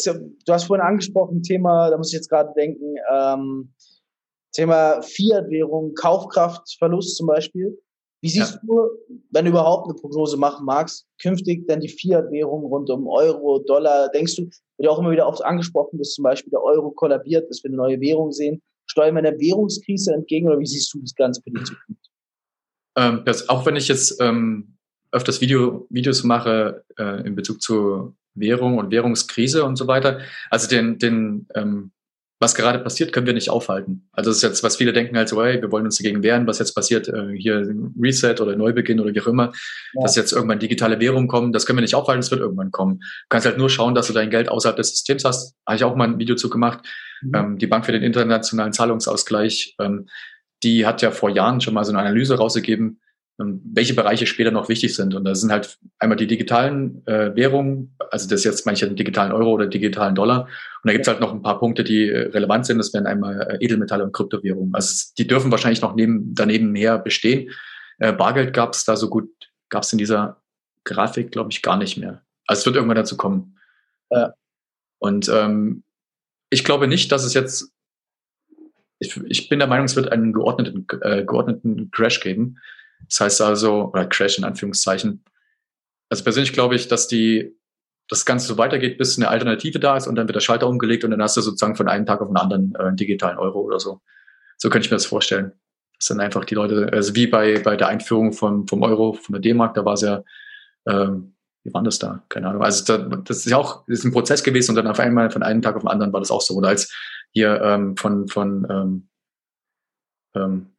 ja, 0.05 0.15
du 0.15 0.53
hast 0.53 0.65
vorhin 0.65 0.87
angesprochen, 0.87 1.43
Thema, 1.43 1.91
da 1.91 1.97
muss 1.97 2.13
ich 2.13 2.15
jetzt 2.15 2.29
gerade 2.29 2.53
denken, 2.55 2.95
ähm, 3.13 3.75
Thema 4.55 5.03
Fiat-Währung, 5.03 5.95
Kaufkraftverlust 5.95 7.17
zum 7.17 7.27
Beispiel. 7.27 7.79
Wie 8.23 8.31
siehst 8.31 8.55
ja. 8.55 8.61
du, 8.67 8.89
wenn 9.33 9.45
du 9.45 9.51
überhaupt 9.51 9.87
eine 9.87 9.95
Prognose 9.95 10.39
machen 10.39 10.65
magst, 10.65 11.07
künftig 11.21 11.67
denn 11.67 11.81
die 11.81 11.91
Fiat-Währung 11.91 12.65
rund 12.65 12.89
um 12.89 13.07
Euro, 13.07 13.59
Dollar? 13.59 14.09
Denkst 14.09 14.37
du, 14.37 14.43
wird 14.45 14.55
ja 14.79 14.91
auch 14.91 14.99
immer 14.99 15.11
wieder 15.11 15.27
oft 15.27 15.45
angesprochen, 15.45 15.99
dass 15.99 16.15
zum 16.15 16.23
Beispiel 16.23 16.51
der 16.51 16.63
Euro 16.63 16.91
kollabiert, 16.91 17.51
dass 17.51 17.63
wir 17.63 17.69
eine 17.69 17.77
neue 17.77 18.01
Währung 18.01 18.33
sehen? 18.33 18.63
Steuern 18.87 19.15
wir 19.15 19.19
einer 19.19 19.39
Währungskrise 19.39 20.15
entgegen 20.15 20.49
oder 20.49 20.59
wie 20.59 20.67
siehst 20.67 20.95
du 20.95 21.01
das 21.01 21.15
Ganze 21.15 21.43
für 21.43 21.51
die 21.51 21.65
Zukunft? 21.65 22.11
Ähm, 22.97 23.23
das, 23.27 23.49
auch 23.49 23.67
wenn 23.67 23.77
ich 23.77 23.89
jetzt 23.89 24.21
ähm, 24.21 24.79
öfters 25.11 25.41
Video, 25.41 25.87
Videos 25.91 26.25
mache 26.25 26.85
äh, 26.99 27.27
in 27.27 27.35
Bezug 27.35 27.61
zu 27.61 28.15
Währung 28.35 28.79
und 28.79 28.91
Währungskrise 28.91 29.65
und 29.65 29.77
so 29.77 29.87
weiter, 29.87 30.21
also 30.51 30.69
den, 30.69 30.99
den 30.99 31.47
ähm, 31.55 31.93
was 32.45 32.55
gerade 32.55 32.79
passiert, 32.79 33.13
können 33.13 33.27
wir 33.27 33.33
nicht 33.33 33.49
aufhalten. 33.49 34.07
Also 34.13 34.29
das 34.29 34.37
ist 34.37 34.43
jetzt, 34.43 34.63
was 34.63 34.77
viele 34.77 34.93
denken 34.93 35.17
halt 35.17 35.31
so, 35.31 35.43
hey, 35.43 35.63
wir 35.63 35.73
wollen 35.73 35.87
uns 35.87 35.97
dagegen 35.97 36.23
wehren, 36.23 36.47
was 36.47 36.59
jetzt 36.59 36.75
passiert, 36.75 37.09
äh, 37.09 37.33
hier 37.35 37.67
Reset 37.99 38.39
oder 38.39 38.55
Neubeginn 38.55 39.01
oder 39.01 39.15
wie 39.15 39.21
auch 39.23 39.27
immer, 39.27 39.53
ja. 39.95 40.03
dass 40.03 40.15
jetzt 40.15 40.33
irgendwann 40.33 40.59
digitale 40.59 41.01
Währungen 41.01 41.27
kommen, 41.27 41.53
das 41.53 41.65
können 41.65 41.79
wir 41.79 41.83
nicht 41.83 41.95
aufhalten, 41.95 42.21
es 42.21 42.31
wird 42.31 42.43
irgendwann 42.43 42.71
kommen. 42.71 42.99
Du 43.01 43.27
kannst 43.31 43.47
halt 43.47 43.57
nur 43.57 43.71
schauen, 43.71 43.95
dass 43.95 44.09
du 44.09 44.13
dein 44.13 44.29
Geld 44.29 44.51
außerhalb 44.51 44.77
des 44.77 44.91
Systems 44.91 45.25
hast. 45.25 45.57
Habe 45.67 45.77
ich 45.77 45.85
auch 45.85 45.97
mal 45.97 46.07
ein 46.07 46.19
Video 46.19 46.37
zu 46.37 46.51
gemacht. 46.51 46.81
Mhm. 47.23 47.35
Ähm, 47.35 47.59
die 47.59 47.67
Bank 47.67 47.87
für 47.87 47.93
den 47.93 48.03
internationalen 48.03 48.75
Zahlungsausgleich, 48.75 49.77
ähm, 49.81 50.07
die 50.63 50.87
hat 50.87 51.01
ja 51.01 51.11
vor 51.11 51.31
Jahren 51.31 51.63
schon 51.63 51.73
mal 51.73 51.85
so 51.85 51.93
eine 51.93 52.01
Analyse 52.01 52.37
rausgegeben, 52.37 53.01
welche 53.37 53.95
Bereiche 53.95 54.27
später 54.27 54.51
noch 54.51 54.69
wichtig 54.69 54.95
sind. 54.95 55.15
Und 55.15 55.25
da 55.25 55.35
sind 55.35 55.51
halt 55.51 55.79
einmal 55.99 56.17
die 56.17 56.29
digitalen 56.29 57.05
äh, 57.07 57.35
Währungen, 57.35 57.97
also 58.11 58.29
das 58.29 58.41
ist 58.41 58.45
jetzt 58.45 58.67
manche 58.67 58.87
den 58.87 58.97
digitalen 58.97 59.33
Euro 59.33 59.51
oder 59.51 59.67
digitalen 59.67 60.15
Dollar. 60.15 60.43
Und 60.43 60.49
da 60.85 60.93
gibt's 60.93 61.09
halt 61.09 61.21
noch 61.21 61.33
ein 61.33 61.43
paar 61.43 61.59
Punkte, 61.59 61.83
die 61.83 62.09
äh, 62.09 62.29
relevant 62.29 62.67
sind. 62.67 62.79
Das 62.79 62.95
wären 62.95 63.07
einmal 63.07 63.41
äh, 63.41 63.65
Edelmetalle 63.65 64.05
und 64.05 64.13
Kryptowährungen. 64.13 64.75
Also 64.75 65.13
die 65.19 65.27
dürfen 65.27 65.51
wahrscheinlich 65.51 65.81
noch 65.81 65.97
neben, 65.97 66.35
daneben 66.35 66.71
mehr 66.71 66.99
bestehen. 66.99 67.51
Äh, 67.99 68.13
Bargeld 68.13 68.53
gab's 68.55 68.85
da 68.85 68.97
so 68.97 69.09
gut, 69.09 69.29
gab's 69.69 69.93
in 69.93 69.99
dieser 69.99 70.41
Grafik, 70.85 71.33
glaube 71.33 71.51
ich, 71.51 71.63
gar 71.63 71.77
nicht 71.77 71.97
mehr. 71.97 72.23
Also 72.47 72.61
es 72.61 72.67
wird 72.67 72.77
irgendwann 72.77 72.97
dazu 72.97 73.17
kommen. 73.17 73.59
Äh, 74.11 74.29
und 74.99 75.29
ähm, 75.29 75.83
ich 76.51 76.63
glaube 76.63 76.87
nicht, 76.87 77.11
dass 77.11 77.25
es 77.25 77.35
jetzt 77.35 77.73
ich, 79.01 79.17
ich 79.27 79.49
bin 79.49 79.59
der 79.59 79.69
Meinung, 79.69 79.87
es 79.87 79.97
wird 79.97 80.13
einen 80.13 80.33
geordneten, 80.33 80.87
äh, 81.03 81.25
geordneten 81.25 81.91
Crash 81.91 82.21
geben. 82.21 82.59
Das 83.09 83.21
heißt 83.21 83.41
also, 83.43 83.91
oder 83.93 84.07
Crash 84.07 84.39
in 84.39 84.45
Anführungszeichen. 84.45 85.25
Also 86.11 86.25
persönlich 86.25 86.53
glaube 86.53 86.75
ich, 86.75 86.89
dass 86.89 87.09
die, 87.09 87.57
das 88.09 88.25
Ganze 88.25 88.47
so 88.47 88.59
weitergeht, 88.59 88.99
bis 88.99 89.17
eine 89.17 89.29
Alternative 89.29 89.81
da 89.81 89.97
ist 89.97 90.07
und 90.07 90.15
dann 90.17 90.29
wird 90.29 90.37
der 90.37 90.41
Schalter 90.41 90.69
umgelegt 90.69 91.05
und 91.05 91.11
dann 91.11 91.23
hast 91.23 91.37
du 91.37 91.41
sozusagen 91.41 91.77
von 91.77 91.89
einem 91.89 92.07
Tag 92.07 92.21
auf 92.21 92.29
den 92.29 92.37
anderen 92.37 92.75
äh, 92.79 92.83
einen 92.83 92.97
digitalen 92.97 93.39
Euro 93.39 93.61
oder 93.61 93.81
so. 93.81 94.01
So 94.59 94.69
könnte 94.71 94.87
ich 94.87 94.91
mir 94.91 94.97
das 94.97 95.07
vorstellen. 95.07 95.53
Das 95.99 96.09
sind 96.09 96.21
einfach 96.21 96.45
die 96.45 96.55
Leute, 96.55 96.91
also 96.93 97.15
wie 97.15 97.27
bei, 97.27 97.59
bei 97.61 97.77
der 97.77 97.89
Einführung 97.89 98.33
vom, 98.33 98.69
vom 98.69 98.83
Euro, 98.83 99.15
von 99.15 99.33
der 99.33 99.41
D-Mark, 99.41 99.75
da 99.75 99.85
war 99.85 99.95
es 99.95 100.03
ja, 100.03 100.23
ähm, 100.87 101.35
wie 101.63 101.73
war 101.73 101.83
das 101.83 101.99
da? 101.99 102.23
Keine 102.29 102.49
Ahnung. 102.49 102.63
Also 102.63 102.85
da, 102.85 102.99
das 102.99 103.39
ist 103.39 103.47
ja 103.51 103.57
auch, 103.57 103.85
das 103.87 104.01
ist 104.01 104.05
ein 104.05 104.13
Prozess 104.13 104.43
gewesen 104.43 104.73
und 104.73 104.77
dann 104.77 104.87
auf 104.87 105.01
einmal 105.01 105.31
von 105.31 105.43
einem 105.43 105.63
Tag 105.63 105.77
auf 105.77 105.83
den 105.83 105.89
anderen 105.89 106.13
war 106.13 106.21
das 106.21 106.31
auch 106.31 106.43
so. 106.43 106.55
Oder 106.55 106.69
als 106.69 106.93
hier 107.33 107.61
ähm, 107.63 107.97
von, 107.97 108.29
von 108.29 108.67
ähm, 108.69 109.09
ähm, 110.35 110.74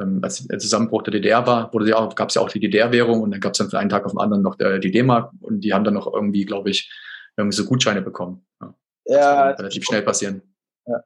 ähm, 0.00 0.20
als 0.22 0.46
der 0.46 0.58
Zusammenbruch 0.58 1.02
der 1.02 1.12
DDR 1.12 1.46
war, 1.46 1.72
wurde 1.72 1.88
ja 1.88 2.06
gab 2.14 2.28
es 2.28 2.34
ja 2.34 2.42
auch 2.42 2.50
die 2.50 2.60
DDR-Währung 2.60 3.22
und 3.22 3.30
dann 3.30 3.40
gab 3.40 3.52
es 3.52 3.58
dann 3.58 3.70
von 3.70 3.78
einem 3.78 3.88
Tag 3.88 4.04
auf 4.04 4.12
den 4.12 4.20
anderen 4.20 4.42
noch 4.42 4.56
der, 4.56 4.78
die 4.78 4.90
D-Mark 4.90 5.32
und 5.40 5.60
die 5.60 5.72
haben 5.72 5.84
dann 5.84 5.94
noch 5.94 6.12
irgendwie, 6.12 6.44
glaube 6.44 6.70
ich, 6.70 6.90
irgendwie 7.36 7.56
so 7.56 7.64
Gutscheine 7.64 8.02
bekommen. 8.02 8.44
Ja, 8.60 8.74
ja 9.06 9.50
relativ 9.50 9.84
schnell 9.84 10.02
passieren. 10.02 10.42
Ja. 10.86 11.02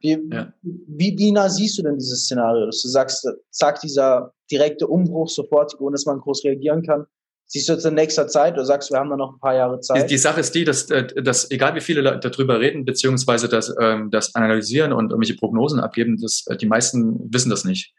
Wie, 0.00 0.18
ja. 0.32 0.52
wie, 0.62 1.16
wie 1.16 1.32
nah 1.32 1.48
siehst 1.48 1.78
du 1.78 1.82
denn 1.82 1.96
dieses 1.96 2.24
Szenario, 2.24 2.66
dass 2.66 2.82
du 2.82 2.88
sagst, 2.88 3.26
sagt 3.50 3.84
dieser 3.84 4.32
direkte 4.50 4.86
Umbruch 4.88 5.28
sofort, 5.28 5.78
ohne 5.80 5.92
dass 5.92 6.06
man 6.06 6.18
groß 6.18 6.44
reagieren 6.44 6.82
kann? 6.82 7.06
Siehst 7.46 7.68
du 7.68 7.74
jetzt 7.74 7.84
in 7.84 7.94
nächster 7.94 8.26
Zeit 8.28 8.54
oder 8.54 8.64
sagst 8.64 8.88
du, 8.88 8.94
wir 8.94 9.00
haben 9.00 9.10
da 9.10 9.16
noch 9.16 9.34
ein 9.34 9.38
paar 9.38 9.54
Jahre 9.54 9.78
Zeit? 9.80 10.04
Die, 10.04 10.14
die 10.14 10.18
Sache 10.18 10.40
ist 10.40 10.54
die, 10.54 10.64
dass, 10.64 10.90
äh, 10.90 11.06
dass 11.22 11.50
egal 11.50 11.74
wie 11.74 11.80
viele 11.80 12.18
darüber 12.18 12.58
reden, 12.58 12.84
beziehungsweise 12.84 13.48
das, 13.48 13.72
ähm, 13.78 14.10
das 14.10 14.34
analysieren 14.34 14.92
und 14.92 15.10
irgendwelche 15.10 15.36
Prognosen 15.36 15.78
abgeben, 15.78 16.16
das, 16.20 16.44
äh, 16.46 16.56
die 16.56 16.66
meisten 16.66 17.32
wissen 17.32 17.50
das 17.50 17.64
nicht. 17.64 17.94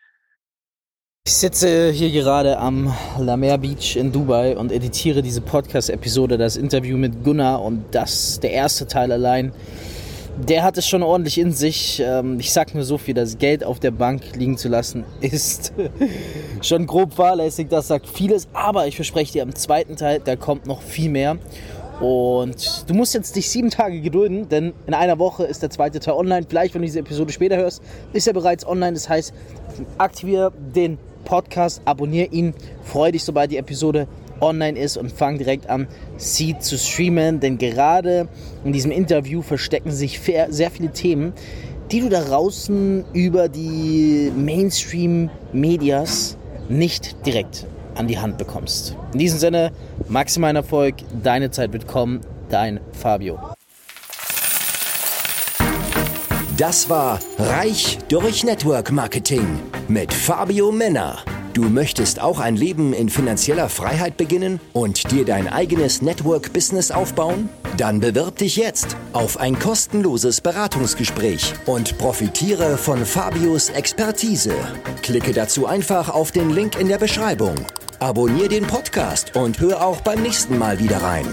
Ich 1.25 1.35
sitze 1.35 1.89
hier 1.89 2.11
gerade 2.11 2.59
am 2.59 2.93
La 3.17 3.37
Mer 3.37 3.57
Beach 3.57 3.95
in 3.95 4.11
Dubai 4.11 4.57
und 4.57 4.73
editiere 4.73 5.21
diese 5.21 5.39
Podcast-Episode, 5.39 6.37
das 6.37 6.57
Interview 6.57 6.97
mit 6.97 7.23
Gunnar 7.23 7.61
und 7.61 7.85
das, 7.91 8.41
der 8.41 8.51
erste 8.51 8.87
Teil 8.87 9.09
allein. 9.09 9.53
Der 10.49 10.63
hat 10.63 10.77
es 10.77 10.85
schon 10.85 11.01
ordentlich 11.01 11.37
in 11.37 11.53
sich. 11.53 12.03
Ähm, 12.05 12.41
ich 12.41 12.51
sag 12.51 12.75
nur 12.75 12.83
so 12.83 12.97
viel, 12.97 13.13
das 13.13 13.37
Geld 13.37 13.63
auf 13.63 13.79
der 13.79 13.91
Bank 13.91 14.35
liegen 14.35 14.57
zu 14.57 14.67
lassen, 14.67 15.05
ist 15.21 15.71
schon 16.61 16.87
grob 16.87 17.13
fahrlässig. 17.13 17.69
Das 17.69 17.87
sagt 17.87 18.09
vieles, 18.09 18.49
aber 18.51 18.87
ich 18.87 18.97
verspreche 18.97 19.31
dir, 19.31 19.43
am 19.43 19.55
zweiten 19.55 19.95
Teil, 19.95 20.19
da 20.19 20.35
kommt 20.35 20.65
noch 20.65 20.81
viel 20.81 21.09
mehr. 21.09 21.37
Und 22.01 22.89
du 22.89 22.93
musst 22.93 23.13
jetzt 23.13 23.37
dich 23.37 23.49
sieben 23.49 23.69
Tage 23.69 24.01
gedulden, 24.01 24.49
denn 24.49 24.73
in 24.87 24.93
einer 24.93 25.19
Woche 25.19 25.45
ist 25.45 25.61
der 25.61 25.69
zweite 25.69 26.01
Teil 26.01 26.15
online. 26.15 26.45
Vielleicht, 26.49 26.73
wenn 26.73 26.81
du 26.81 26.85
diese 26.85 26.99
Episode 26.99 27.31
später 27.31 27.55
hörst, 27.55 27.81
ist 28.11 28.27
er 28.27 28.33
bereits 28.33 28.67
online. 28.67 28.91
Das 28.91 29.07
heißt, 29.07 29.33
aktiviere 29.97 30.51
den 30.75 30.97
Podcast, 31.23 31.81
abonniere 31.85 32.27
ihn, 32.27 32.53
freue 32.83 33.11
dich, 33.11 33.23
sobald 33.23 33.51
die 33.51 33.57
Episode 33.57 34.07
online 34.41 34.77
ist 34.77 34.97
und 34.97 35.11
fang 35.11 35.37
direkt 35.37 35.69
an, 35.69 35.87
sie 36.17 36.57
zu 36.59 36.77
streamen, 36.77 37.39
denn 37.39 37.57
gerade 37.57 38.27
in 38.63 38.73
diesem 38.73 38.91
Interview 38.91 39.41
verstecken 39.41 39.91
sich 39.91 40.19
sehr 40.19 40.71
viele 40.71 40.91
Themen, 40.91 41.33
die 41.91 42.01
du 42.01 42.09
da 42.09 42.21
draußen 42.21 43.05
über 43.13 43.49
die 43.49 44.31
Mainstream-Medias 44.35 46.37
nicht 46.69 47.25
direkt 47.25 47.67
an 47.95 48.07
die 48.07 48.17
Hand 48.17 48.37
bekommst. 48.37 48.95
In 49.13 49.19
diesem 49.19 49.39
Sinne, 49.39 49.71
maximalen 50.07 50.55
Erfolg, 50.55 50.95
deine 51.21 51.51
Zeit 51.51 51.73
wird 51.73 51.87
kommen, 51.87 52.21
dein 52.49 52.79
Fabio. 52.93 53.37
Das 56.57 56.87
war 56.87 57.19
Reich 57.39 57.97
durch 58.09 58.43
Network 58.43 58.91
Marketing 58.91 59.59
mit 59.87 60.13
Fabio 60.13 60.71
Männer. 60.71 61.17
Du 61.53 61.63
möchtest 61.63 62.21
auch 62.21 62.39
ein 62.39 62.55
Leben 62.55 62.93
in 62.93 63.09
finanzieller 63.09 63.69
Freiheit 63.69 64.17
beginnen 64.17 64.59
und 64.71 65.11
dir 65.11 65.25
dein 65.25 65.47
eigenes 65.47 66.03
Network-Business 66.03 66.91
aufbauen? 66.91 67.49
Dann 67.77 67.99
bewirb 67.99 68.37
dich 68.37 68.55
jetzt 68.55 68.95
auf 69.13 69.37
ein 69.39 69.57
kostenloses 69.57 70.41
Beratungsgespräch 70.41 71.53
und 71.65 71.97
profitiere 71.97 72.77
von 72.77 73.03
Fabios 73.03 73.69
Expertise. 73.69 74.53
Klicke 75.01 75.33
dazu 75.33 75.65
einfach 75.65 76.09
auf 76.09 76.31
den 76.31 76.51
Link 76.51 76.79
in 76.79 76.87
der 76.87 76.99
Beschreibung. 76.99 77.55
Abonnier 77.97 78.47
den 78.47 78.67
Podcast 78.67 79.35
und 79.35 79.59
hör 79.59 79.83
auch 79.83 80.01
beim 80.01 80.21
nächsten 80.21 80.59
Mal 80.59 80.77
wieder 80.79 81.01
rein. 81.01 81.25